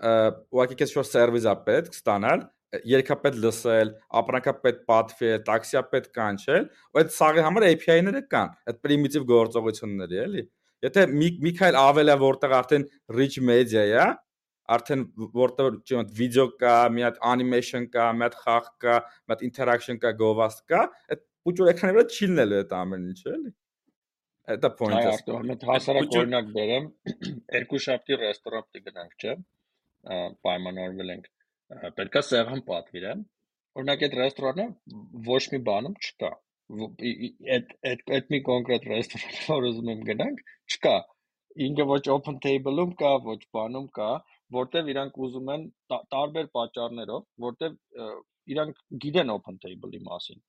ուղղակի 0.03 0.81
քեզ 0.83 0.97
շո 0.97 1.07
սերվիսա 1.13 1.57
պետք 1.69 1.97
ստանալ 1.97 2.49
երկա 2.89 3.17
պետք 3.21 3.39
լսել, 3.43 3.91
ապրանքա 4.17 4.53
պետք 4.65 4.85
պատվել, 4.89 5.41
տաքսիա 5.45 5.83
պետք 5.93 6.13
կանչել, 6.17 6.69
ու 6.93 7.01
այդ 7.03 7.11
սաղի 7.13 7.43
համար 7.47 7.67
API-ները 7.69 8.23
կան, 8.33 8.55
այդ 8.73 8.79
primitive 8.87 9.27
գործողությունների, 9.29 10.21
էլի։ 10.23 10.45
Եթե 10.87 11.05
մի 11.13 11.29
մի 11.45 11.53
քայլ 11.59 11.79
ավել 11.83 12.13
է 12.13 12.17
որտեղ 12.23 12.55
արդեն 12.59 12.87
rich 13.19 13.37
media 13.45 13.85
է, 13.85 14.07
արդեն 14.75 15.03
որտեղ 15.39 15.79
չեմ 15.83 16.13
վիդեո 16.21 16.47
կա, 16.63 16.77
մի 16.97 17.07
հատ 17.07 17.19
animation 17.33 17.89
կա, 17.97 18.07
մի 18.19 18.27
հատ 18.29 18.39
խաղ 18.45 18.71
կա, 18.85 19.01
մի 19.25 19.35
հատ 19.35 19.45
interaction 19.49 20.01
կա, 20.03 20.15
գովաստ 20.23 20.65
կա, 20.73 20.85
այդ 21.15 21.27
փուճուր 21.47 21.73
էկրանի 21.73 21.99
վրա 21.99 22.07
չի 22.17 22.31
լինելու 22.33 22.63
այդ 22.63 22.75
ամեն 22.79 23.11
ինչը, 23.13 23.35
էլի։ 23.37 23.53
Այդ 24.53 24.65
է 24.67 24.71
point-ը։ 24.79 24.99
Այո, 24.99 25.11
արտո, 25.17 25.37
մենք 25.49 25.65
հասարակ 25.69 26.17
օրինակ 26.19 26.49
բերեմ, 26.57 26.87
երկու 27.59 27.81
շաբթի 27.85 28.19
ռեստորան 28.23 28.65
պիտի 28.67 28.85
գնանք, 28.89 29.13
չէ՞։ 29.23 29.35
Պայմանավորվել 30.47 31.13
ենք։ 31.15 31.29
Պետքա 31.99 32.23
սեղան 32.29 32.65
պատվիրեմ։ 32.69 33.23
Օրինակ 33.79 34.03
այդ 34.07 34.17
ռեստորանը 34.19 34.67
ոչ 35.29 35.43
մի 35.53 35.61
բանում 35.69 35.95
չկա։ 36.09 36.31
Այդ 37.57 37.73
այդ 37.93 38.03
այդ 38.17 38.33
մի 38.35 38.41
կոնկրետ 38.49 38.89
ռեստորան, 38.93 39.39
որ 39.47 39.69
ուզում 39.71 39.93
եմ 39.93 40.03
գնանք, 40.11 40.43
չկա։ 40.75 40.97
Ինքը 41.69 41.87
ոչ 41.93 42.03
open 42.17 42.39
table-ում 42.43 42.93
կա, 42.99 43.13
ոչ 43.29 43.41
բանում 43.57 43.89
կա, 43.99 44.11
որտեվ 44.57 44.91
իրանք 44.93 45.19
ուզում 45.27 45.53
են 45.55 45.67
տարբեր 45.93 46.49
պատճառներով, 46.57 47.23
որտեվ 47.47 47.77
իրանք 48.53 48.81
գիտեն 49.05 49.33
open 49.37 49.61
table-ի 49.63 50.01
մասին։ 50.09 50.41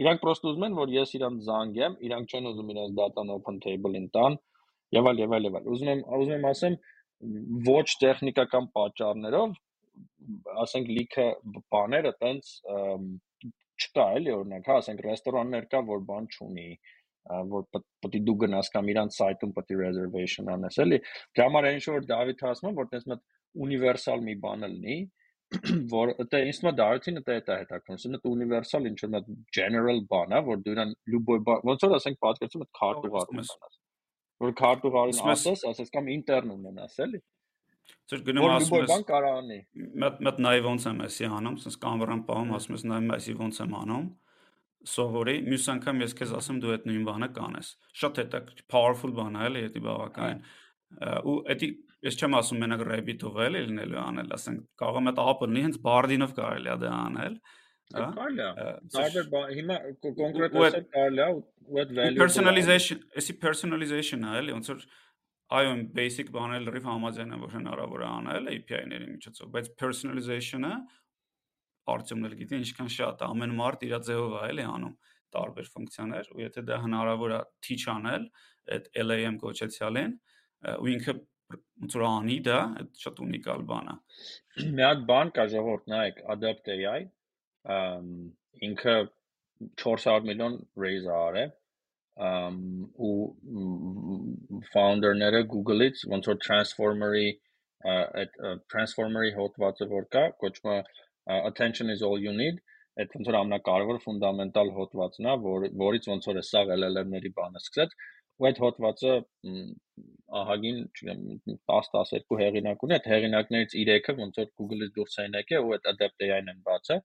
Իրանք 0.00 0.20
պրոստը 0.22 0.48
ուզում 0.50 0.66
են, 0.66 0.76
որ 0.80 0.92
ես 0.94 1.14
իրանք 1.18 1.42
զանգեմ, 1.48 1.96
իրանք 2.08 2.34
չեն 2.34 2.46
ուզում 2.50 2.70
իրենց 2.74 2.94
data-ն 3.00 3.32
open 3.34 3.58
table-ին 3.64 4.06
տան, 4.16 4.38
եւ 4.96 5.08
այլ 5.10 5.20
եւ 5.22 5.34
այլ 5.36 5.48
եւ 5.48 5.58
այլ։ 5.58 5.66
Ուզում 5.74 5.90
եմ 5.92 6.04
ուզում 6.20 6.36
եմ 6.36 6.46
ասեմ 6.50 6.76
ոչ 7.68 7.88
տեխնիկական 8.00 8.70
պատճառներով, 8.76 9.58
ասենք 10.64 10.94
լիքը 10.96 11.26
բաները 11.74 12.12
տենց 12.22 12.54
չկա 13.80 14.06
էլի 14.20 14.32
օրինակ, 14.36 14.70
հա, 14.70 14.78
ասենք 14.80 15.04
ռեստորաններ 15.06 15.68
կա, 15.72 15.82
որ 15.90 16.02
բան 16.08 16.28
չունի, 16.36 16.68
որ 17.52 17.66
պետք 17.74 18.16
է 18.16 18.20
դու 18.26 18.36
գնաս 18.44 18.70
կամ 18.74 18.90
իրանց 18.94 19.18
սայթում 19.20 19.52
պետք 19.56 19.74
է 19.74 19.78
reservation 19.80 20.50
անես, 20.54 20.78
էլի։ 20.84 20.98
Դրա 21.36 21.46
համար 21.48 21.68
այն 21.70 21.80
որ 21.86 22.06
Դավիթ 22.10 22.44
ասում 22.50 22.78
որ 22.80 22.90
տես 22.94 23.06
մտ 23.12 23.22
ունիվերսալ 23.64 24.22
մի 24.26 24.36
բան 24.44 24.66
լինի, 24.66 24.98
որ 25.94 26.12
դա 26.30 26.40
ինձ 26.46 26.60
մոտ 26.66 26.76
դարեցին 26.78 27.20
դա 27.26 27.34
է 27.34 27.38
հետաքրքրում, 27.40 28.14
դա 28.14 28.30
ունիվերսալ 28.30 28.88
ինչ 28.90 28.98
որ 29.02 29.12
մի 29.14 29.36
general 29.56 30.00
բան 30.12 30.36
է, 30.36 30.40
որ 30.46 30.62
դու 30.66 30.74
իրան 30.76 30.94
լուբոյ 31.14 31.42
ոնց 31.70 31.86
որ 31.86 31.96
ասենք 31.98 32.20
պատկերացում 32.26 32.64
այդ 32.66 32.72
քարտուղարն 32.80 33.34
ունենաս։ 33.40 33.76
Որ 34.40 34.54
քարտուղարին 34.60 35.22
ասես, 35.34 35.64
ասես 35.70 35.92
կամ 35.96 36.14
ինտերն 36.14 36.54
ունենաս, 36.54 36.96
էլի։ 37.04 37.20
Ձեր 38.10 38.22
գնում 38.30 38.46
ասում 38.54 38.78
ես 38.78 38.90
բան 38.90 39.04
կարող 39.10 39.36
անի։ 39.40 39.58
Մտ 40.04 40.20
մտ 40.26 40.40
նայ 40.46 40.56
ոնց 40.66 40.86
եմ 40.90 41.02
էսի 41.06 41.28
անում, 41.40 41.56
sense 41.64 41.80
կամերան 41.82 42.22
պահում 42.30 42.54
ասում 42.60 42.76
ես 42.76 42.84
նայ 42.90 43.00
էսի 43.16 43.34
ոնց 43.40 43.60
եմ 43.64 43.76
անում 43.80 44.06
սովորի, 44.90 45.36
մյուս 45.44 45.66
անգամ 45.74 46.02
ես 46.06 46.14
քեզ 46.16 46.30
ասեմ 46.38 46.60
դու 46.62 46.70
այդ 46.74 46.86
նույն 46.88 47.02
բանը 47.08 47.28
կանես։ 47.36 47.70
Շատ 48.00 48.20
հետաքրքիր 48.20 48.66
powerful 48.72 49.12
բան 49.18 49.36
է, 49.36 49.42
էլի, 49.50 49.64
դա 49.74 49.82
բավականին։ 49.86 50.40
Ու 51.30 51.34
դա 51.50 51.68
ես 52.06 52.16
չեմ 52.20 52.36
ասում 52.40 52.62
մենակ 52.64 52.84
Revit-ով 52.88 53.40
էլի 53.46 53.62
լինելու 53.70 54.00
անել, 54.00 54.30
ասենք 54.36 54.62
կարող 54.80 55.00
եմ 55.00 55.10
այդ 55.10 55.20
app-ը 55.24 55.48
հենց 55.60 55.78
Bardin-ով 55.84 56.32
կարելի 56.38 56.70
է 56.70 56.76
դա 56.80 56.92
անել։ 57.00 57.34
հա։ 57.90 58.06
Կարելի 58.16 58.44
է։ 58.46 58.70
Տարբեր 58.94 59.28
հիմա 59.58 59.76
կոնկրետ 60.06 60.56
ասել 60.60 60.86
կարելի 60.94 61.22
է 61.24 61.28
ու 61.34 61.80
այդ 61.82 61.94
value 61.98 62.20
personalization, 62.22 63.04
էսի 63.20 63.36
personalization-ը 63.44 64.34
էլի 64.40 64.56
ոնց 64.56 64.70
որ 64.70 64.84
այո, 65.60 65.72
basic 65.96 66.30
բանել 66.34 66.66
լրիվ 66.70 66.88
համաձայն 66.90 67.34
է 67.34 67.38
որ 67.42 67.54
հնարավոր 67.58 68.04
է 68.04 68.08
անել 68.10 68.50
API-ների 68.54 69.08
միջոցով, 69.10 69.50
բայց 69.56 69.70
personalization-ը 69.82 70.74
արդյունքն 71.90 72.28
էլ 72.28 72.36
գիտի 72.40 72.60
ինչքան 72.60 72.90
շատ 72.94 73.24
է, 73.24 73.30
ամեն 73.34 73.56
մարդ 73.58 73.84
իր 73.88 73.94
ձևով 74.06 74.36
է 74.38 74.42
էլի 74.50 74.66
անում 74.70 74.94
տարբեր 75.34 75.70
ֆունկցիաներ 75.74 76.30
ու 76.34 76.42
եթե 76.44 76.64
դա 76.70 76.78
հնարավոր 76.84 77.34
է 77.34 77.40
թիչ 77.66 77.82
անել 77.94 78.24
այդ 78.76 78.88
LAM 79.10 79.38
կոչեցյալին 79.42 80.14
ու 80.70 80.90
ինքը 80.94 81.14
ոնց 81.50 81.96
որ 81.98 82.04
անի 82.08 82.36
դա, 82.46 82.58
այդ 82.80 82.90
շատ 83.04 83.22
ունիկալ 83.26 83.64
բան 83.70 83.90
է։ 83.92 83.96
Մի 84.76 84.84
հատ 84.86 85.06
բան 85.10 85.32
կա 85.36 85.46
ժողովուրդ, 85.54 85.88
նայեք, 85.92 86.20
Adapt 86.34 86.70
AI, 86.74 87.00
ինքը 88.68 88.96
400 89.84 90.28
միլիոն 90.30 90.58
raise 90.84 91.08
արել 91.16 91.56
ու 93.06 93.12
founder-ները 94.72 95.44
Google-ից 95.52 96.02
ոնց 96.12 96.30
որ 96.30 96.40
Transformer-ի 96.46 97.28
այդ 97.90 98.34
Transformer-ի 98.72 99.30
հոդվածը 99.38 99.88
որ 99.92 100.08
կա, 100.16 100.24
կոչվում 100.42 100.74
է 100.74 100.80
attention 101.50 101.92
is 101.94 102.02
all 102.02 102.20
you 102.20 102.34
need 102.36 102.60
այդ 103.00 103.14
ոնց 103.16 103.28
որ 103.30 103.36
ամենակարևոր 103.40 103.98
ֆունդամենտալ 104.04 104.70
հոդվածն 104.76 105.28
է, 105.30 105.34
որ 105.44 105.66
որից 105.82 106.08
ոնց 106.10 106.26
որ 106.30 106.40
է 106.40 106.44
սա 106.48 106.62
LLM-ների 106.76 107.30
բանը 107.36 107.62
սկսեց, 107.62 107.94
ու 108.40 108.48
այդ 108.48 108.60
հոդվածը 108.64 109.14
ահագին, 110.40 110.78
չգիտեմ, 110.96 111.22
10-12 111.68 112.38
հեղինակ 112.40 112.84
ունի, 112.86 112.96
այդ 112.96 113.08
հեղինակներից 113.12 113.74
3-ը 113.76 114.14
ոնց 114.20 114.40
որ 114.40 114.50
Google-ից 114.60 114.92
դուրս 114.96 115.16
են 115.24 115.38
եկել 115.40 115.66
ու 115.66 115.74
այդ 115.76 115.88
adapt 115.92 116.24
AI-ն 116.26 116.52
են 116.54 116.62
բացել 116.68 117.02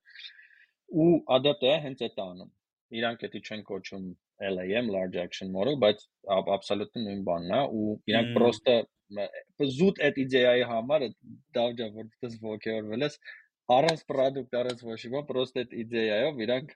ու 1.04 1.12
adapt 1.36 1.66
AI 1.66 1.78
հենց 1.86 2.04
այդ 2.06 2.20
անում։ 2.26 2.52
Իրանք 2.96 3.24
դա 3.26 3.40
չեն 3.42 3.62
կոչում 3.66 4.04
LAM 4.56 4.90
large 4.94 5.16
action 5.20 5.50
model, 5.52 5.78
բայց 5.82 6.04
absolutely 6.56 7.02
նույն 7.06 7.24
բանն 7.26 7.54
է 7.56 7.60
ու 7.80 7.94
իրանք 8.12 8.32
պրոստը 8.36 8.76
զուտ 9.78 10.00
այդ 10.06 10.20
իդեայի 10.22 10.64
համար 10.70 11.06
դավջա 11.56 11.88
որ 11.96 12.08
դες 12.24 12.38
ողջորվել 12.42 13.06
ես 13.06 13.18
առանց 13.76 14.02
product 14.10 14.58
առանց 14.60 14.82
ոչ 14.86 14.98
մի 15.04 15.12
բան, 15.14 15.26
պրոստ 15.30 15.60
այդ 15.62 15.72
իդեայով 15.82 16.42
իրանք 16.46 16.74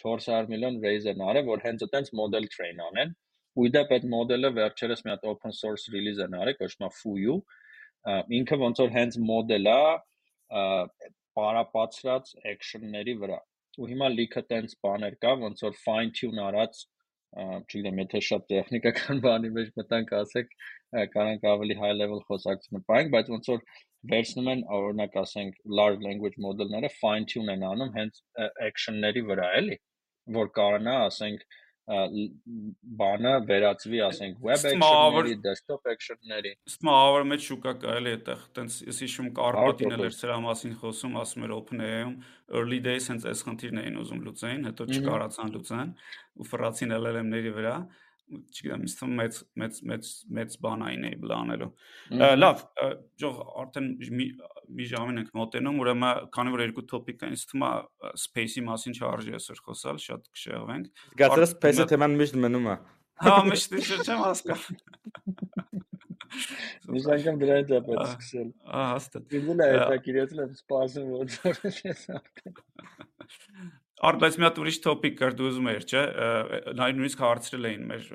400 0.00 0.52
միլիոն 0.52 0.78
raise 0.84 1.10
են 1.12 1.24
արել, 1.30 1.48
որ 1.50 1.64
հենց 1.66 1.84
այտենց 1.86 2.12
model 2.20 2.48
train 2.54 2.80
անեն 2.86 3.12
ու 3.58 3.66
իդեպ 3.70 3.94
այդ 3.96 4.06
մոդելը 4.14 4.50
վերջերս 4.58 5.04
մի 5.06 5.12
հատ 5.14 5.26
open 5.32 5.54
source 5.56 5.88
release 5.94 6.22
են 6.24 6.36
արել, 6.40 6.56
կոչվում 6.60 6.86
է 6.86 6.90
Fuyu։ 7.00 7.36
Ինքը 8.40 8.58
ոնց 8.64 8.82
որ 8.84 8.94
հենց 8.96 9.18
մոդել 9.30 9.70
է 9.70 9.80
պարապացրած 11.40 12.32
action-ների 12.52 13.16
վրա։ 13.24 13.40
Ու 13.80 13.90
հիմա 13.90 14.08
լիքը 14.14 14.42
տենց 14.50 14.78
բաներ 14.84 15.18
կա, 15.24 15.34
ոնց 15.44 15.62
որ 15.66 15.76
fine 15.82 16.14
tune 16.16 16.42
արած 16.46 16.80
չգիտեմ, 17.30 18.00
եթե 18.02 18.20
շատ 18.26 18.46
տեխնիկական 18.50 19.20
բանի 19.26 19.50
մեջ 19.54 19.68
մտանք, 19.78 20.14
ասեք, 20.18 20.56
կարանք 21.14 21.44
ավելի 21.52 21.76
high 21.78 21.92
level 21.94 22.22
խոսակցություն 22.26 22.84
պայենք, 22.90 23.12
բայց 23.14 23.30
ոնց 23.34 23.50
որ 23.52 23.60
վերցնում 24.10 24.50
են 24.50 24.64
օրինակ 24.78 25.18
ասենք 25.22 25.60
large 25.78 26.02
language 26.06 26.40
model-ները 26.46 26.90
fine 26.96 27.28
tune 27.30 27.54
են 27.54 27.62
անում 27.70 27.92
հենց 27.98 28.20
action-ների 28.66 29.22
վրա, 29.30 29.50
էլի, 29.60 29.78
որ 30.40 30.50
կարողանա, 30.58 30.96
ասենք, 31.10 31.46
բանը 31.90 33.32
վերածվի, 33.48 34.00
ասենք, 34.06 34.36
web 34.46 34.66
action-ների, 34.70 35.36
desktop 35.42 35.88
action-ների։ 35.90 36.52
Ստմա 36.70 36.94
ավար 37.06 37.24
մեջ 37.30 37.46
շուկա 37.48 37.72
կարելի 37.84 38.12
այդտեղ, 38.16 38.44
տենց 38.58 38.76
ես 38.86 39.00
հիշում 39.04 39.30
Կարպատին 39.40 39.96
էլ 39.96 40.04
էր 40.06 40.14
սրա 40.14 40.36
մասին 40.44 40.76
խոսում, 40.82 41.16
ասում 41.24 41.46
էր 41.48 41.54
OpenAI-ում 41.56 42.14
early 42.60 42.80
days 42.84 43.10
հենց 43.10 43.26
այս 43.30 43.42
խնդիրն 43.48 43.82
էին 43.82 43.98
ուզում 44.04 44.22
լուծեին, 44.28 44.68
հետո 44.70 44.86
չկարացան 44.90 45.52
լուծեն 45.56 45.92
ու 46.40 46.48
ֆրացին 46.50 46.96
LLM-ների 47.00 47.54
վրա 47.58 47.74
չգիտեմ, 48.30 48.84
ինձ 48.86 48.94
թվում 48.98 49.14
մեծ 49.20 49.38
մեծ 49.62 49.80
մեծ 49.90 50.10
մեծ 50.38 50.56
բան 50.64 50.84
այն 50.86 51.06
enable 51.10 51.34
անելու։ 51.36 51.70
Լավ, 52.40 52.62
ճող 53.22 53.40
արդեն 53.62 53.88
մի 54.20 54.26
մի 54.78 54.86
ժամին 54.92 55.20
ենք 55.24 55.32
մոտենում, 55.40 55.80
ուրեմն 55.84 56.30
քանի 56.36 56.54
որ 56.54 56.64
երկու 56.66 56.86
topic 56.92 57.20
կան, 57.20 57.34
ինձ 57.34 57.44
թվում 57.50 57.66
է 57.66 57.72
space-ի 58.24 58.64
մասին 58.70 58.96
չարժի 59.00 59.36
այսօր 59.40 59.62
խոսալ, 59.66 60.00
շատ 60.06 60.30
կշեղվենք։ 60.38 61.04
Գացել 61.20 61.46
space-ը 61.54 61.88
թեման 61.90 62.18
միշտ 62.20 62.40
մնում 62.46 62.70
է։ 62.70 62.76
Հա, 63.20 63.36
միշտ 63.50 63.78
չեմ 64.06 64.24
հասկանում։ 64.28 64.80
Միշտ 66.94 67.10
անգամ 67.14 67.38
դրա 67.40 67.54
հետ 67.58 67.70
է 67.74 67.78
պետք 67.86 68.02
սկսել։ 68.06 68.48
Ահա, 68.70 68.84
հաստատ։ 68.90 69.34
էլ 69.40 69.62
է 69.64 69.68
հետաքրքրել, 69.70 70.42
եմ 70.44 70.52
սպասում 70.60 71.08
որ 71.16 71.26
ձորս 71.34 72.04
արդեն։ 72.16 72.54
Արդ 74.00 74.20
բայց 74.22 74.36
մի 74.40 74.44
հատ 74.46 74.58
ուրիշ 74.62 74.76
topic 74.80 75.16
կար 75.18 75.34
դու 75.36 75.46
ուզում 75.50 75.66
ես, 75.68 75.82
չէ՞։ 75.90 76.02
Նայ 76.78 76.86
նույնիսկ 76.96 77.20
հարցրել 77.20 77.66
էին 77.68 77.82
մեր 77.90 78.06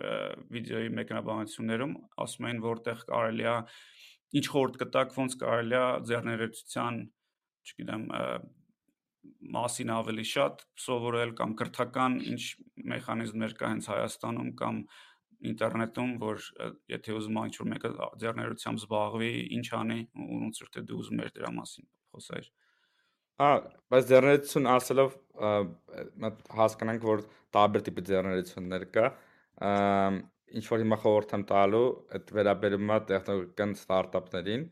վիդեոյի 0.55 0.89
մեկնաբանություններում, 0.97 1.93
ասում 2.25 2.47
էին 2.49 2.61
որտեղ 2.63 3.03
կարելի 3.11 3.45
է 3.51 3.53
ինչ 4.39 4.45
խորտ 4.55 4.79
կտակ, 4.81 5.13
ոնց 5.19 5.35
կարելի 5.43 5.77
է 5.77 5.83
ձեռներեցության, 6.09 6.97
չգիտեմ, 7.69 8.07
մասին 9.53 9.93
ավելի 9.93 10.25
շատ 10.31 10.65
սովորել 10.87 11.37
կամ 11.37 11.55
կրթական 11.61 12.17
ինչ 12.33 12.41
մեխանիզմներ 12.95 13.55
կա 13.61 13.71
հենց 13.75 13.89
Հայաստանում 13.93 14.51
կամ 14.65 14.83
ինտերնետում, 15.53 16.11
որ 16.25 16.45
եթե 16.97 17.17
ուզում 17.21 17.41
ա 17.41 17.47
ինչ-որ 17.51 17.69
մեկը 17.75 17.95
ձեռներությամբ 18.25 18.81
զբաղվի, 18.81 19.33
ինչ 19.59 19.67
անի 19.85 19.99
ոնց 20.17 20.61
որ 20.65 20.71
թե 20.73 20.85
դու 20.89 21.01
ուզում 21.05 21.25
ես 21.25 21.35
դրա 21.37 21.51
մասին 21.61 21.89
խոսայր։ 22.15 22.49
Ա, 23.35 23.47
բայց 23.91 24.05
ձեռներեցություն 24.07 24.67
ասելով 24.71 25.15
հասկանանք, 26.55 27.01
որ 27.03 27.23
տարբեր 27.55 27.81
տիպի 27.87 28.03
ձեռներեցություններ 28.09 28.85
կա, 28.95 29.09
ինչ 30.55 30.63
որ 30.71 30.83
հիմա 30.85 30.97
խորհուրդ 31.03 31.33
եմ 31.35 31.43
տալու, 31.49 31.87
այդ 32.15 32.31
վերաբերում 32.37 32.93
է 32.95 32.99
տեխնոլոգիական 33.09 33.75
ստարտափներին, 33.75 34.65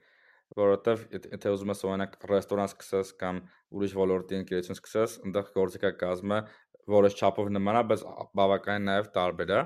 որովհետև 0.64 1.04
եթե 1.18 1.54
ուզում 1.58 1.74
ես 1.74 1.84
օրինակ 1.90 2.18
ռեստորան 2.32 2.72
սկսես 2.72 3.14
կամ 3.20 3.44
ուրիշ 3.76 3.98
ոլորտի 4.00 4.40
ընկերություն 4.40 4.80
սկսես, 4.80 5.20
այնտեղ 5.28 5.54
գործիքա 5.60 5.94
կազմը 6.04 6.42
որոշ 6.94 7.20
չափով 7.20 7.52
նման 7.58 7.80
է, 7.80 7.86
բայց 7.92 8.04
բավականին 8.40 8.90
նաև 8.94 9.14
տարբեր 9.18 9.54
է։ 9.60 9.62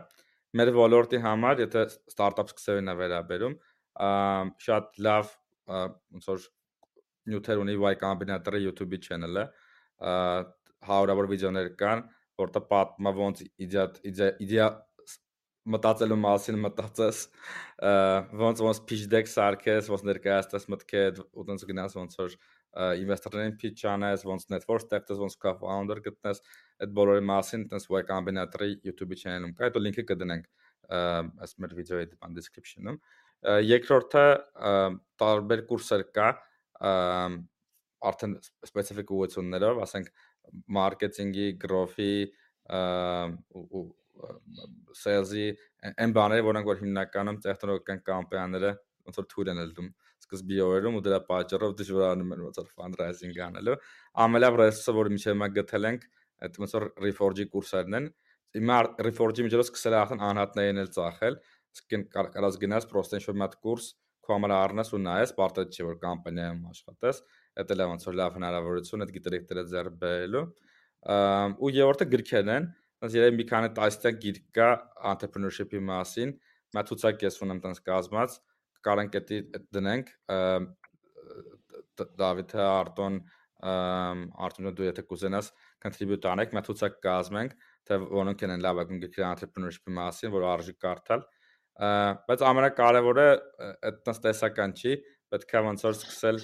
Մեր 0.57 0.73
ոլորտի 0.77 1.21
համար, 1.21 1.65
եթե 1.67 1.85
ստարտափ 2.13 2.53
սկսելն 2.53 2.93
է 2.93 2.95
վերաբերում, 3.03 3.57
շատ 4.67 5.01
լավ 5.05 5.33
ոնց 5.67 6.29
որ 6.31 6.45
նյութեր 7.31 7.61
ունի 7.63 7.77
Y 7.77 7.95
Combinator-ը 8.01 8.63
YouTube-ի 8.65 8.99
channel-ը, 9.07 9.45
հարյուրավոր 10.87 11.31
վիդեոներ 11.33 11.71
կան, 11.79 12.03
որտեղ 12.41 12.67
պատմա 12.71 13.15
ոնց 13.17 13.41
իդեա 13.67 13.87
իդեա 14.45 14.67
մտածելու 15.67 16.17
մասին 16.23 16.59
մտածես, 16.63 17.23
ոնց 18.39 18.61
ոնց 18.63 18.77
pitch 18.87 19.07
deck 19.11 19.27
սարքես, 19.27 19.89
ոնց 19.91 20.05
ներկայացնես 20.07 20.67
մտքեր, 20.71 21.19
ոնց 21.49 21.65
գնաս 21.71 21.97
ոնց 21.97 22.15
որ 22.21 22.37
investor-ներին 23.01 23.57
pitch 23.59 23.83
անես, 23.89 24.23
ոնց 24.29 24.47
network 24.53 24.85
ստեղծես, 24.85 25.19
ոնց 25.25 25.35
co-founder 25.43 26.01
գտնես, 26.07 26.41
այդ 26.85 26.95
բոլորի 26.97 27.25
մասին 27.27 27.67
տես 27.73 27.89
Y 27.91 28.03
Combinator-ի 28.07 28.77
YouTube 28.87 29.17
channel-ում 29.19 29.55
կա, 29.57 29.67
այդ 29.67 29.79
լինքը 29.83 30.07
կդնենք 30.13 30.49
այս 31.43 31.55
մեր 31.63 31.73
վիդեոյի 31.81 32.09
description-ում։ 32.37 32.99
Երկրորդը 33.67 34.25
տարբեր 35.21 35.63
կուրսեր 35.67 36.03
կա, 36.15 36.29
արդեն 36.77 38.33
սպეციფიկ 38.67 39.13
ուղղություններով, 39.17 39.79
ասենք 39.85 40.11
մարքեթինգի, 40.77 41.47
գրոֆի 41.63 42.11
ու 43.57 43.85
սելզի 44.97 45.47
այն 45.93 46.13
բաները, 46.17 46.45
որոնք 46.47 46.69
որ 46.71 46.79
հիմնականում 46.83 47.39
տեխնոլոգիական 47.45 48.03
կամպեյները 48.07 48.71
ոնց 49.07 49.19
որ 49.21 49.27
թույլ 49.31 49.51
են 49.53 49.61
ելում 49.63 49.89
սկզբի 50.27 50.57
օրերում 50.65 50.97
ու 50.97 51.03
դրա 51.05 51.19
պատճառով 51.27 51.75
դժվարանում 51.79 52.31
են 52.35 52.41
ոնց 52.47 52.57
որ 52.59 52.71
ֆանդրայզինգ 52.77 53.37
անելու։ 53.47 53.75
Ամենավ 54.25 54.57
ռեսուրսը, 54.61 54.95
որ 54.97 55.09
միջև 55.13 55.37
մա 55.41 55.47
գտել 55.57 55.87
ենք, 55.87 56.07
այդ 56.47 56.59
ոնց 56.63 56.75
որ 56.77 56.85
reforge-ի 57.05 57.45
կուրսերն 57.53 57.97
են։ 57.99 58.09
Հիմա 58.57 58.77
reforge-ի 59.07 59.45
միջոցով 59.47 59.67
սկսել 59.67 59.95
է 59.95 59.99
արդեն 60.01 60.25
անհատներին 60.27 60.81
էլ 60.83 60.91
ծախել, 60.97 61.39
իսկ 61.77 61.95
կարած 62.17 62.59
գնաս 62.63 62.89
պրոստեն 62.91 63.23
շոմատ 63.27 63.57
կուրս, 63.63 63.87
քո 64.27 64.35
համար 64.35 64.53
առնես 64.57 64.91
ու 64.93 64.99
նայես, 65.03 65.33
բարդ 65.37 65.61
չէ 65.71 65.85
որ 65.87 65.97
կամպանիայում 66.03 66.65
աշխատես, 66.71 67.21
դա 67.57 67.75
էլ 67.77 67.83
ոնց 67.93 68.07
որ 68.07 68.17
լավ 68.19 68.37
հնարավորություն 68.37 69.05
այդ 69.05 69.13
գիտելիքները 69.17 69.63
ձեռք 69.71 69.95
բերելու։ 70.03 70.43
Ու 71.63 71.71
երրորդը 71.77 72.07
գրքերն 72.13 72.51
են, 72.57 72.67
ոնց 73.05 73.17
երեք 73.17 73.37
մի 73.37 73.45
քանի 73.51 73.71
տասնյակ 73.77 74.19
գիրք 74.25 74.45
կա 74.57 74.69
entrepreneurship-ի 75.13 75.81
մասին, 75.87 76.35
մա 76.75 76.83
ցուցակ 76.89 77.25
ես 77.27 77.41
ունեմ 77.47 77.63
տես 77.63 77.81
կազմած, 77.87 78.37
կարանք 78.87 79.17
էդի 79.21 79.39
դնենք 79.77 80.13
Դավիթը 81.97 82.63
Արտոն 82.67 83.21
Արտոնը 83.57 84.73
դու 84.77 84.85
եթե 84.85 85.03
կուզենաս 85.09 85.47
contribute 85.81 86.27
անեք, 86.29 86.53
մա 86.53 86.61
ցուցակ 86.67 86.99
կազմենք, 87.01 87.55
թե 87.89 87.97
որոնք 88.03 88.43
են 88.45 88.61
լավագույն 88.65 89.01
գրքերը 89.05 89.29
entrepreneurship-ի 89.31 89.95
մասին, 89.97 90.33
որ 90.35 90.45
արժի 90.51 90.75
կարդալ 90.83 91.23
բայց 91.77 92.43
ամենակարևորը 92.49 93.27
այդ 93.87 93.99
տեսական 94.23 94.73
չի, 94.77 94.93
պետք 95.33 95.53
է 95.53 95.61
ոնց 95.67 95.83
որ 95.85 95.97
սկսել 95.97 96.39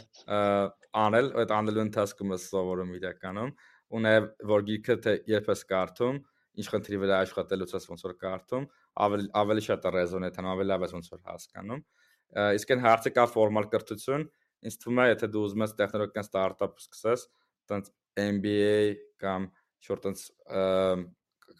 անել, 1.04 1.30
այդ 1.42 1.54
անելու 1.58 1.84
ընթացքում 1.88 2.34
ես 2.36 2.46
սովորում 2.52 2.94
իրականում, 3.00 3.54
ու 3.94 4.02
նաև 4.04 4.28
որ 4.52 4.66
գիրքը 4.70 4.98
թե 5.06 5.14
երբ 5.34 5.50
ես 5.54 5.66
կարդում, 5.74 6.20
ինչ 6.54 6.68
խնդրի 6.70 7.00
վրա 7.02 7.20
աշխատելուց 7.24 7.74
ես 7.74 7.90
ոնց 7.90 8.06
որ 8.06 8.16
կարդում, 8.24 8.66
ավելի 9.04 9.28
ավելի 9.42 9.64
շատ 9.68 9.88
է 9.90 9.94
ռեզոնեթ 9.96 10.40
անում, 10.44 10.52
ավելի 10.54 10.70
լավ 10.70 10.86
ես 10.86 10.94
ոնց 10.94 11.10
որ 11.14 11.22
հասկանում։ 11.32 11.82
Իսկ 12.60 12.74
այն 12.74 12.84
հարցը 12.84 13.12
կա 13.18 13.26
ֆորմալ 13.34 13.68
կրթություն, 13.74 14.28
ինձ 14.64 14.78
թվում 14.84 15.02
է, 15.02 15.08
եթե 15.14 15.30
դու 15.34 15.44
ուզում 15.48 15.64
ես 15.64 15.74
տեխնոլոգիական 15.80 16.28
ստարտափ 16.28 16.78
սկսես, 16.84 17.26
տենց 17.74 17.90
MBA 18.24 18.78
կամ 19.24 19.48
շուտ 19.88 20.04
տենց 20.06 20.24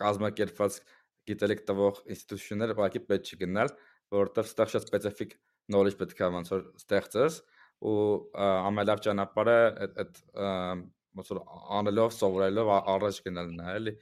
կազմակերպված 0.04 0.78
գիտելիք 1.30 1.62
տվող 1.68 2.00
ինստիտուտները 2.14 2.76
բակի 2.80 3.02
պետք 3.10 3.34
չգնալ, 3.34 3.74
որովհետև 4.14 4.50
ստեղ 4.50 4.72
շատ 4.74 4.88
սպეციფიկ 4.90 5.36
knowledge 5.72 6.00
պետք 6.00 6.24
է 6.24 6.30
ոնց 6.36 6.52
որ 6.54 6.66
ստեղծես 6.82 7.38
ու 7.84 7.96
ամենալավ 8.44 9.04
ճանապարհը 9.08 9.58
այդ 10.04 10.20
ոնց 11.20 11.32
որ 11.34 11.40
անելով 11.80 12.14
սովորելով 12.18 12.72
առաջ 12.76 13.20
գնալն 13.28 13.64
է, 13.64 13.76
էլի 13.80 13.94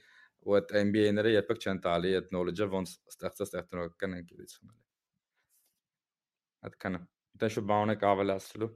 ու 0.42 0.56
այդ 0.58 0.74
MBA-ները 0.82 1.34
երբեք 1.36 1.62
չեն 1.62 1.80
տալի 1.86 2.12
այդ 2.18 2.30
knowledge-ը 2.34 2.68
ոնց 2.72 2.94
ստեղծես 3.12 3.52
տեխնոլոգիական 3.54 4.16
ընկերություն։ 4.18 4.72
Այդքանը։ 6.66 7.00
Դա 7.42 7.50
շու 7.52 7.64
բան 7.70 7.94
եք 7.94 8.06
ավելացելու։ 8.10 8.70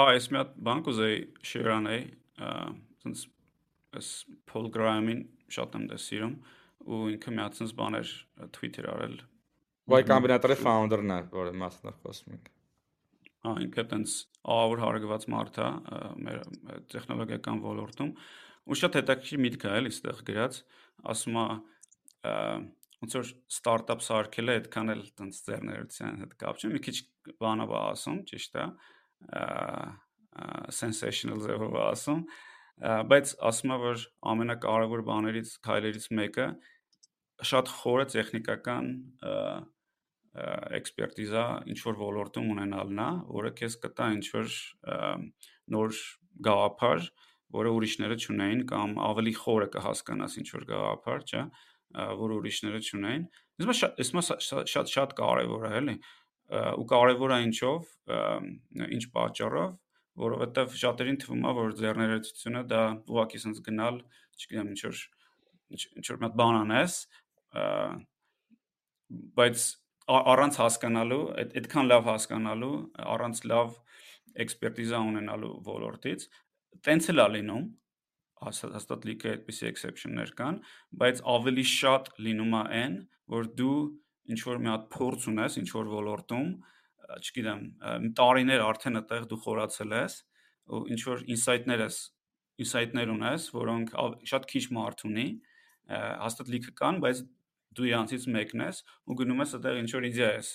Ահա, 0.00 0.12
ես 0.14 0.28
մի 0.30 0.38
հատ 0.40 0.52
բան 0.68 0.82
կուզեի 0.86 1.18
share 1.50 1.72
անեի, 1.74 2.02
ըստ 4.00 4.34
Paul 4.46 4.70
Graham-ին 4.74 5.24
շատ 5.50 5.78
եմ 5.80 5.86
դա 5.90 5.98
սիրում։ 6.06 6.36
Ա 6.38 6.59
ու 6.86 7.02
ինքը 7.14 7.34
միացած 7.36 7.74
բաներ 7.80 8.14
Twitter 8.56 8.88
արել։ 8.92 9.18
Y 9.90 10.06
Combinator-ի 10.06 10.56
founder-ն 10.60 11.14
է, 11.16 11.20
որը 11.34 11.54
մասնավ 11.60 11.96
խոսում 12.04 12.34
ենք։ 12.36 12.50
Հա, 13.40 13.54
ինքը 13.64 13.84
տենց 13.90 14.16
ավոր 14.54 14.82
հարգված 14.84 15.26
մարդ 15.32 15.60
է 15.60 15.68
մեր 16.26 16.42
տեխնոլոգիական 16.92 17.62
ոլորտում 17.64 18.10
ու 18.70 18.76
շատ 18.80 18.98
հետաքրքիր 19.00 19.40
միտք 19.46 19.64
է 19.66 19.72
էլի 19.80 19.92
ստեղ 19.94 20.20
գրած, 20.28 20.58
ասում 21.10 21.38
է 21.40 21.46
ոնց 23.00 23.16
որ 23.16 23.30
ստարտափ 23.50 24.04
սարքելը 24.04 24.56
այդքան 24.60 24.92
էլ 24.94 25.02
տենց 25.16 25.40
ձեռներության 25.46 26.20
հետ 26.20 26.34
կապ 26.42 26.60
չէ, 26.60 26.70
մի 26.74 26.80
քիչ 26.84 26.96
բանով 27.40 27.72
ասում, 27.80 28.18
ճիշտ 28.30 28.58
է, 28.60 28.66
sensational 30.76 31.40
ձևով 31.46 31.78
ասում, 31.86 32.20
բայց 32.80 33.32
ասում 33.50 33.72
է 33.74 33.78
որ 33.82 34.04
ամենակարևոր 34.32 35.02
բաներից 35.08 35.50
քայլերից 35.66 36.06
մեկը 36.16 36.46
շատ 37.50 37.72
խորը 37.80 38.06
տեխնիկական 38.14 38.88
էքսպերտիզա 40.78 41.44
ինչ 41.72 41.78
որ 41.86 41.98
ոլորտում 42.00 42.50
ունենալն 42.54 43.02
է, 43.02 43.08
որը 43.36 43.50
քեզ 43.60 43.76
կտա 43.84 44.06
ինչ 44.16 44.26
որ 44.36 44.54
նոր 45.74 45.98
գաղափար, 46.46 47.08
որը 47.56 47.72
ուրիշները 47.76 48.18
չունեին 48.20 48.62
կամ 48.70 48.96
ավելի 49.10 49.34
խորը 49.40 49.68
կհասկանաս 49.74 50.36
ինչ 50.40 50.48
որ 50.54 50.66
գաղափար, 50.70 51.24
չէ, 51.26 51.42
որ 52.20 52.34
ուրիշները 52.38 52.80
չունեին։ 52.86 53.24
Իսկ 53.60 53.76
շատ 53.80 54.02
շատ 54.06 54.70
շատ 54.70 54.92
շատ 54.94 55.14
կարևոր 55.18 55.66
է, 55.66 55.72
էլի։ 55.80 55.96
Ու 56.80 56.86
կարևոր 56.90 57.34
է 57.34 57.40
ինչով, 57.50 57.90
ինչ 58.86 59.04
պատճառով, 59.16 59.74
որովհետև 60.20 60.76
շատերին 60.80 61.18
թվում 61.22 61.46
է, 61.46 61.52
որ 61.60 61.74
ձեռներեցությունը 61.80 62.62
դա 62.70 62.82
ուղղակի 63.10 63.40
sense 63.44 63.64
գնալ, 63.66 64.00
չգիտեմ, 64.40 64.70
ինչ 64.74 64.80
որ 64.86 65.02
ինչ 65.70 66.06
որ 66.10 66.20
մի 66.20 66.26
հատ 66.26 66.36
բան 66.40 66.58
անես, 66.60 66.96
բայց 69.38 69.66
առանց 70.10 70.58
հասկանալու, 70.60 71.24
այդ 71.40 71.52
այդքան 71.60 71.90
լավ 71.90 72.08
հասկանալու, 72.10 72.76
առանց 73.14 73.42
լավ 73.50 73.76
էքսպերտիզա 74.44 75.02
ունենալու 75.10 75.52
ոլորտից, 75.66 76.26
տենց 76.86 77.08
էլ 77.12 77.22
է 77.22 77.28
լինում, 77.36 77.64
հաստատ 78.40 79.06
լիքը 79.10 79.30
այդպիսի 79.34 79.66
exception-ներ 79.70 80.34
կան, 80.38 80.60
բայց 81.00 81.22
ավելի 81.34 81.64
շատ 81.70 82.10
լինում 82.26 82.54
է 82.56 82.62
այն, 82.80 82.94
որ 83.34 83.50
դու 83.60 83.78
ինչ 84.30 84.40
որ 84.46 84.60
մի 84.64 84.70
հատ 84.70 84.86
փորձ 84.94 85.26
ունես 85.30 85.58
ինչ 85.60 85.68
որ 85.76 85.90
ոլորտում, 85.94 86.48
չգիտեմ, 87.20 87.60
տարիներ 88.18 88.64
արդեն 88.66 89.00
այդտեղ 89.00 89.26
դու 89.30 89.40
խորացել 89.44 89.94
ես 89.96 90.16
ու 90.70 90.80
ինչ 90.94 91.00
որ 91.08 91.22
insight-ներ 91.34 91.84
ես, 91.86 91.98
insight-ներ 92.62 93.12
ունես, 93.14 93.46
որոնք 93.56 93.94
շատ 94.30 94.48
քիչ 94.50 94.64
մարդ 94.76 95.04
ունի, 95.10 95.28
հաստատ 95.90 96.52
լիքը 96.54 96.74
կան, 96.80 97.00
բայց 97.04 97.22
դու 97.78 97.88
իրանցից 97.90 98.26
մեկն 98.34 98.64
ես 98.66 98.82
ու 99.10 99.16
գնում 99.20 99.42
ես 99.44 99.54
այդտեղ 99.58 99.80
ինչ 99.80 99.90
որ 99.96 100.06
իդեա 100.10 100.30
ես 100.36 100.50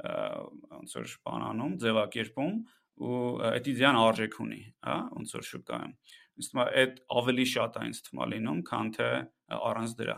ոնց 0.00 0.96
որ 0.96 1.14
բանանում, 1.26 1.72
ձևակերպում 1.84 2.54
ու 3.00 3.20
այդ 3.50 3.70
իդեան 3.72 3.98
արժեք 4.00 4.34
ունի, 4.44 4.60
հա, 4.86 4.96
ոնց 5.16 5.34
որ 5.36 5.46
շուկայում։ 5.50 5.94
Իսկ 6.40 6.56
մա 6.56 6.66
այդ 6.80 6.98
ավելի 7.20 7.46
շատ 7.52 7.78
է 7.80 7.84
ինձ 7.90 8.00
թվում 8.06 8.32
լինում, 8.32 8.60
քան 8.70 8.90
թե 8.96 9.08
առանց 9.60 9.94
դրա։ 10.00 10.16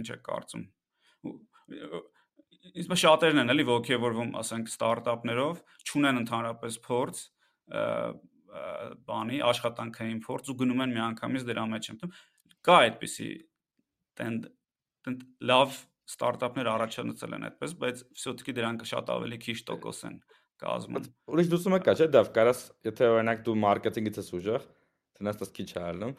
Ինչ 0.00 0.08
է 0.14 0.18
կարծում 0.28 0.64
իսկ 2.72 2.94
շատերն 3.04 3.42
են 3.44 3.52
էլի 3.54 3.64
ոգևորվում, 3.68 4.30
ասենք, 4.40 4.70
ստարտափներով, 4.72 5.58
չունեն 5.84 6.20
ընդհանրապես 6.22 6.78
փորձ, 6.84 7.22
բանի, 9.08 9.40
աշխատանքային 9.48 10.20
փորձ 10.24 10.52
ու 10.52 10.56
գնում 10.62 10.84
են 10.84 10.94
միանգամից 10.94 11.46
դրա 11.48 11.64
մեջ 11.74 11.88
ընդում։ 11.94 12.14
Կա 12.64 12.76
այդպիսի 12.84 13.28
տենդ 14.20 14.46
տենդ 15.04 15.24
լավ 15.50 15.74
ստարտափներ 16.14 16.70
առաջացել 16.74 17.34
են 17.36 17.46
այդպես, 17.48 17.74
բայց 17.82 18.00
всё-таки 18.20 18.54
դրանք 18.56 18.84
շատ 18.88 19.10
ավելի 19.14 19.38
քիչ 19.44 19.56
տոկոս 19.68 20.00
են 20.08 20.16
կազմում։ 20.64 21.08
Ուրիշ 21.34 21.50
դուսումը 21.52 21.80
կա, 21.84 21.94
չէ՞, 21.98 22.08
դավ 22.14 22.30
կարաս, 22.36 22.60
եթե 22.88 23.10
օրինակ 23.14 23.44
դու 23.44 23.56
մարքեթինգից 23.64 24.20
ես 24.20 24.30
ուժեղ, 24.38 24.66
դրանց 25.18 25.40
դաս 25.42 25.52
քիչ 25.58 25.68
արնում, 25.80 26.14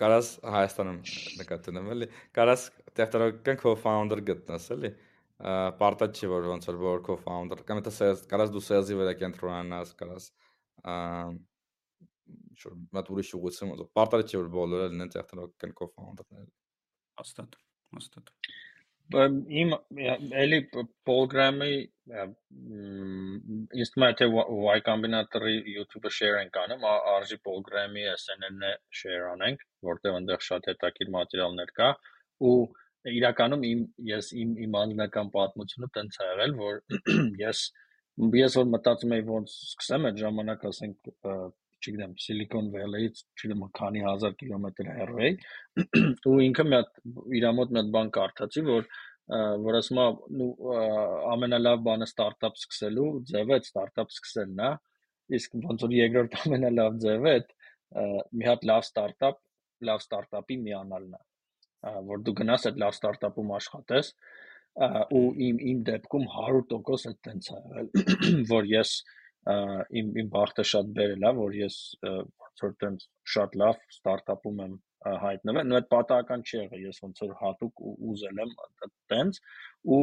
կարաս 0.00 0.30
Հայաստանում 0.54 1.00
նկատնում 1.44 1.90
էլի, 1.94 2.08
կարաս 2.34 2.62
տեխնոլոգիական 2.98 3.60
co-founder 3.60 4.24
գտնես 4.32 4.70
էլի։ 4.74 4.90
Ա 4.94 5.13
պարտադիր 5.44 6.20
չի 6.20 6.30
որ 6.32 6.46
ոնց 6.52 6.68
որ 6.70 6.78
որ 6.82 7.02
co-founder 7.08 7.62
կամ 7.68 7.80
եթե 7.82 7.92
sales 7.92 8.22
կարաս 8.30 8.52
դու 8.54 8.62
sales-ի 8.64 8.98
վրա 9.00 9.14
կենտրոնանաս, 9.22 9.94
կարաս 10.00 10.28
շուտ 12.60 12.84
մատ 12.96 13.10
ուրիշ 13.14 13.32
ուղղություն, 13.38 13.72
պարտադիր 13.98 14.30
չի 14.30 14.38
որ 14.40 14.52
բոլորը 14.54 14.86
լինեն 14.92 15.10
տեխնոլոգիական 15.14 15.74
co-founder-ներ։ 15.80 16.46
Հաստատ, 17.20 17.58
հաստատ։ 17.98 18.32
Իմ 19.12 19.74
էլի 20.40 20.58
Polgram-ի 21.04 21.74
ինձ 22.08 23.90
թվում 23.92 24.06
է 24.06 24.08
թե 24.20 24.28
Y 24.30 24.78
Combinator-ի 24.86 25.58
YouTube-ը 25.74 26.12
share 26.18 26.38
ենք 26.40 26.56
անում, 26.62 26.86
RG 27.18 27.38
Polgram-ի 27.44 28.06
SNN-ը 28.14 28.72
share 29.00 29.28
անենք, 29.34 29.66
որտեղ 29.90 30.16
այնտեղ 30.20 30.46
շատ 30.48 30.70
հետաքրքիր 30.72 31.12
մատերիալներ 31.18 31.74
կա 31.80 31.90
ու 32.48 32.56
իրականում 33.12 33.64
իմ 33.68 33.80
ես 34.08 34.30
իմ 34.42 34.54
իմ 34.66 34.76
անձնական 34.80 35.30
պատմությունը 35.34 35.88
տենց 35.96 36.20
ա 36.20 36.28
եղել, 36.30 36.54
որ 36.60 36.80
ես 37.44 37.64
ես 38.38 38.56
որ 38.60 38.70
մտածում 38.72 39.14
էի 39.16 39.24
ոնց 39.28 39.54
սկսեմ 39.74 40.08
այդ 40.10 40.20
ժամանակ 40.24 40.66
ասենք 40.70 41.12
չգիտեմ, 41.84 42.12
Silicon 42.24 42.70
Valley-ից, 42.72 43.18
չգիտեմ, 43.36 43.64
քանի 43.76 44.04
հազար 44.04 44.36
կիլոմետր 44.40 44.90
հեռու 44.98 45.18
էի, 45.26 45.34
ու 46.30 46.36
ինքը 46.46 46.64
մի 46.68 46.78
հատ 46.78 47.02
իր 47.40 47.46
մոտ 47.58 47.74
մի 47.74 47.80
հատ 47.80 47.90
բան 47.96 48.12
կարդացի, 48.14 48.64
որ 48.70 48.88
որ 49.64 49.78
ասում 49.80 50.00
է, 50.00 50.06
նու 50.38 50.48
ամենալավ 51.32 51.84
բանը 51.84 52.08
ստարտափ 52.10 52.58
սկսելու 52.60 53.06
ձևը 53.30 53.60
ստարտափ 53.64 54.10
սկսելն 54.12 54.64
է, 54.64 54.72
իսկ 55.38 55.54
ոնց 55.64 55.84
որ 55.86 55.94
երկրորդ 55.96 56.36
ամենալավ 56.44 56.98
ձևը 57.04 57.32
այդ 57.38 57.54
մի 58.40 58.48
հատ 58.50 58.66
լավ 58.70 58.84
ստարտափ, 58.84 59.38
լավ 59.88 60.02
ստարտափի 60.04 60.58
միանալն 60.66 61.16
է, 61.16 61.22
որ 62.08 62.24
դու 62.26 62.34
գնաս 62.40 62.68
այդ 62.70 62.80
լավ 62.82 62.96
ստարտափում 62.96 63.52
աշխատես, 63.58 64.10
ու 65.18 65.26
իմ 65.48 65.60
իմ 65.70 65.82
դեպքում 65.88 66.24
100% 66.36 67.10
այդ 67.10 67.20
տենց 67.28 67.50
է 67.50 67.58
եղել, 67.58 67.90
որ 68.54 68.70
ես 68.70 68.94
իմ 70.00 70.14
իմ 70.22 70.30
բախտը 70.34 70.64
շատ 70.70 70.90
բերել 70.98 71.26
է, 71.28 71.32
որ 71.38 71.56
ես 71.60 71.76
ոնց 72.04 72.64
որ 72.64 72.74
տենց 72.84 73.06
շատ 73.34 73.58
լավ 73.62 73.82
ստարտափում 73.94 74.62
եմ 74.64 74.76
հայտնվել, 75.24 75.68
նո 75.68 75.78
այդ 75.78 75.88
պատահական 75.92 76.44
չի 76.48 76.56
եղել, 76.58 76.86
ես 76.88 77.02
ոնց 77.04 77.22
որ 77.24 77.34
հատուկ 77.42 77.82
ուզել 78.12 78.40
եմ 78.44 78.54
տենց 79.12 79.40
ու 79.96 80.00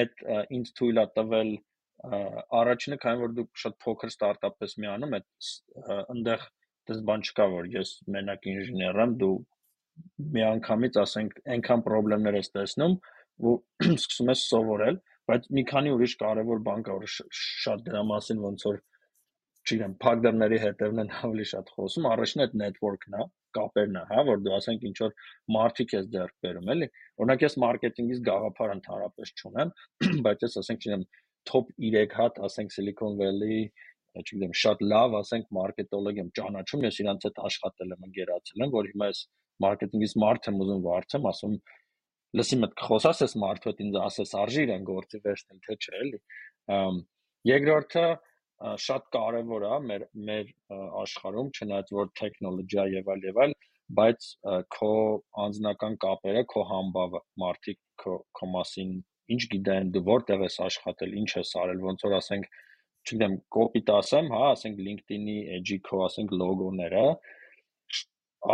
այդ 0.00 0.24
ինձ 0.58 0.72
թույլ 0.76 1.02
է 1.02 1.06
տվել 1.16 1.52
առաջինը 2.60 2.98
քանի 3.02 3.22
որ 3.24 3.34
դու 3.36 3.46
շատ 3.62 3.76
փոքր 3.82 4.12
ստարտափ 4.12 4.64
ես 4.66 4.74
միանում, 4.84 5.14
այդ 5.16 5.50
այնտեղ 5.96 6.46
դες 6.90 7.00
բան 7.08 7.24
չկա 7.26 7.46
որ 7.56 7.70
ես 7.72 7.92
մենակ 8.16 8.48
ինժեներ 8.52 9.00
եմ, 9.06 9.14
դու 9.22 9.36
միանգամից 10.36 10.98
ասենք 11.02 11.36
այնքան 11.56 11.84
խնդիրներ 11.86 12.40
ես 12.40 12.52
տեսնում 12.56 12.96
ու 13.46 13.54
սկսում 14.00 14.32
ես 14.32 14.48
սովորել 14.50 15.00
Բայց 15.26 15.46
մի 15.58 15.62
քանի 15.70 15.92
ուրիշ 15.96 16.12
կարևոր 16.20 16.60
բան 16.66 16.84
կա, 16.86 16.96
որ 17.02 17.14
շատ 17.36 17.80
դրա 17.86 18.02
մասին 18.10 18.42
ոնց 18.44 18.64
որ 18.66 18.76
չգիտեմ, 19.66 19.94
դռների 20.24 20.58
հետևն 20.62 21.02
են 21.02 21.08
ավելի 21.26 21.46
շատ 21.52 21.72
խոսում, 21.74 22.04
առաջինը 22.10 22.44
այդ 22.44 22.52
network-ն 22.60 23.16
է, 23.18 23.24
կապերն 23.58 23.98
է, 23.98 24.04
հա, 24.10 24.22
որ 24.28 24.44
դու 24.44 24.52
ասենք 24.58 24.84
ինչ 24.90 24.94
որ 25.00 25.16
մարդիկ 25.56 25.94
ես 25.96 26.06
ձեռք 26.12 26.36
բերում, 26.46 26.70
էլի։ 26.76 26.88
Օրինակ 27.24 27.44
ես 27.46 27.58
մարքեթինգից 27.64 28.20
գաղափար 28.28 28.74
ընդհանրապես 28.76 29.34
չունեմ, 29.40 29.72
բայց 30.28 30.46
ես 30.46 30.56
ասենք 30.62 30.86
չգիտեմ, 30.86 31.04
top 31.50 31.74
3 31.88 32.14
հատ, 32.20 32.38
ասենք 32.46 32.76
Silicon 32.76 33.18
Valley 33.18 33.58
չգիտեմ, 34.22 34.54
շատ 34.62 34.86
լավ, 34.94 35.18
ասենք 35.26 35.50
մարքետոլոգ 35.58 36.22
եմ 36.22 36.30
ճանաչում, 36.38 36.86
ես 36.86 37.00
իրանց 37.02 37.26
հետ 37.26 37.42
աշխատել 37.50 37.96
եմ, 37.96 38.06
ընկերացել 38.06 38.62
եմ, 38.64 38.70
որ 38.76 38.88
հիմա 38.94 39.10
ես 39.10 39.26
մարքեթինգից 39.64 40.14
մարդ 40.22 40.48
եմ 40.50 40.62
ուզում 40.66 40.82
վարձեմ, 40.86 41.28
ասում 41.32 41.58
լսի 42.36 42.58
մտ 42.62 42.82
խոսաս 42.86 43.22
ես 43.24 43.34
մարդու 43.42 43.70
հետ 43.70 43.82
ինձ 43.86 43.98
ասես 44.02 44.32
արժի 44.42 44.62
իրեն 44.66 44.86
գործի 44.90 45.20
վերցնել 45.26 45.60
թե 45.66 45.76
չէ 45.76 46.00
էլի 46.02 46.18
երկրորդը 47.50 48.06
շատ 48.86 49.08
կարևոր 49.16 49.64
է 49.68 49.78
մեր 49.86 50.04
մեր 50.28 50.52
աշխարհում 51.02 51.50
չնայած 51.56 51.92
որ 51.96 52.12
տեխնոլոգիա 52.20 52.86
եւ 52.96 53.10
այլ 53.14 53.26
եւ 53.28 53.40
այլ 53.44 53.56
բայց 53.96 54.28
քո 54.76 54.92
անձնական 55.46 55.98
կապերը 56.04 56.44
քո 56.52 56.62
համբավը 56.70 57.20
մարդիկ 57.42 57.80
քո 58.02 58.14
քո 58.38 58.48
մասին 58.54 58.94
ինչ 59.36 59.42
գիտեն 59.52 59.92
դու 59.94 60.04
որտեղ 60.08 60.46
ես 60.46 60.56
աշխատել 60.66 61.14
ինչ 61.22 61.30
ես 61.36 61.52
արել 61.62 61.84
ոնց 61.86 62.06
որ 62.06 62.16
ասենք 62.18 62.48
չգիտեմ 63.06 63.36
կոպիտ 63.56 63.92
ասեմ 63.96 64.32
հա 64.34 64.42
ասենք 64.56 64.80
LinkedIn-ի 64.88 65.36
edge-ի 65.56 65.78
քո 65.86 66.02
ասենք 66.08 66.34
լոգոները 66.40 67.04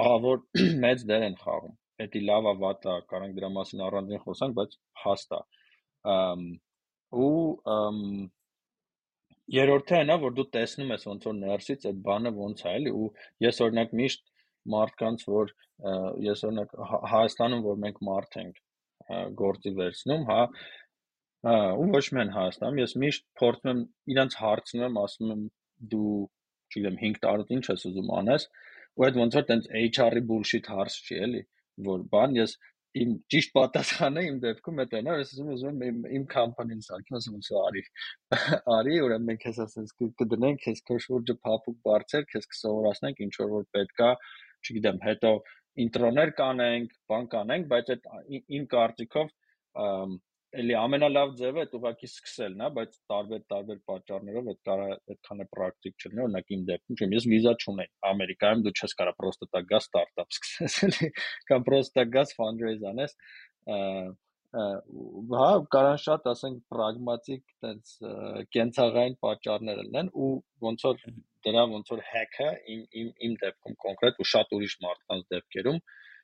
ահա 0.01 0.19
որ 0.27 0.43
մեծ 0.85 1.07
դեր 1.11 1.27
են 1.29 1.39
խաղում 1.43 1.79
էդի 2.07 2.23
լավ 2.29 2.49
է 2.51 2.55
վատ 2.63 2.87
է 2.93 2.99
կարանք 3.13 3.39
դրա 3.39 3.51
մասին 3.57 3.83
առանձին 3.89 4.23
խոսանք 4.27 4.57
բայց 4.59 4.77
հաստ 5.05 5.35
է 5.39 5.41
ու 7.23 7.33
երրորդը 9.53 9.97
այն 10.01 10.13
է 10.15 10.19
որ 10.23 10.37
դու 10.39 10.49
տեսնում 10.57 10.93
ես 10.95 11.09
ոնց 11.11 11.27
որ 11.29 11.39
ներսից 11.39 11.89
այդ 11.91 12.03
բանը 12.09 12.33
ոնց 12.39 12.63
է 12.65 12.71
էլի 12.73 12.93
ու 12.99 13.09
ես 13.47 13.61
օրինակ 13.67 13.97
միշտ 14.01 14.23
մարդկանց 14.75 15.25
որ 15.29 15.55
ես 16.27 16.45
օրինակ 16.49 16.77
Հայաստանում 17.13 17.65
որ 17.67 17.81
մենք 17.85 17.99
մարդ 18.09 18.39
ենք 18.43 18.61
գործի 19.43 19.73
վերցնում 19.79 20.27
հա 20.31 20.41
ու 21.83 21.89
ոչ 21.97 22.05
միայն 22.17 22.35
Հայաստանում 22.37 22.81
ես 22.83 22.95
միշտ 23.03 23.25
փորձում 23.41 23.73
եմ 23.73 23.83
իրանց 24.15 24.37
հարցնում 24.43 24.85
եմ 24.89 25.01
ասում 25.03 25.33
եմ 25.35 25.43
դու 25.93 26.13
չգիտեմ 26.73 26.99
5 27.03 27.19
տարուց 27.27 27.51
ինչ 27.57 27.65
ես 27.73 27.87
ուզում 27.91 28.13
անես 28.23 28.47
ու 28.99 29.07
այդ 29.09 29.19
ոնց 29.23 29.39
որ 29.39 29.49
տենց 29.51 29.71
HR-ի 29.83 30.23
bullshit 30.29 30.69
հարց 30.73 30.99
չի 31.07 31.19
էլի 31.27 31.43
որ 31.89 32.05
բան 32.13 32.39
ես 32.39 32.57
իմ 33.03 33.13
ճիշտ 33.33 33.53
պատասխանը 33.57 34.23
իմ 34.29 34.39
դեպքում 34.43 34.81
է 34.83 34.85
տենա, 34.93 35.13
ես 35.21 35.31
ուզում 35.33 35.53
ուզում 35.53 35.79
եմ 35.87 36.01
իմ 36.19 36.25
կամպանին 36.33 36.83
սարքեմ, 36.87 37.17
ասում 37.19 37.39
եմ, 37.39 37.45
արի։ 37.63 37.85
Արի, 38.77 38.97
ուրեմն 39.07 39.29
մենք 39.31 39.41
քեզ 39.45 39.61
ասես 39.65 39.95
կդնենք, 40.21 40.61
քեզ 40.67 40.83
քո 40.91 40.99
շուրջը 41.05 41.37
փափուկ 41.47 41.79
բարձր, 41.89 42.27
քեզ 42.33 42.49
կսովորացնենք 42.53 43.23
ինչ 43.27 43.33
որ 43.39 43.51
որ 43.55 43.65
պետքա, 43.79 44.11
չգիտեմ, 44.67 45.01
հետո 45.09 45.33
ինտրոներ 45.87 46.35
կանենք, 46.43 46.93
բան 47.09 47.31
կանենք, 47.33 47.71
բայց 47.73 47.95
այդ 47.97 48.11
իմ 48.61 48.69
կարծիքով 48.77 49.33
էլի 50.61 50.75
ամենալավ 50.77 51.31
ձևը 51.39 51.63
այդ 51.63 51.75
ուղակի 51.79 52.09
սկսելն 52.09 52.65
է, 52.65 52.67
բայց 52.77 52.97
տարբեր 53.13 53.45
տարբեր 53.53 53.79
պատճառներով 53.91 54.51
այդ 54.53 54.59
կարա 54.69 54.89
այդքանը 55.13 55.47
պրակտիկ 55.57 56.05
չլինի, 56.05 56.23
օրինակ 56.27 56.53
իմ 56.57 56.67
դեպքում 56.71 56.99
չեմ, 56.99 57.15
ես 57.17 57.29
վիզա 57.33 57.55
չունեի։ 57.63 57.91
Ամերիկայում 58.11 58.65
դու 58.67 58.75
չես 58.77 58.97
կարա 59.01 59.15
պրոստը 59.23 59.49
տակ 59.57 59.71
գաս 59.73 59.89
ստարտափ 59.89 60.37
սկսես, 60.37 60.77
էլի, 60.89 61.11
կամ 61.49 61.67
պրոստը 61.71 62.07
գաս 62.19 62.37
fundraise 62.37 62.93
անես, 62.93 63.17
հա, 64.53 65.49
կարան 65.73 66.01
շատ, 66.05 66.27
ասենք, 66.33 66.57
պրագմատիկ 66.73 67.45
տենց 67.65 67.93
կենցաղային 68.53 69.15
պատճառներ 69.25 69.79
լինեն 69.87 70.11
ու 70.13 70.33
ոնց 70.67 70.85
որ 70.89 70.99
դրա 71.47 71.63
ոնց 71.73 71.93
որ 71.93 72.03
hack-ը 72.11 72.51
իմ 72.75 72.83
իմ 73.01 73.09
իմ 73.29 73.37
դեպքում 73.43 73.79
կոնկրետ 73.85 74.21
ու 74.23 74.29
շատ 74.33 74.53
ուրիշ 74.59 74.75
մարդկանց 74.85 75.25
դեպքերում 75.33 75.81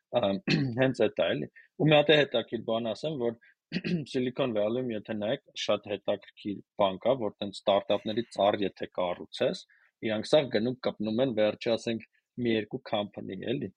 հենց 0.80 1.00
այդ 1.06 1.22
է 1.24 1.30
էլի։ 1.32 1.48
Ու 1.78 1.88
մի 1.88 1.96
հատ 1.98 2.12
է 2.12 2.18
հետաքրքիր 2.18 2.62
բան 2.68 2.90
ասեմ, 2.92 3.16
որ 3.22 3.34
Silicon 4.10 4.54
Valley-ում 4.56 4.92
եթե 4.94 5.14
նայեք, 5.18 5.42
շատ 5.62 5.88
հետաքրքիր 5.92 6.60
բան 6.80 7.00
կա, 7.04 7.12
որ 7.22 7.34
տենց 7.40 7.58
ստարտափների 7.60 8.24
ծառ 8.36 8.56
եթե 8.62 8.88
կառուցես, 8.98 9.64
իրանք 10.08 10.28
սա 10.30 10.40
գնում 10.54 10.78
կպնում 10.86 11.20
են 11.24 11.34
վերջի, 11.38 11.70
ասենք, 11.74 12.06
մի 12.44 12.54
երկու 12.54 12.80
company 12.90 13.38
էլի։ 13.52 13.68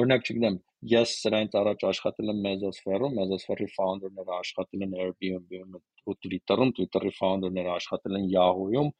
Օրինակ, 0.00 0.22
չգիտեմ, 0.28 0.58
ես 0.92 1.14
սրանից 1.22 1.56
առաջ 1.62 1.82
աշխատել 1.88 2.32
եմ 2.32 2.38
Mesosphere-ում, 2.46 3.16
Mesosphere-ի 3.18 3.68
founder-ները 3.72 4.36
աշխատել 4.38 4.84
են 4.86 4.94
Airbnb-ում 5.06 5.74
ու 5.80 6.16
Twitter-ում, 6.26 6.72
Twitter-ի 6.78 7.12
founder-ները 7.18 7.74
աշխատել 7.74 8.18
են 8.20 8.30
Yahoo-ում, 8.32 8.92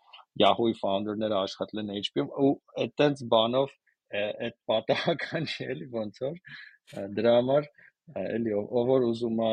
Yahoo-ի 0.43 0.77
founder-ները 0.83 1.39
աշխատել 1.39 1.83
են 1.85 1.95
HP-ում 2.01 2.35
ու 2.43 2.53
այդտենց 2.83 3.25
բանով 3.33 3.73
այդ 4.13 4.57
պատահական 4.69 5.49
չի 5.49 5.67
էլի 5.73 5.89
ոնց 5.93 6.21
որ 6.23 6.37
դրա 7.17 7.35
համար 7.39 7.69
էլի 8.23 8.55
ով 8.61 8.91
որ 8.93 9.07
ուզում 9.09 9.43
է 9.49 9.53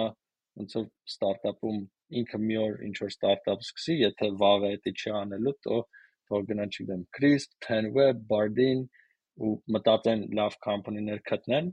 ոնց 0.60 0.76
որ 0.80 0.86
ստարտափում 1.10 1.80
ինքը 2.19 2.40
մի 2.45 2.57
օր 2.64 2.80
ինչ 2.88 2.95
որ 3.03 3.11
ստարտափ 3.14 3.65
սկսի, 3.65 3.95
եթե 4.03 4.30
վաղը 4.41 4.72
դա 4.86 4.94
չի 4.99 5.14
անելու, 5.19 5.56
то 5.65 5.77
թող 6.30 6.48
գնա 6.49 6.65
չգիտեմ, 6.69 7.06
Crisp, 7.18 7.53
Tenweb, 7.65 8.26
Bardin 8.31 8.88
ու 9.40 9.53
մտածեն 9.76 10.26
լավ 10.40 10.57
կամպանիներ 10.65 11.23
գտնեն, 11.30 11.72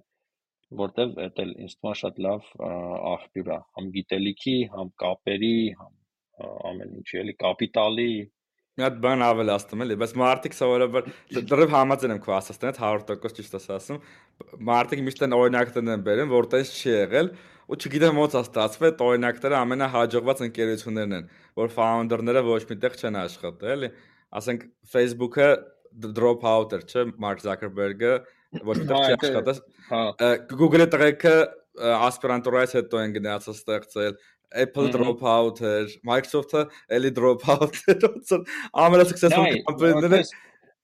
որտեվ 0.81 1.13
դա 1.19 1.45
էլ 1.45 1.53
ինձ 1.65 1.75
թվում 1.81 1.99
շատ 2.03 2.21
լավ 2.27 2.49
աղբյուր 3.11 3.51
է, 3.57 3.59
համ 3.77 3.91
գիտելիքի, 3.97 4.57
համ 4.77 4.93
կապերի, 5.03 5.59
համ 5.81 5.93
ամեն 6.71 6.97
ինչի, 7.01 7.21
էլի 7.25 7.37
կապիտալի, 7.43 8.11
Մի 8.77 8.85
հատ 8.85 8.97
բան 9.01 9.23
ավելացնում 9.25 9.83
էլի, 9.87 9.95
բայց 10.03 10.11
մարդիկ 10.21 10.57
սովորաբար 10.57 11.07
դրիվ 11.49 11.71
համաձայն 11.73 12.13
եմ 12.13 12.19
քո 12.27 12.33
ասած, 12.37 12.59
դա 12.61 12.73
100% 12.77 13.39
ճիշտ 13.39 13.55
ես 13.57 13.69
ասում։ 13.73 14.01
Մարդիկ 14.69 15.03
միշտ 15.07 15.25
են 15.25 15.37
օրինակ 15.37 15.71
տնեն 15.77 16.03
բերեն, 16.05 16.29
որտեղ 16.35 16.67
չի 16.77 16.93
եղել, 16.93 17.31
ու 17.67 17.79
չգիտեմ 17.81 18.21
ոնց 18.23 18.37
է 18.37 18.43
ստացվել, 18.47 18.93
օրինակները 19.07 19.57
ամենահաջողված 19.59 20.43
ընկերություններն 20.47 21.17
են, 21.17 21.29
որ 21.59 21.73
founder-ները 21.77 22.43
ոչ 22.47 22.63
միտեղ 22.71 22.97
չեն 23.01 23.19
աշխատել, 23.23 23.73
էլի։ 23.77 23.91
Ասենք 24.41 24.67
Facebook-ը 24.93 25.49
drop 26.17 26.47
out-էր, 26.47 26.87
չէ, 26.87 27.05
Mark 27.23 27.43
Zuckerberg-ը 27.43 28.15
ոչ 28.67 28.77
միտեղ 28.83 28.97
չի 28.97 29.17
աշխատել։ 29.17 29.61
Հա։ 29.91 30.01
Google-ի 30.53 30.89
տղեկը 30.95 31.37
ասպիրանտուրայից 32.07 32.75
հետո 32.79 33.03
են 33.03 33.15
գնացած 33.17 33.61
ստեղծել, 33.61 34.19
Apple 34.63 34.93
drop 34.95 35.23
out 35.27 35.61
էր, 35.67 35.95
Microsoft-ը 36.07 36.67
էլի 36.97 37.11
drop 37.17 37.47
out 37.51 37.81
էր, 37.91 38.05
ոնց 38.07 38.35
որ 38.37 38.45
ամենասուկսեսֆուլ 38.87 40.23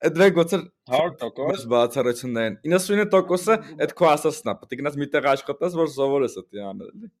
ոնց 0.03 0.55
որ 0.55 0.63
100% 0.93 1.67
բացառություններ 1.73 2.47
են։ 2.49 2.55
99%-ը 2.73 3.57
այդ 3.83 3.93
քո 3.99 4.09
ասածն 4.13 4.51
է, 4.51 4.55
պետք 4.61 4.73
է 4.73 4.79
գնաս 4.81 4.97
մի 5.01 5.07
տեղ 5.13 5.27
աշխատես, 5.33 5.77
որ 5.79 5.91
սովորես 5.93 6.39
դա 6.39 6.65
անել 6.69 6.89
էլի։ 6.89 7.11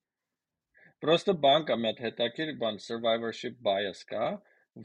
Պրոստը 1.03 1.35
բան 1.43 1.67
կա, 1.67 1.77
մի 1.79 1.89
հատ 1.91 2.01
հետաքրքիր 2.07 2.51
բան 2.63 2.81
survivorship 2.83 3.55
bias 3.63 4.03
կա, 4.07 4.27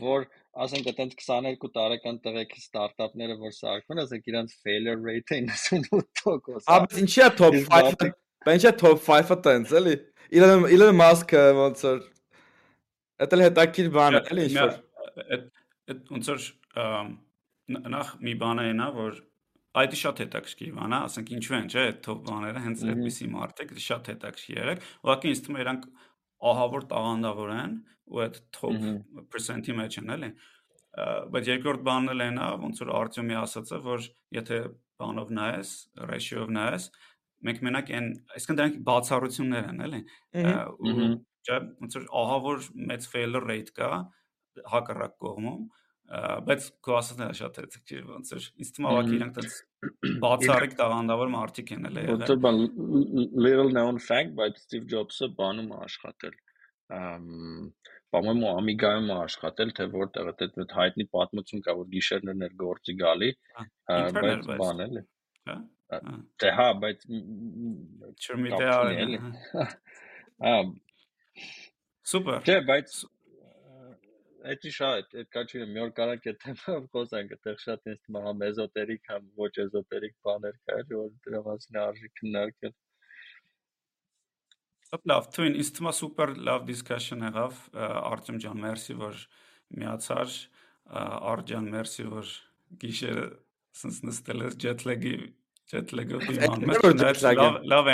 որ 0.02 0.24
ասենք 0.64 0.88
այտենց 0.92 1.14
22 1.22 1.70
տարեկան 1.78 2.18
տղեկի 2.24 2.62
ստարտափները 2.62 3.36
որ 3.42 3.54
սարքում 3.58 3.94
են, 3.94 4.02
ասենք 4.04 4.30
իրանց 4.32 4.56
failure 4.66 4.98
rate-ը 4.98 5.38
98%։ 5.46 6.70
Աբս 6.74 7.02
ինչի 7.04 7.22
է 7.24 7.28
top 7.38 7.58
5-ը։ 7.70 8.10
Բանջա 8.48 8.72
top 8.82 9.00
5-ը 9.06 9.38
տենց 9.46 9.74
էլի։ 9.78 9.94
Իլոն 10.38 10.66
Իլոն 10.76 10.98
Մասկը 10.98 11.44
ոնց 11.58 11.86
որ 11.88 12.02
Դա 13.18 13.26
էլ 13.34 13.42
հետաքրքիր 13.42 13.88
բան 13.94 14.16
է, 14.18 14.20
էլի 14.32 14.44
ինչ 14.48 14.58
որ 14.58 14.74
այդ 15.36 16.12
ոնց 16.12 16.28
որ 16.30 16.44
նախ 17.68 18.12
մի 18.24 18.34
բան 18.40 18.62
է 18.64 18.68
նա, 18.78 18.88
որ 18.96 19.18
այդ 19.78 19.94
շատ 20.00 20.20
հետաքրքիր 20.24 20.70
բան 20.78 20.94
է, 20.96 20.98
ասենք 21.08 21.32
ինչու 21.36 21.56
են, 21.58 21.66
չէ, 21.68 21.82
այդ 21.88 21.98
top 22.06 22.22
բաները 22.28 22.62
հենց 22.64 22.84
այդպիսի 22.88 23.26
մարդիկ 23.34 23.74
շատ 23.84 24.10
հետաքրքիր 24.12 24.58
եղեք։ 24.58 24.86
Ուղղակի 25.04 25.32
ինձ 25.32 25.42
թվում 25.44 25.58
է 25.58 25.62
իրանք 25.64 25.88
ահավոր 26.48 26.86
տաղանդավոր 26.92 27.52
են 27.58 27.74
ու 28.08 28.22
այդ 28.24 28.38
top 28.58 28.86
percent-ի 29.34 29.76
մեջ 29.78 29.98
են, 30.00 30.12
էլի։ 30.16 30.30
Բայց 31.34 31.50
երկրորդ 31.52 31.82
բանն 31.86 32.12
էլ 32.14 32.24
է 32.24 32.28
նա, 32.38 32.46
ոնց 32.64 32.80
որ 32.82 32.92
Արտյոմի 32.98 33.36
ասածը, 33.38 33.78
որ 33.84 34.06
եթե 34.38 34.58
բանով 34.98 35.32
նայես, 35.38 35.72
ratio-ով 36.08 36.52
նայես, 36.56 36.86
մենք 37.48 37.60
մենակ 37.68 37.92
այն 37.98 38.08
այսինքն 38.34 38.58
դրանք 38.58 38.78
բացառություններ 38.88 39.68
են, 39.68 39.82
էլի։ 39.86 40.00
ու 40.88 40.94
ոնց 41.48 41.98
որ 41.98 42.08
ահա 42.22 42.38
որ 42.48 42.64
մեծ 42.88 43.06
failure 43.12 43.44
rate 43.44 43.74
կա 43.76 43.90
հակառակ 44.72 45.14
կողմում, 45.22 45.62
բայց 46.48 46.66
քո 46.84 46.94
ասածն 46.98 47.24
է 47.24 47.28
շատ 47.38 47.58
հետաքրքիր, 47.60 48.02
ոնց 48.08 48.32
որ 48.34 48.44
ինձ 48.64 48.70
թվում 48.76 48.98
է 48.98 49.16
իրանք 49.18 49.38
դից 49.38 49.56
բացառիկ 50.24 50.76
տաղանդավոր 50.78 51.32
մարդիկ 51.34 51.72
են 51.76 51.88
էլ 51.88 52.00
եղել։ 52.02 52.22
Ոնց 52.22 52.42
բան 52.46 52.60
little 53.46 53.72
known 53.76 54.00
fact, 54.04 54.34
բայց 54.38 54.60
Steve 54.64 54.88
Jobs-ը 54.92 55.30
բանում 55.38 55.72
է 55.74 55.80
աշխատել։ 55.88 56.38
Պամոյմո 58.08 58.52
Amiga-ում 58.56 59.10
աշխատել, 59.18 59.72
թե 59.76 59.88
որտեղ 59.92 60.30
այդ 60.32 60.76
հայտնի 60.78 61.08
պատմություն 61.12 61.64
կա, 61.66 61.74
որ 61.82 61.90
գիշերներն 61.92 62.46
էր 62.46 62.54
գործի 62.62 62.94
գալի, 63.02 63.32
բայց 64.16 64.48
բան 64.62 64.86
էլի։ 64.88 65.02
Հա 65.48 65.58
Դե 65.88 66.50
հա, 66.52 66.66
բայց 66.82 67.04
չմիտե 67.08 68.66
արել։ 68.72 69.14
Հա։ 70.44 70.56
Սուպեր։ 72.10 72.48
Չէ, 72.48 72.56
բայց 72.68 72.96
Էդի 74.48 74.70
շատ, 74.72 75.14
այդ 75.20 75.30
կաչի 75.34 75.64
մի 75.68 75.80
օր 75.84 75.90
կարանք 75.98 76.26
այդ 76.30 76.38
թեմայով 76.44 76.84
խոսանք, 76.94 77.32
այդտեղ 77.36 77.58
շատ 77.64 77.88
ինձ 77.92 77.98
թվում 78.04 78.18
է 78.18 78.22
համ 78.26 78.44
էզոտերիկ, 78.46 79.02
համ 79.12 79.26
ոչ 79.42 79.50
էզոտերիկ 79.64 80.14
բաներ 80.28 80.54
կա, 80.68 80.76
որ 80.92 81.10
դրա 81.26 81.40
մասին 81.48 81.80
արժի 81.82 82.10
քննարկել։ 82.20 82.74
Լավ, 85.12 85.28
թույն, 85.36 85.58
ինձ 85.60 85.72
թվում 85.76 85.90
է 85.90 85.94
սուպեր 85.98 86.32
լավ 86.48 86.64
դիսկաշն 86.70 87.26
եղավ, 87.28 87.58
Արտեմ 88.08 88.38
ջան, 88.44 88.62
մերսի, 88.64 88.96
որ 89.02 89.20
միացար, 89.82 90.38
Արտյան, 91.34 91.68
մերսի, 91.74 92.08
որ 92.14 92.32
գիշերը 92.84 93.26
սենց 93.82 94.00
նստել 94.08 94.46
ես 94.48 94.56
jet 94.64 94.86
lag-ի 94.88 95.14
jet 95.68 95.92
lag-ով 95.92 96.24
դիման 96.24 96.64
մեջ 96.70 97.22
լավ 97.26 97.60
լավ 97.72 97.90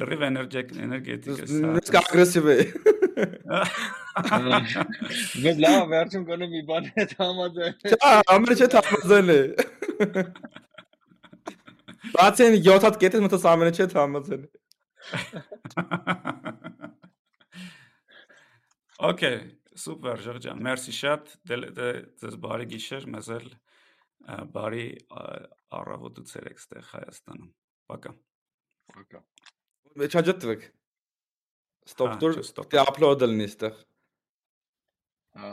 լրիվ 0.00 0.26
էներգետիկ 0.30 1.44
է 1.44 1.48
սա 1.52 1.76
Իսկ 1.82 1.98
ագրեսիվ 2.00 2.50
է 2.54 2.58
Բայց 5.42 5.56
լավ, 5.64 5.82
վերջում 5.92 6.24
գոնե 6.28 6.46
մի 6.52 6.62
բան 6.68 6.84
է 6.92 7.06
համաձայն։ 7.20 7.74
Չա, 7.92 8.10
ամեն 8.34 8.54
չէ 8.58 8.68
համաձայն 8.76 9.28
է։ 9.32 9.40
Բացի 12.12 12.46
այն 12.46 12.56
7 12.68 12.86
հատ 12.86 12.96
կետից 13.02 13.24
մտած 13.26 13.44
ամենը 13.52 13.72
չէ 13.76 13.86
համաձայն։ 13.96 14.42
Okay, 19.02 19.36
սուպեր 19.82 20.20
Ժորջան, 20.22 20.60
մերսի 20.62 20.92
շատ, 20.94 21.30
դե, 21.50 21.56
ձեզ 22.22 22.34
բարի 22.44 22.66
գիշեր, 22.70 23.06
մեզ 23.16 23.30
էլ 23.34 23.48
բարի 24.54 24.84
առավոտուց 25.78 26.34
եք 26.38 26.46
այստեղ 26.52 26.84
Հայաստանում։ 26.92 27.50
Пока։ 27.90 28.12
Пока։ 28.92 29.24
Մեջաջտվեք։ 29.98 30.68
Ստոպ 31.88 32.12
տուր, 32.22 32.36
դե 32.72 32.78
ապլոդ 32.82 33.24
լինի 33.26 33.46
ստեղ։ 33.50 33.80
Հա։ 35.42 35.50